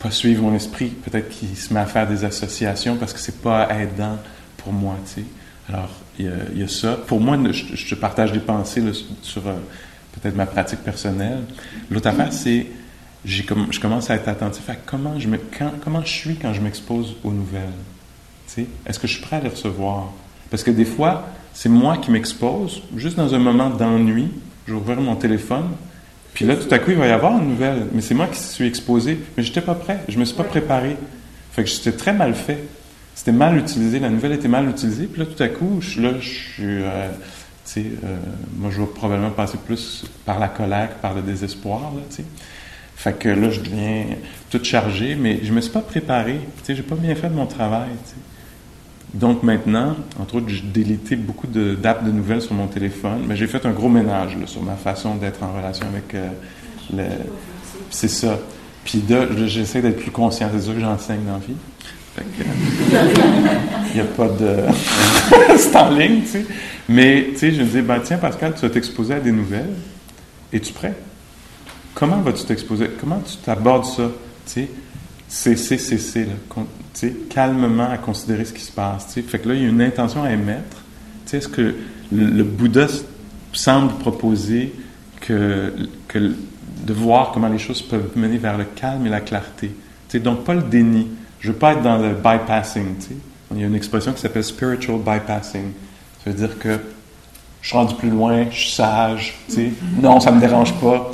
pas 0.00 0.10
suivre 0.10 0.42
mon 0.42 0.54
esprit, 0.54 0.88
peut-être 0.88 1.28
qu'il 1.28 1.56
se 1.56 1.72
met 1.72 1.80
à 1.80 1.86
faire 1.86 2.08
des 2.08 2.24
associations 2.24 2.96
parce 2.96 3.12
que 3.12 3.20
c'est 3.20 3.40
pas 3.40 3.68
aidant 3.80 4.18
pour 4.56 4.72
moi, 4.72 4.96
tu 5.06 5.20
sais. 5.22 5.26
Alors, 5.72 5.90
il 6.18 6.24
y, 6.26 6.28
a, 6.28 6.32
il 6.52 6.60
y 6.60 6.62
a 6.62 6.68
ça. 6.68 6.96
Pour 7.06 7.20
moi, 7.20 7.38
je, 7.50 7.76
je 7.76 7.88
te 7.88 7.94
partage 7.94 8.32
des 8.32 8.40
pensées 8.40 8.80
là, 8.80 8.90
sur, 9.22 9.46
euh, 9.46 9.52
peut-être 10.12 10.36
ma 10.36 10.46
pratique 10.46 10.80
personnelle. 10.80 11.42
L'autre 11.90 12.08
affaire, 12.08 12.32
c'est 12.32 12.66
j'ai 13.24 13.44
comme, 13.44 13.70
je 13.70 13.78
commence 13.78 14.10
à 14.10 14.16
être 14.16 14.28
attentif 14.28 14.68
à 14.68 14.74
comment 14.74 15.18
je, 15.18 15.28
me, 15.28 15.38
quand, 15.58 15.72
comment 15.84 16.02
je 16.02 16.10
suis 16.10 16.36
quand 16.36 16.52
je 16.52 16.60
m'expose 16.60 17.16
aux 17.22 17.30
nouvelles. 17.30 17.68
Est-ce 18.86 18.98
que 18.98 19.06
je 19.06 19.12
suis 19.12 19.22
prêt 19.22 19.36
à 19.36 19.40
les 19.40 19.48
recevoir? 19.48 20.10
Parce 20.50 20.64
que 20.64 20.72
des 20.72 20.84
fois, 20.84 21.28
c'est 21.52 21.68
moi 21.68 21.98
qui 21.98 22.10
m'expose, 22.10 22.82
juste 22.96 23.16
dans 23.16 23.32
un 23.34 23.38
moment 23.38 23.70
d'ennui, 23.70 24.28
je 24.66 24.72
vais 24.72 24.78
ouvrir 24.78 25.00
mon 25.00 25.14
téléphone, 25.14 25.68
puis 26.34 26.44
là, 26.44 26.56
tout 26.56 26.72
à 26.72 26.78
coup, 26.78 26.90
il 26.90 26.96
va 26.96 27.06
y 27.06 27.10
avoir 27.10 27.38
une 27.38 27.48
nouvelle. 27.48 27.86
Mais 27.92 28.00
c'est 28.00 28.14
moi 28.14 28.26
qui 28.26 28.38
suis 28.38 28.66
exposé. 28.66 29.18
Mais 29.36 29.42
je 29.42 29.48
n'étais 29.48 29.60
pas 29.60 29.74
prêt. 29.74 30.00
Je 30.08 30.18
me 30.18 30.24
suis 30.24 30.36
pas 30.36 30.44
préparé. 30.44 30.96
Fait 31.52 31.64
que 31.64 31.70
c'était 31.70 31.96
très 31.96 32.12
mal 32.12 32.34
fait. 32.34 32.64
C'était 33.14 33.32
mal 33.32 33.56
utilisé. 33.58 33.98
La 33.98 34.08
nouvelle 34.10 34.32
était 34.32 34.48
mal 34.48 34.68
utilisée. 34.68 35.06
Puis 35.06 35.20
là, 35.20 35.26
tout 35.26 35.42
à 35.42 35.48
coup, 35.48 35.78
je 35.80 35.90
suis 35.90 36.00
là, 36.02 36.12
je 36.20 36.28
suis. 36.28 36.82
euh, 36.82 37.08
tu 37.66 37.72
sais, 37.82 37.84
euh, 38.04 38.16
moi, 38.56 38.70
je 38.74 38.80
vais 38.80 38.86
probablement 38.86 39.30
passer 39.30 39.58
plus 39.64 40.04
par 40.24 40.38
la 40.38 40.48
colère 40.48 40.96
que 40.96 41.02
par 41.02 41.14
le 41.14 41.22
désespoir, 41.22 41.80
là, 41.94 42.00
tu 42.08 42.16
sais. 42.16 42.24
Fait 42.96 43.18
que 43.18 43.28
là, 43.28 43.48
je 43.50 43.60
deviens 43.60 44.04
tout 44.50 44.60
chargé, 44.62 45.14
mais 45.14 45.40
je 45.42 45.52
me 45.52 45.60
suis 45.60 45.70
pas 45.72 45.80
préparé. 45.80 46.40
Tu 46.58 46.64
sais, 46.64 46.74
j'ai 46.74 46.82
pas 46.82 46.96
bien 46.96 47.14
fait 47.14 47.30
mon 47.30 47.46
travail, 47.46 47.88
tu 48.04 48.10
sais. 48.10 48.16
Donc 49.14 49.42
maintenant, 49.42 49.96
entre 50.20 50.36
autres, 50.36 50.48
j'ai 50.48 50.60
délité 50.62 51.16
beaucoup 51.16 51.46
de- 51.48 51.74
d'apps 51.74 52.04
de, 52.04 52.12
nouvelles 52.12 52.42
sur 52.42 52.54
mon 52.54 52.68
téléphone, 52.68 53.24
mais 53.26 53.34
j'ai 53.36 53.48
fait 53.48 53.66
un 53.66 53.72
gros 53.72 53.88
ménage 53.88 54.36
là, 54.38 54.46
sur 54.46 54.62
ma 54.62 54.76
façon 54.76 55.16
d'être 55.16 55.42
en 55.42 55.52
relation 55.56 55.84
avec 55.88 56.14
euh, 56.14 56.28
le- 56.94 57.24
c'est 57.90 58.06
ça. 58.08 58.38
Puis 58.84 59.00
de- 59.00 59.28
je- 59.36 59.46
j'essaie 59.46 59.82
d'être 59.82 59.98
plus 60.00 60.12
conscient. 60.12 60.48
C'est 60.52 60.60
ça 60.60 60.72
que 60.72 60.78
j'enseigne 60.80 61.24
dans 61.26 61.32
la 61.32 61.38
vie. 61.38 61.56
Que, 62.16 62.42
euh, 62.42 63.04
il 63.90 63.94
n'y 63.94 64.00
a 64.00 64.04
pas 64.04 64.28
de... 64.28 64.56
c'est 65.56 65.76
en 65.76 65.90
ligne, 65.90 66.22
tu 66.22 66.28
sais. 66.28 66.46
Mais, 66.88 67.28
tu 67.32 67.38
sais, 67.38 67.52
je 67.52 67.62
me 67.62 67.66
dis, 67.66 67.80
ben, 67.82 68.00
tiens, 68.02 68.18
Pascal, 68.18 68.54
tu 68.54 68.62
vas 68.62 68.70
t'exposer 68.70 69.14
à 69.14 69.20
des 69.20 69.32
nouvelles. 69.32 69.74
Es-tu 70.52 70.72
prêt? 70.72 70.94
Comment 71.94 72.20
vas-tu 72.20 72.44
t'exposer? 72.44 72.90
Comment 73.00 73.20
tu 73.20 73.36
t'abordes 73.38 73.84
ça? 73.84 74.10
Tu 74.46 74.52
sais, 74.52 76.20
là. 76.24 76.32
Con- 76.48 76.66
Tu 76.92 77.00
sais, 77.08 77.16
calmement 77.30 77.88
à 77.90 77.98
considérer 77.98 78.44
ce 78.44 78.52
qui 78.52 78.62
se 78.62 78.72
passe. 78.72 79.06
Tu 79.08 79.12
sais. 79.14 79.22
Fait 79.22 79.38
que 79.38 79.48
là, 79.48 79.54
il 79.54 79.62
y 79.62 79.66
a 79.66 79.68
une 79.68 79.80
intention 79.82 80.22
à 80.24 80.32
émettre. 80.32 80.78
Tu 81.24 81.30
sais, 81.30 81.36
est-ce 81.38 81.48
que 81.48 81.60
le, 82.12 82.24
le 82.26 82.42
Bouddha 82.44 82.86
semble 83.52 83.92
proposer 83.94 84.72
que, 85.20 85.72
que 86.08 86.18
de 86.18 86.92
voir 86.92 87.30
comment 87.32 87.48
les 87.48 87.58
choses 87.58 87.82
peuvent 87.82 88.10
mener 88.16 88.38
vers 88.38 88.58
le 88.58 88.64
calme 88.64 89.06
et 89.06 89.10
la 89.10 89.20
clarté? 89.20 89.68
Tu 89.68 89.74
sais, 90.08 90.18
donc, 90.18 90.44
pas 90.44 90.54
le 90.54 90.62
déni. 90.62 91.06
Je 91.40 91.48
veux 91.52 91.56
pas 91.58 91.72
être 91.72 91.82
dans 91.82 91.98
le 91.98 92.14
bypassing. 92.14 92.96
Tu 92.98 93.06
sais. 93.06 93.14
Il 93.52 93.60
y 93.60 93.64
a 93.64 93.66
une 93.66 93.74
expression 93.74 94.12
qui 94.12 94.20
s'appelle 94.20 94.44
spiritual 94.44 94.98
bypassing. 94.98 95.72
Ça 96.24 96.30
veut 96.30 96.36
dire 96.36 96.58
que 96.58 96.78
je 97.62 97.68
suis 97.68 97.76
rendu 97.76 97.94
plus 97.94 98.10
loin, 98.10 98.46
je 98.50 98.56
suis 98.56 98.70
sage. 98.72 99.34
Tu 99.48 99.54
sais. 99.54 99.70
Non, 100.00 100.20
ça 100.20 100.30
me 100.32 100.40
dérange 100.40 100.74
pas. 100.80 101.10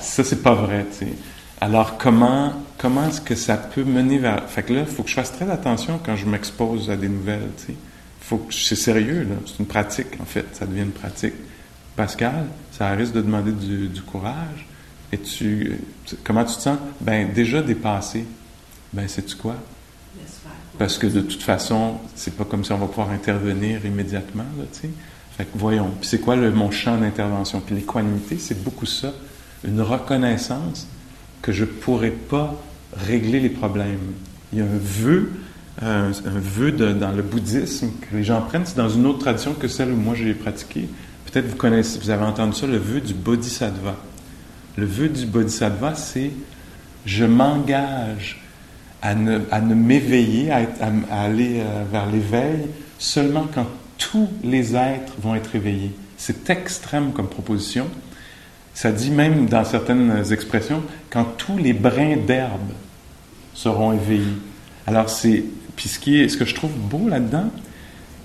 Ça, 0.00 0.24
c'est 0.24 0.42
pas 0.42 0.54
vrai. 0.54 0.86
Tu 0.90 1.06
sais. 1.06 1.12
Alors, 1.60 1.98
comment, 1.98 2.52
comment 2.78 3.06
est-ce 3.08 3.20
que 3.20 3.34
ça 3.34 3.56
peut 3.56 3.84
mener 3.84 4.18
vers. 4.18 4.42
Fait 4.48 4.62
que 4.62 4.72
là, 4.72 4.80
il 4.80 4.86
faut 4.86 5.02
que 5.02 5.08
je 5.10 5.14
fasse 5.14 5.32
très 5.32 5.50
attention 5.50 6.00
quand 6.04 6.16
je 6.16 6.26
m'expose 6.26 6.90
à 6.90 6.96
des 6.96 7.08
nouvelles. 7.08 7.48
Tu 7.58 7.66
sais. 7.72 7.74
Faut 8.20 8.38
que 8.38 8.52
c'est 8.54 8.76
sérieux, 8.76 9.26
là. 9.28 9.36
C'est 9.46 9.58
une 9.60 9.66
pratique, 9.66 10.20
en 10.20 10.24
fait. 10.24 10.44
Ça 10.52 10.66
devient 10.66 10.82
une 10.82 10.90
pratique. 10.92 11.34
Pascal, 11.96 12.44
ça 12.72 12.90
risque 12.90 13.12
de 13.14 13.22
demander 13.22 13.52
du, 13.52 13.88
du 13.88 14.02
courage. 14.02 14.66
Et 15.12 15.18
tu- 15.18 15.78
comment 16.22 16.44
tu 16.44 16.54
te 16.56 16.60
sens? 16.60 16.78
Ben, 17.00 17.32
déjà 17.32 17.60
dépassé. 17.62 18.24
Ben, 18.92 19.08
sais-tu 19.08 19.36
quoi? 19.36 19.56
Parce 20.78 20.98
que 20.98 21.06
de 21.06 21.20
toute 21.20 21.42
façon, 21.42 21.98
c'est 22.14 22.36
pas 22.36 22.44
comme 22.44 22.64
si 22.64 22.72
on 22.72 22.78
va 22.78 22.86
pouvoir 22.86 23.10
intervenir 23.10 23.84
immédiatement, 23.84 24.46
là, 24.58 24.64
tu 24.72 24.80
sais. 24.82 24.90
Fait 25.36 25.44
que 25.44 25.56
voyons. 25.56 25.90
Puis 26.00 26.08
c'est 26.08 26.20
quoi 26.20 26.34
le, 26.34 26.50
mon 26.50 26.70
champ 26.70 26.96
d'intervention? 26.96 27.60
Puis 27.60 27.74
l'équanimité, 27.74 28.38
c'est 28.38 28.62
beaucoup 28.62 28.86
ça. 28.86 29.12
Une 29.64 29.80
reconnaissance 29.80 30.86
que 31.42 31.52
je 31.52 31.64
pourrais 31.64 32.10
pas 32.10 32.60
régler 32.96 33.38
les 33.38 33.50
problèmes. 33.50 34.14
Il 34.52 34.58
y 34.58 34.62
a 34.62 34.64
un 34.64 34.78
vœu 34.80 35.30
un, 35.82 36.10
vœu 36.24 36.72
dans 36.72 37.12
le 37.12 37.22
bouddhisme 37.22 37.90
que 38.00 38.16
les 38.16 38.24
gens 38.24 38.42
prennent. 38.42 38.66
C'est 38.66 38.76
dans 38.76 38.88
une 38.88 39.06
autre 39.06 39.20
tradition 39.20 39.54
que 39.54 39.68
celle 39.68 39.92
où 39.92 39.96
moi 39.96 40.14
j'ai 40.14 40.34
pratiqué. 40.34 40.88
Peut-être 41.26 41.46
vous 41.46 41.56
connaissez, 41.56 41.98
vous 41.98 42.10
avez 42.10 42.24
entendu 42.24 42.56
ça, 42.56 42.66
le 42.66 42.78
vœu 42.78 43.00
du 43.00 43.14
bodhisattva. 43.14 43.96
Le 44.76 44.86
vœu 44.86 45.08
du 45.08 45.26
bodhisattva, 45.26 45.94
c'est 45.94 46.30
je 47.04 47.24
m'engage 47.24 48.42
à 49.02 49.14
ne, 49.14 49.74
m'éveiller, 49.74 50.50
à, 50.50 50.66
aller 51.10 51.60
euh, 51.60 51.84
vers 51.90 52.06
l'éveil 52.06 52.66
seulement 52.98 53.46
quand 53.54 53.66
tous 53.96 54.28
les 54.42 54.74
êtres 54.74 55.12
vont 55.20 55.34
être 55.34 55.54
éveillés. 55.54 55.92
C'est 56.16 56.50
extrême 56.50 57.12
comme 57.12 57.28
proposition. 57.28 57.86
Ça 58.74 58.92
dit 58.92 59.10
même 59.10 59.46
dans 59.46 59.64
certaines 59.64 60.32
expressions, 60.32 60.82
quand 61.10 61.24
tous 61.36 61.58
les 61.58 61.72
brins 61.72 62.16
d'herbe 62.16 62.72
seront 63.54 63.92
éveillés. 63.92 64.38
Alors 64.86 65.08
c'est, 65.08 65.44
puis 65.76 65.88
ce, 65.88 65.98
qui 65.98 66.20
est, 66.20 66.28
ce 66.28 66.36
que 66.36 66.44
je 66.44 66.54
trouve 66.54 66.72
beau 66.72 67.08
là-dedans, 67.08 67.50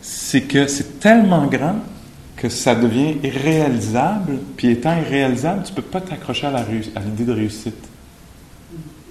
c'est 0.01 0.41
que 0.41 0.67
c'est 0.67 0.99
tellement 0.99 1.47
grand 1.47 1.77
que 2.35 2.49
ça 2.49 2.75
devient 2.75 3.15
irréalisable, 3.23 4.39
puis 4.57 4.69
étant 4.69 4.97
irréalisable, 4.97 5.63
tu 5.63 5.71
ne 5.71 5.75
peux 5.77 5.81
pas 5.81 6.01
t'accrocher 6.01 6.47
à, 6.47 6.57
à 6.57 6.99
l'idée 6.99 7.25
de 7.25 7.31
réussite. 7.31 7.92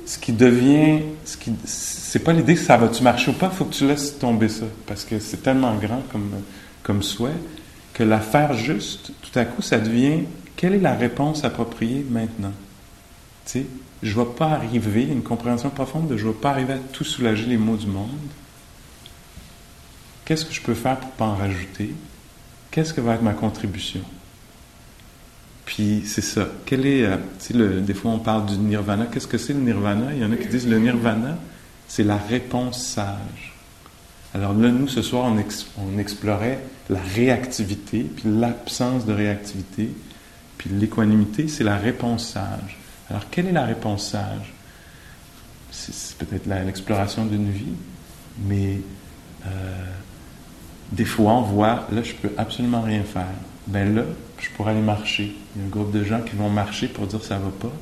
Ce 0.05 0.19
qui 0.19 0.33
devient, 0.33 1.01
ce 1.25 1.37
qui, 1.37 1.53
c'est 1.65 2.19
pas 2.19 2.33
l'idée 2.33 2.55
que 2.55 2.61
ça 2.61 2.77
va-tu 2.77 3.03
marcher 3.03 3.31
ou 3.31 3.35
pas, 3.35 3.51
il 3.53 3.57
faut 3.57 3.65
que 3.65 3.75
tu 3.75 3.87
laisses 3.87 4.19
tomber 4.19 4.49
ça, 4.49 4.67
parce 4.87 5.05
que 5.05 5.19
c'est 5.19 5.43
tellement 5.43 5.75
grand 5.77 6.03
comme, 6.83 7.03
souhait, 7.03 7.31
que 7.95 8.03
la 8.03 8.21
faire 8.21 8.55
juste, 8.55 9.13
tout 9.23 9.39
à 9.39 9.45
coup, 9.45 9.63
ça 9.63 9.79
devient, 9.79 10.25
quelle 10.57 10.75
est 10.75 10.81
la 10.81 10.95
réponse 10.95 11.45
appropriée 11.45 12.05
maintenant? 12.09 12.53
Tu 13.47 13.67
je 14.03 14.19
ne 14.19 14.25
vais 14.25 14.31
pas 14.31 14.51
arriver, 14.51 15.05
une 15.05 15.23
compréhension 15.23 15.71
profonde 15.71 16.09
de 16.09 16.17
je 16.17 16.27
ne 16.27 16.33
vais 16.33 16.39
pas 16.39 16.51
arriver 16.51 16.75
à 16.75 16.79
tout 16.79 17.05
soulager 17.05 17.47
les 17.47 17.57
maux 17.57 17.77
du 17.77 17.87
monde. 17.87 18.09
Qu'est-ce 20.25 20.45
que 20.45 20.53
je 20.53 20.61
peux 20.61 20.75
faire 20.75 20.99
pour 20.99 21.11
ne 21.11 21.15
pas 21.15 21.25
en 21.27 21.37
rajouter? 21.37 21.95
Qu'est-ce 22.71 22.93
que 22.93 23.01
va 23.01 23.15
être 23.15 23.23
ma 23.23 23.35
contribution? 23.35 24.01
Puis 25.65 26.03
c'est 26.07 26.23
ça. 26.23 26.49
Quel 26.67 26.87
est, 26.87 27.05
euh, 27.05 27.17
le, 27.55 27.81
des 27.81 27.95
fois 27.95 28.11
on 28.11 28.19
parle 28.19 28.47
du 28.47 28.57
nirvana. 28.57 29.07
Qu'est-ce 29.07 29.29
que 29.29 29.39
c'est 29.39 29.53
le 29.53 29.61
nirvana? 29.61 30.13
Il 30.13 30.23
y 30.23 30.25
en 30.25 30.33
a 30.33 30.37
qui 30.37 30.49
disent 30.49 30.69
le 30.69 30.79
nirvana, 30.79 31.39
c'est 31.89 32.05
la 32.05 32.17
réponse 32.17 32.85
sage. 32.85 33.53
Alors 34.35 34.55
là, 34.55 34.71
nous, 34.71 34.89
ce 34.89 35.03
soir, 35.03 35.31
on, 35.31 35.99
explorait 35.99 36.59
la 36.89 37.01
réactivité, 37.15 38.01
puis 38.03 38.25
l'absence 38.25 39.05
de 39.05 39.13
réactivité, 39.13 39.91
puis 40.57 40.71
l'équanimité, 40.71 41.49
c'est 41.49 41.65
la 41.65 41.77
réponse 41.77 42.29
sage. 42.29 42.79
Alors, 43.11 43.29
quelle 43.31 43.49
est 43.49 43.53
la 43.53 43.67
réponse 43.67 44.09
sage? 44.09 44.55
C'est 45.71 46.17
peut-être 46.17 46.47
l'exploration 46.47 47.27
d'une 47.27 47.51
vie, 47.51 47.75
mais 48.47 48.81
euh, 49.47 49.49
des 50.93 51.05
fois, 51.05 51.33
on 51.33 51.43
voit, 51.43 51.87
là, 51.93 52.03
je 52.03 52.15
peux 52.15 52.31
absolument 52.39 52.83
rien 52.83 53.03
faire. 53.03 53.27
Ben 53.67 53.95
là, 53.95 54.05
je 54.43 54.51
pourrais 54.51 54.73
aller 54.73 54.83
marcher. 54.83 55.35
Il 55.55 55.63
y 55.63 55.65
a 55.65 55.67
un 55.67 55.71
groupe 55.71 55.93
de 55.93 56.05
gens 56.05 56.21
qui 56.21 56.37
vont 56.37 56.51
marcher 56.51 56.89
pour 56.89 57.07
dire 57.07 57.25
ça 57.25 57.39
va 57.39 57.51
pas. 57.51 57.73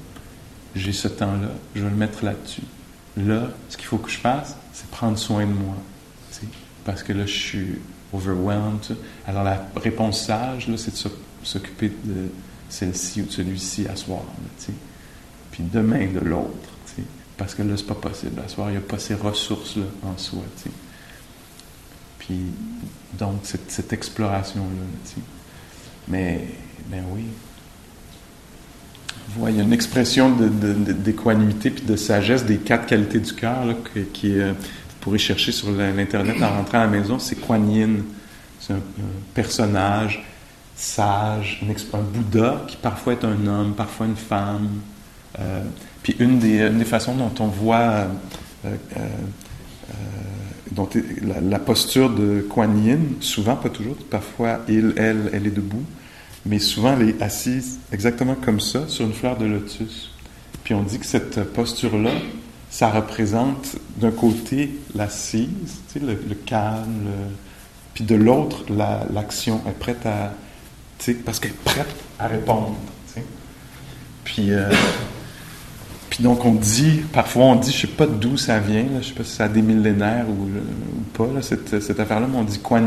J'ai 0.77 0.93
ce 0.93 1.09
temps-là, 1.09 1.49
je 1.75 1.83
vais 1.83 1.91
le 1.91 1.97
mettre 1.97 2.25
là-dessus. 2.25 2.63
Là, 3.17 3.49
ce 3.69 3.77
qu'il 3.77 3.87
faut 3.87 3.99
que 3.99 4.11
je 4.11 4.19
fasse, 4.19 4.57
c'est 4.73 4.89
prendre 4.89 5.19
soin 5.19 5.45
de 5.45 5.53
moi. 5.53 5.75
Parce 6.85 7.03
que 7.03 7.13
là, 7.13 7.27
je 7.27 7.33
suis 7.33 7.79
overwhelmed. 8.13 8.97
Alors, 9.27 9.43
la 9.43 9.67
réponse 9.77 10.25
sage, 10.25 10.69
là, 10.69 10.77
c'est 10.77 10.93
de 10.93 11.11
s'occuper 11.43 11.89
de 12.05 12.29
celle-ci 12.69 13.23
ou 13.23 13.27
de 13.27 13.33
celui-ci 13.33 13.87
à 13.89 13.97
soir 13.97 14.23
puis 15.51 15.65
demain 15.65 16.07
de 16.07 16.21
l'autre. 16.21 16.71
Parce 17.37 17.55
que 17.55 17.63
là, 17.63 17.75
c'est 17.77 17.87
pas 17.87 17.95
possible. 17.95 18.41
À 18.45 18.49
soir, 18.49 18.69
il 18.69 18.73
n'y 18.73 18.79
a 18.79 18.83
pas 18.83 18.99
ces 18.99 19.15
ressources-là 19.15 19.87
en 20.05 20.19
soi. 20.19 20.43
Puis, 22.19 22.39
donc, 23.15 23.41
cette, 23.45 23.71
cette 23.71 23.93
exploration-là. 23.93 25.23
Mais, 26.09 26.45
ben 26.87 27.03
oui. 27.13 27.25
Il 29.49 29.57
y 29.57 29.61
a 29.61 29.63
une 29.63 29.73
expression 29.73 30.31
d'équanimité 30.31 31.71
de, 31.71 31.75
puis 31.77 31.85
de 31.87 31.95
sagesse 31.95 32.45
des 32.45 32.57
quatre 32.57 32.87
qualités 32.87 33.21
du 33.21 33.33
cœur 33.33 33.65
qui, 34.13 34.35
vous 34.41 34.55
pourrez 35.01 35.19
chercher 35.19 35.53
sur 35.53 35.71
l'Internet 35.71 36.43
en 36.43 36.49
rentrant 36.49 36.79
à 36.79 36.85
la 36.85 36.89
maison. 36.89 37.19
C'est 37.21 37.37
Kuan 37.37 37.65
C'est 38.59 38.73
un, 38.73 38.81
personnage 39.33 40.25
sage, 40.75 41.63
un, 41.63 41.99
un 41.99 42.03
Bouddha 42.03 42.65
qui 42.67 42.77
parfois 42.77 43.13
est 43.13 43.25
un 43.25 43.47
homme, 43.47 43.75
parfois 43.75 44.07
une 44.07 44.17
femme, 44.17 44.81
euh, 45.39 45.63
puis 46.03 46.17
une 46.19 46.39
des, 46.39 46.85
façons 46.85 47.15
dont 47.15 47.33
on 47.41 47.47
voit 47.47 47.79
euh, 48.65 48.77
euh, 48.97 49.07
dont 50.73 50.89
la, 51.23 51.59
posture 51.59 52.11
de 52.11 52.47
Kuan 52.49 52.85
Yin, 52.85 53.01
souvent, 53.21 53.57
pas 53.57 53.71
toujours, 53.71 53.97
parfois 54.09 54.61
il, 54.69 54.93
elle, 54.97 55.31
elle 55.33 55.47
est 55.47 55.55
debout, 55.55 55.85
mais 56.47 56.59
souvent 56.59 56.97
elle 56.99 57.09
est 57.09 57.23
assise 57.23 57.79
exactement 57.93 58.35
comme 58.35 58.61
ça 58.61 58.89
sur 58.89 59.05
une 59.05 59.13
fleur 59.13 59.37
de 59.37 59.47
lotus. 59.47 60.11
Puis 60.65 60.75
on 60.75 60.83
dit 60.83 60.99
que 60.99 61.07
cette 61.07 61.43
posture-là, 61.53 62.13
ça 62.71 62.91
représente 62.91 63.77
d'un 63.97 64.13
côté 64.13 64.79
l'assise, 64.95 65.83
le, 66.01 66.15
calme, 66.47 67.09
puis 67.95 68.05
de 68.05 68.15
l'autre 68.15 68.65
l'action. 69.13 69.61
elle 69.65 69.73
est 69.73 69.75
prête 69.75 70.07
à, 70.07 70.33
parce 71.25 71.41
qu'elle 71.41 71.51
est 71.51 71.65
prête 71.65 71.95
à 72.19 72.29
répondre. 72.29 72.77
Puis 74.23 74.51
puis 76.11 76.25
donc, 76.25 76.45
on 76.45 76.55
dit, 76.55 77.03
parfois, 77.13 77.45
on 77.45 77.55
dit, 77.55 77.71
je 77.71 77.77
ne 77.77 77.81
sais 77.83 77.97
pas 77.97 78.07
d'où 78.07 78.37
ça 78.37 78.59
vient, 78.59 78.85
je 78.95 78.99
ne 78.99 79.03
sais 79.03 79.15
pas 79.15 79.23
si 79.23 79.37
ça 79.37 79.45
a 79.45 79.49
des 79.49 79.63
millénaires 79.63 80.27
ou, 80.29 80.49
pas, 81.17 81.41
cette, 81.41 81.81
cette 81.81 82.01
affaire-là, 82.01 82.27
mais 82.29 82.37
on 82.37 82.43
dit 82.43 82.59
Kuan 82.59 82.85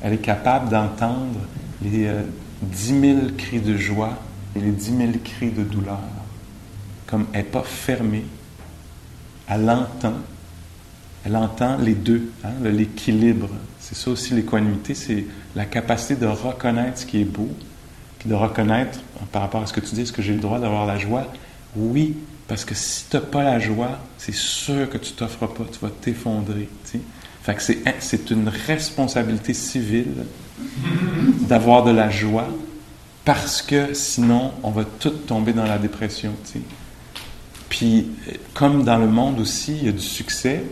elle 0.00 0.12
est 0.12 0.18
capable 0.18 0.68
d'entendre 0.68 1.40
les 1.82 2.06
euh, 2.06 2.22
dix 2.62 2.92
mille 2.92 3.34
cris 3.36 3.60
de 3.60 3.76
joie 3.76 4.16
et 4.54 4.60
les 4.60 4.70
dix 4.70 4.92
mille 4.92 5.20
cris 5.20 5.50
de 5.50 5.64
douleur. 5.64 5.98
Comme 7.08 7.26
elle 7.32 7.40
n'est 7.40 7.48
pas 7.48 7.64
fermée, 7.64 8.24
elle 9.48 9.68
entend, 9.68 10.14
elle 11.26 11.36
entend 11.36 11.76
les 11.78 11.94
deux, 11.94 12.30
hein, 12.44 12.50
l'équilibre. 12.62 13.48
C'est 13.80 13.96
ça 13.96 14.10
aussi 14.10 14.34
l'équanimité, 14.34 14.94
c'est 14.94 15.26
la 15.56 15.64
capacité 15.64 16.14
de 16.14 16.26
reconnaître 16.26 16.98
ce 16.98 17.06
qui 17.06 17.20
est 17.20 17.24
beau, 17.24 17.48
puis 18.20 18.30
de 18.30 18.34
reconnaître, 18.34 19.00
par 19.32 19.42
rapport 19.42 19.62
à 19.62 19.66
ce 19.66 19.72
que 19.72 19.80
tu 19.80 19.96
dis, 19.96 20.02
est-ce 20.02 20.12
que 20.12 20.22
j'ai 20.22 20.34
le 20.34 20.40
droit 20.40 20.60
d'avoir 20.60 20.86
la 20.86 20.96
joie? 20.96 21.26
Oui, 21.74 22.16
parce 22.48 22.64
que 22.64 22.74
si 22.74 23.04
tu 23.08 23.16
n'as 23.16 23.22
pas 23.22 23.42
la 23.42 23.58
joie, 23.58 23.98
c'est 24.18 24.34
sûr 24.34 24.88
que 24.90 24.98
tu 24.98 25.12
t'offres 25.12 25.46
pas, 25.46 25.64
tu 25.70 25.78
vas 25.80 25.90
t'effondrer. 25.90 26.68
Que 26.92 27.62
c'est 28.00 28.30
une 28.30 28.48
responsabilité 28.48 29.54
civile 29.54 30.24
d'avoir 31.48 31.84
de 31.84 31.90
la 31.90 32.10
joie 32.10 32.48
parce 33.24 33.62
que 33.62 33.94
sinon, 33.94 34.52
on 34.62 34.70
va 34.70 34.84
tout 34.84 35.10
tomber 35.10 35.52
dans 35.52 35.64
la 35.64 35.78
dépression. 35.78 36.34
Puis, 37.68 38.08
comme 38.54 38.84
dans 38.84 38.98
le 38.98 39.06
monde 39.06 39.40
aussi, 39.40 39.76
il 39.76 39.86
y 39.86 39.88
a 39.88 39.92
du 39.92 40.00
succès, 40.00 40.64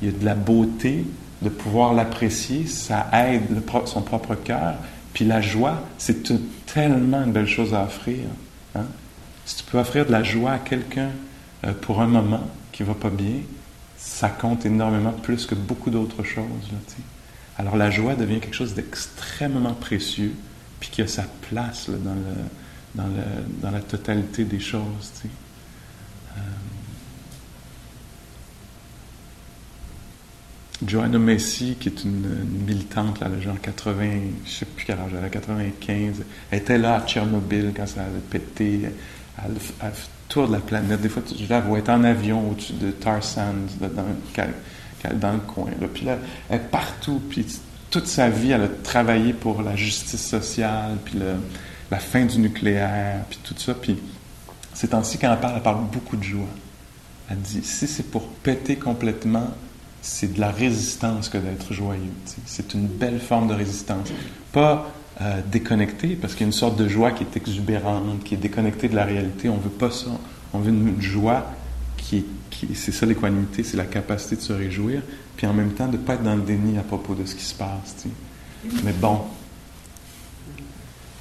il 0.00 0.08
y 0.08 0.14
a 0.14 0.18
de 0.18 0.24
la 0.24 0.34
beauté, 0.34 1.04
de 1.42 1.48
pouvoir 1.48 1.94
l'apprécier, 1.94 2.66
ça 2.66 3.08
aide 3.12 3.62
son 3.86 4.02
propre 4.02 4.34
cœur. 4.34 4.74
Puis 5.12 5.24
la 5.24 5.40
joie, 5.40 5.82
c'est 5.98 6.32
tellement 6.66 7.24
une 7.24 7.32
belle 7.32 7.48
chose 7.48 7.74
à 7.74 7.84
offrir. 7.84 8.18
Hein? 8.74 8.84
Si 9.46 9.56
tu 9.56 9.64
peux 9.64 9.78
offrir 9.78 10.04
de 10.06 10.12
la 10.12 10.24
joie 10.24 10.52
à 10.52 10.58
quelqu'un 10.58 11.10
euh, 11.64 11.72
pour 11.72 12.02
un 12.02 12.08
moment 12.08 12.50
qui 12.72 12.82
va 12.82 12.94
pas 12.94 13.10
bien, 13.10 13.36
ça 13.96 14.28
compte 14.28 14.66
énormément 14.66 15.12
plus 15.12 15.46
que 15.46 15.54
beaucoup 15.54 15.88
d'autres 15.90 16.24
choses. 16.24 16.44
Alors 17.56 17.76
la 17.76 17.90
joie 17.90 18.16
devient 18.16 18.40
quelque 18.40 18.56
chose 18.56 18.74
d'extrêmement 18.74 19.74
précieux, 19.74 20.34
puis 20.80 20.90
qui 20.90 21.00
a 21.00 21.06
sa 21.06 21.22
place 21.48 21.88
dans, 21.88 22.14
le, 22.14 23.02
le, 23.02 23.70
la 23.70 23.80
totalité 23.80 24.44
des 24.44 24.60
choses. 24.60 25.12
Euh, 26.36 26.40
Joanna 30.84 31.18
Messi, 31.18 31.76
qui 31.78 31.88
est 31.88 32.04
une, 32.04 32.46
militante, 32.66 33.20
là, 33.20 33.28
genre 33.40 33.60
80, 33.60 34.10
je 34.44 34.50
sais 34.50 34.66
plus 34.66 34.84
quel 34.84 34.98
âge, 34.98 35.12
elle 35.16 35.24
a 35.24 35.30
95, 35.30 36.24
elle 36.50 36.58
était 36.58 36.78
là 36.78 36.96
à 36.96 37.06
Tchernobyl 37.06 37.72
quand 37.74 37.86
ça 37.86 38.02
avait 38.02 38.18
pété 38.18 38.82
elle, 39.44 39.54
elle, 39.82 39.92
tour 40.28 40.48
de 40.48 40.52
la 40.52 40.60
planète. 40.60 41.00
Des 41.00 41.08
fois, 41.08 41.22
je 41.26 41.46
la 41.48 41.62
être 41.78 41.88
en 41.88 42.04
avion 42.04 42.50
au-dessus 42.50 42.72
de 42.74 42.90
Tar 42.90 43.22
Sands, 43.22 43.54
dans, 43.80 45.32
le 45.32 45.38
coin. 45.38 45.70
Puis 45.92 46.04
là, 46.04 46.18
elle 46.48 46.56
est 46.56 46.70
partout. 46.70 47.20
Puis 47.28 47.46
toute 47.90 48.06
sa 48.06 48.28
vie, 48.28 48.50
elle 48.50 48.62
a 48.62 48.68
travaillé 48.68 49.32
pour 49.32 49.62
la 49.62 49.76
justice 49.76 50.26
sociale, 50.26 50.96
puis 51.04 51.18
la 51.90 51.98
fin 51.98 52.24
du 52.24 52.38
nucléaire, 52.38 53.24
puis 53.28 53.38
tout 53.42 53.54
ça. 53.56 53.74
Puis 53.74 53.98
ces 54.74 54.88
temps-ci, 54.88 55.18
quand 55.18 55.32
elle 55.32 55.40
parle, 55.40 55.54
elle 55.56 55.62
parle 55.62 55.84
beaucoup 55.92 56.16
de 56.16 56.24
joie. 56.24 56.44
Elle 57.30 57.38
dit, 57.38 57.62
si 57.62 57.86
c'est 57.86 58.10
pour 58.10 58.28
péter 58.28 58.76
complètement, 58.76 59.50
c'est 60.02 60.34
de 60.34 60.40
la 60.40 60.50
résistance 60.50 61.28
que 61.28 61.38
d'être 61.38 61.72
joyeux. 61.72 62.12
C'est 62.44 62.74
une 62.74 62.86
belle 62.86 63.18
forme 63.18 63.48
de 63.48 63.54
résistance. 63.54 64.08
Pas 64.52 64.86
euh, 65.20 65.40
déconnecté, 65.50 66.16
parce 66.20 66.34
qu'il 66.34 66.42
y 66.42 66.44
a 66.44 66.48
une 66.48 66.52
sorte 66.52 66.76
de 66.78 66.88
joie 66.88 67.12
qui 67.12 67.24
est 67.24 67.36
exubérante, 67.36 68.22
qui 68.24 68.34
est 68.34 68.38
déconnectée 68.38 68.88
de 68.88 68.96
la 68.96 69.04
réalité. 69.04 69.48
On 69.48 69.56
veut 69.56 69.70
pas 69.70 69.90
ça. 69.90 70.10
On 70.52 70.58
veut 70.58 70.70
une 70.70 71.00
joie 71.00 71.46
qui 71.96 72.24
qui, 72.50 72.74
c'est 72.74 72.92
ça 72.92 73.06
l'équanimité, 73.06 73.62
c'est 73.62 73.76
la 73.76 73.84
capacité 73.84 74.36
de 74.36 74.40
se 74.40 74.52
réjouir, 74.52 75.02
puis 75.36 75.46
en 75.46 75.52
même 75.52 75.72
temps 75.72 75.86
de 75.86 75.92
ne 75.92 76.02
pas 76.02 76.14
être 76.14 76.22
dans 76.22 76.34
le 76.34 76.42
déni 76.42 76.78
à 76.78 76.82
propos 76.82 77.14
de 77.14 77.24
ce 77.24 77.34
qui 77.34 77.44
se 77.44 77.54
passe. 77.54 78.06
Mais 78.84 78.92
bon, 78.92 79.20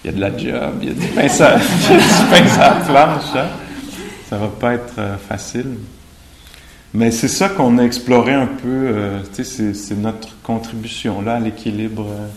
il 0.04 0.08
y 0.08 0.14
a 0.14 0.14
de 0.14 0.22
la 0.22 0.38
job, 0.38 0.76
il 0.82 0.88
y 0.88 0.92
a 0.92 0.94
du 0.94 1.08
pain 1.08 1.28
sur 1.28 1.44
la 1.44 2.72
planche. 2.86 3.36
Hein? 3.36 3.48
Ça 4.30 4.38
va 4.38 4.48
pas 4.48 4.74
être 4.74 4.96
euh, 4.98 5.18
facile. 5.18 5.78
Mais 6.94 7.12
c'est 7.12 7.28
ça 7.28 7.50
qu'on 7.50 7.78
a 7.78 7.84
exploré 7.84 8.34
un 8.34 8.48
peu, 8.48 8.68
euh, 8.68 9.20
c'est, 9.34 9.74
c'est 9.74 9.96
notre 9.96 10.42
contribution 10.42 11.22
là 11.22 11.36
à 11.36 11.40
l'équilibre 11.40 12.08
euh, 12.10 12.28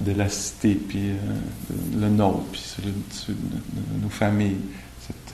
de 0.00 0.12
la 0.12 0.28
cité, 0.28 0.74
puis 0.74 1.10
euh, 1.10 1.14
le 1.98 2.08
nôtre, 2.08 2.44
puis 2.52 2.60
celui, 2.60 2.90
de, 2.92 3.34
nos 4.02 4.08
familles. 4.08 4.56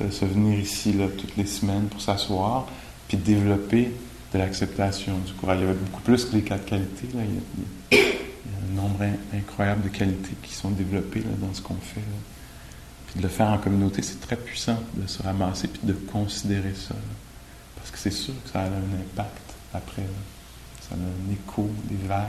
Euh, 0.01 0.11
se 0.11 0.25
venir 0.25 0.59
ici 0.59 0.93
là, 0.93 1.07
toutes 1.09 1.37
les 1.37 1.47
semaines 1.47 1.87
pour 1.87 2.01
s'asseoir, 2.01 2.67
puis 3.09 3.17
développer 3.17 3.91
de 4.33 4.39
l'acceptation, 4.39 5.19
du 5.19 5.33
courage. 5.35 5.59
Il 5.61 5.67
y 5.67 5.69
avait 5.69 5.79
beaucoup 5.79 6.03
plus 6.03 6.25
que 6.25 6.35
les 6.37 6.43
quatre 6.43 6.65
qualités. 6.65 7.09
Là. 7.15 7.21
Il, 7.93 7.99
y 7.99 8.01
a, 8.01 8.03
un 8.71 8.75
nombre 8.75 9.03
in- 9.03 9.39
incroyable 9.39 9.85
de 9.85 9.89
qualités 9.89 10.35
qui 10.43 10.55
sont 10.55 10.71
développées 10.71 11.21
là, 11.21 11.31
dans 11.41 11.53
ce 11.55 11.61
qu'on 11.63 11.75
fait. 11.75 12.01
là. 12.01 12.17
Puis 13.07 13.17
de 13.19 13.23
le 13.23 13.29
faire 13.29 13.49
en 13.49 13.59
communauté, 13.59 14.03
c'est 14.03 14.21
très 14.21 14.37
puissant 14.37 14.79
de 14.95 15.07
se 15.07 15.23
ramasser 15.23 15.69
puis 15.69 15.81
de 15.85 15.93
considérer 15.93 16.75
ça. 16.75 16.95
là. 16.95 17.01
Parce 17.77 17.91
que 17.91 17.99
c'est 17.99 18.11
sûr 18.11 18.35
que 18.45 18.51
ça 18.51 18.61
a 18.63 18.65
un 18.67 19.01
impact 19.01 19.55
après. 19.73 20.07
Ça 20.89 20.95
a 20.95 20.99
un 20.99 21.33
écho, 21.33 21.71
des 21.85 22.07
vagues. 22.07 22.27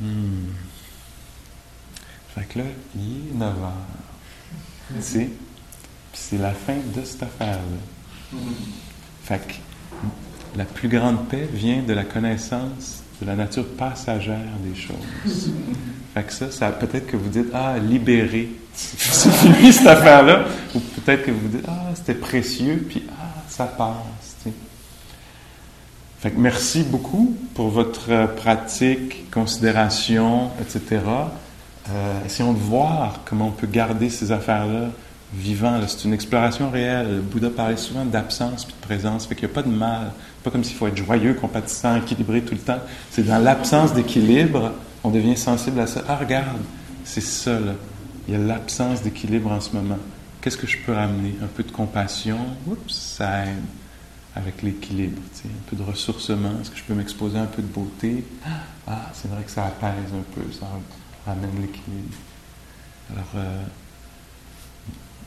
Hmm. 0.00 0.52
Fait 2.34 2.44
que 2.44 2.58
là, 2.58 2.64
il 2.96 3.30
est 3.30 3.34
9 3.34 3.48
heures. 3.48 3.72
Tu 4.96 5.02
sais? 5.02 5.30
Puis 6.12 6.20
c'est 6.20 6.38
la 6.38 6.52
fin 6.52 6.76
de 6.94 7.04
cette 7.04 7.22
affaire-là. 7.22 8.38
Fait 9.22 9.38
que 9.38 9.54
la 10.58 10.64
plus 10.64 10.88
grande 10.88 11.28
paix 11.28 11.48
vient 11.52 11.82
de 11.82 11.92
la 11.92 12.04
connaissance 12.04 13.04
de 13.20 13.26
la 13.26 13.36
nature 13.36 13.66
passagère 13.66 14.38
des 14.64 14.78
choses. 14.78 15.52
Fait 16.14 16.22
que 16.22 16.32
ça, 16.32 16.50
ça 16.50 16.70
peut-être 16.70 17.06
que 17.06 17.16
vous 17.16 17.28
dites, 17.28 17.48
ah, 17.52 17.76
libéré, 17.78 18.50
c'est 18.74 19.32
fini 19.32 19.72
cette 19.72 19.86
affaire-là. 19.86 20.44
Ou 20.74 20.80
peut-être 20.80 21.24
que 21.24 21.30
vous 21.30 21.48
dites, 21.48 21.64
ah, 21.68 21.90
c'était 21.94 22.14
précieux, 22.14 22.86
puis 22.88 23.04
ah, 23.10 23.42
ça 23.48 23.66
passe. 23.66 23.96
Merci 26.36 26.82
beaucoup 26.82 27.36
pour 27.54 27.68
votre 27.68 28.10
euh, 28.10 28.26
pratique, 28.26 29.30
considération, 29.30 30.50
etc. 30.60 31.00
Euh, 31.90 32.24
essayons 32.24 32.52
de 32.52 32.58
voir 32.58 33.20
comment 33.24 33.48
on 33.48 33.50
peut 33.50 33.66
garder 33.66 34.08
ces 34.08 34.32
affaires-là 34.32 34.90
vivant. 35.34 35.78
là. 35.78 35.86
C'est 35.86 36.04
une 36.04 36.14
exploration 36.14 36.70
réelle. 36.70 37.16
Le 37.16 37.20
Bouddha 37.20 37.50
parlait 37.50 37.76
souvent 37.76 38.04
d'absence 38.04 38.64
puis 38.64 38.74
de 38.74 38.86
présence. 38.86 39.26
Fait 39.26 39.34
qu'il 39.34 39.46
n'y 39.46 39.52
a 39.52 39.54
pas 39.54 39.62
de 39.62 39.74
mal. 39.74 40.12
Pas 40.42 40.50
comme 40.50 40.64
s'il 40.64 40.76
faut 40.76 40.86
être 40.86 40.96
joyeux, 40.96 41.34
compatissant, 41.34 41.96
équilibré 41.96 42.42
tout 42.42 42.54
le 42.54 42.60
temps. 42.60 42.80
C'est 43.10 43.26
dans 43.26 43.38
l'absence 43.38 43.92
d'équilibre, 43.92 44.72
on 45.02 45.10
devient 45.10 45.36
sensible 45.36 45.80
à 45.80 45.86
ça. 45.86 46.02
Ah, 46.08 46.16
regarde, 46.16 46.60
c'est 47.04 47.22
ça. 47.22 47.58
Il 48.26 48.34
y 48.34 48.36
a 48.36 48.40
l'absence 48.40 49.02
d'équilibre 49.02 49.52
en 49.52 49.60
ce 49.60 49.72
moment. 49.74 49.98
Qu'est-ce 50.40 50.56
que 50.56 50.66
je 50.66 50.78
peux 50.78 50.92
ramener? 50.92 51.34
Un 51.42 51.46
peu 51.46 51.62
de 51.62 51.72
compassion, 51.72 52.38
oups, 52.66 52.94
ça 52.94 53.44
aide 53.44 53.83
avec 54.36 54.62
l'équilibre, 54.62 55.20
un 55.44 55.70
peu 55.70 55.76
de 55.76 55.82
ressourcement. 55.82 56.50
Est-ce 56.60 56.70
que 56.70 56.76
je 56.76 56.84
peux 56.84 56.94
m'exposer 56.94 57.38
un 57.38 57.46
peu 57.46 57.62
de 57.62 57.68
beauté? 57.68 58.24
Ah, 58.86 59.10
c'est 59.14 59.30
vrai 59.30 59.42
que 59.42 59.50
ça 59.50 59.64
apaise 59.64 60.12
un 60.12 60.34
peu, 60.34 60.42
ça 60.52 60.66
ramène 61.24 61.58
l'équilibre. 61.58 62.14
Alors, 63.10 63.30
euh, 63.36 63.62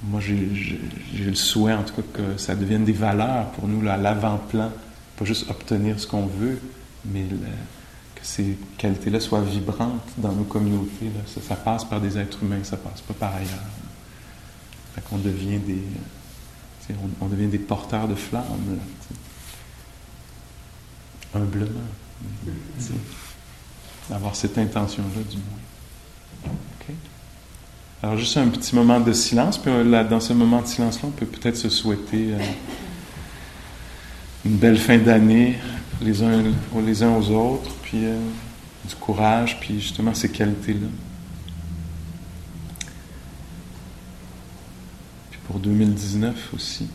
moi, 0.03 0.21
j'ai 0.21 1.25
le 1.25 1.33
souhait, 1.33 1.73
en 1.73 1.81
tout 1.81 1.95
cas, 1.95 2.03
que 2.13 2.37
ça 2.37 2.55
devienne 2.55 2.85
des 2.85 2.93
valeurs 2.93 3.49
pour 3.53 3.67
nous, 3.67 3.81
là, 3.81 3.93
à 3.93 3.97
l'avant-plan. 3.97 4.71
Pas 5.17 5.25
juste 5.25 5.49
obtenir 5.49 5.99
ce 5.99 6.05
qu'on 6.05 6.27
veut, 6.27 6.61
mais 7.05 7.23
que 7.23 8.21
ces 8.21 8.59
qualités-là 8.77 9.19
soient 9.19 9.41
vibrantes 9.41 10.07
dans 10.17 10.33
nos 10.33 10.43
communautés. 10.43 11.09
ça 11.25 11.55
passe 11.55 11.83
par 11.83 11.99
des 11.99 12.15
êtres 12.15 12.43
humains, 12.43 12.63
ça 12.63 12.77
passe 12.77 13.01
pas 13.01 13.15
par 13.15 13.35
ailleurs. 13.35 13.57
Fait 14.93 15.01
qu'on 15.01 15.17
devient 15.17 15.57
des... 15.57 15.81
On, 16.89 17.25
on 17.25 17.27
devient 17.27 17.47
des 17.47 17.59
porteurs 17.59 18.07
de 18.07 18.15
flammes, 18.15 18.43
là, 21.33 21.39
humblement. 21.39 21.67
Avoir 24.09 24.35
cette 24.35 24.57
intention-là, 24.57 25.23
du 25.29 25.37
moins. 25.37 25.59
Alors, 28.03 28.15
juste 28.15 28.37
un 28.37 28.47
petit 28.49 28.75
moment 28.75 28.99
de 28.99 29.11
silence, 29.11 29.57
puis 29.57 29.71
euh, 29.71 29.83
là, 29.83 30.03
dans 30.03 30.19
ce 30.19 30.31
moment 30.31 30.61
de 30.61 30.67
silence-là, 30.67 31.05
on 31.07 31.11
peut 31.11 31.25
peut-être 31.25 31.57
se 31.57 31.67
souhaiter 31.67 32.33
euh, 32.33 32.39
une 34.45 34.57
belle 34.57 34.77
fin 34.77 34.99
d'année, 34.99 35.57
les 35.99 36.21
uns, 36.21 36.43
les 36.85 37.01
uns 37.01 37.15
aux 37.17 37.29
autres, 37.31 37.73
puis 37.81 38.05
euh, 38.05 38.19
du 38.87 38.93
courage, 38.95 39.59
puis 39.59 39.81
justement 39.81 40.13
ces 40.13 40.29
qualités-là. 40.29 40.87
Pour 45.57 45.63
2019 45.63 46.53
aussi. 46.53 46.87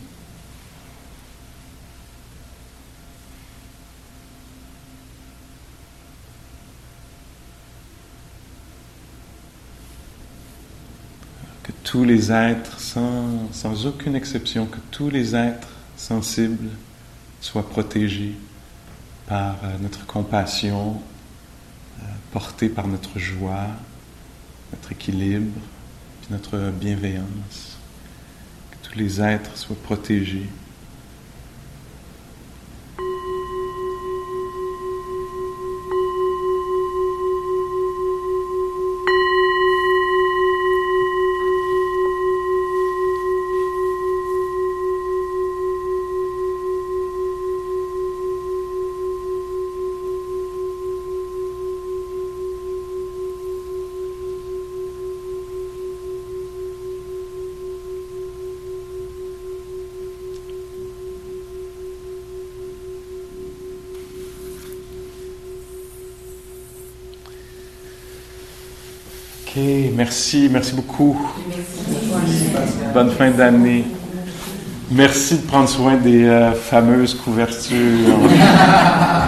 que 11.65 11.73
tous 11.85 12.05
les 12.05 12.33
êtres, 12.33 12.81
sans, 12.81 13.53
sans 13.53 13.87
aucune 13.87 14.17
exception, 14.17 14.67
que 14.67 14.79
tous 14.91 15.11
les 15.11 15.35
êtres 15.37 15.69
sensibles 15.97 16.71
soient 17.41 17.69
protégés 17.69 18.35
par 19.27 19.57
euh, 19.63 19.77
notre 19.81 20.05
compassion, 20.07 21.01
euh, 22.01 22.07
portés 22.33 22.69
par 22.69 22.89
notre 22.89 23.19
joie, 23.19 23.69
notre 24.73 24.91
équilibre, 24.93 25.61
puis 26.21 26.33
notre 26.33 26.71
bienveillance. 26.71 27.72
Les 28.95 29.23
êtres 29.23 29.57
soient 29.57 29.77
protégés. 29.83 30.47
Merci, 70.13 70.51
merci 70.53 70.75
beaucoup. 70.75 71.19
Bonne 72.93 73.11
fin 73.13 73.31
d'année. 73.31 73.87
Merci 74.91 75.37
de 75.37 75.41
prendre 75.41 75.67
soin 75.67 75.95
des 75.95 76.25
euh, 76.25 76.53
fameuses 76.53 77.15
couvertures. 77.15 78.19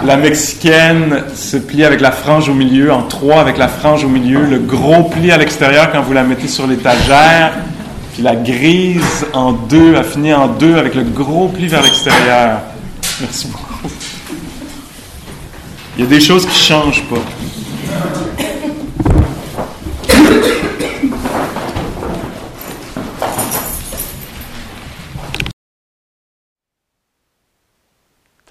La 0.05 0.15
mexicaine 0.15 1.23
se 1.33 1.57
plie 1.57 1.83
avec 1.83 2.01
la 2.01 2.11
frange 2.11 2.49
au 2.49 2.53
milieu, 2.53 2.93
en 2.93 3.01
trois 3.01 3.41
avec 3.41 3.57
la 3.57 3.67
frange 3.67 4.03
au 4.03 4.09
milieu, 4.09 4.45
le 4.45 4.59
gros 4.59 5.05
pli 5.05 5.31
à 5.31 5.37
l'extérieur 5.37 5.91
quand 5.91 6.03
vous 6.03 6.13
la 6.13 6.23
mettez 6.23 6.47
sur 6.47 6.67
l'étagère, 6.67 7.53
puis 8.13 8.21
la 8.21 8.35
grise 8.35 9.25
en 9.33 9.53
deux, 9.53 9.95
a 9.95 10.03
fini 10.03 10.35
en 10.35 10.49
deux 10.49 10.77
avec 10.77 10.93
le 10.93 11.01
gros 11.01 11.47
pli 11.47 11.67
vers 11.67 11.81
l'extérieur. 11.81 12.59
Merci 13.21 13.47
beaucoup. 13.47 13.89
Il 15.97 16.03
y 16.03 16.07
a 16.07 16.09
des 16.09 16.21
choses 16.21 16.45
qui 16.45 16.59
changent 16.59 17.05
pas. 17.09 17.23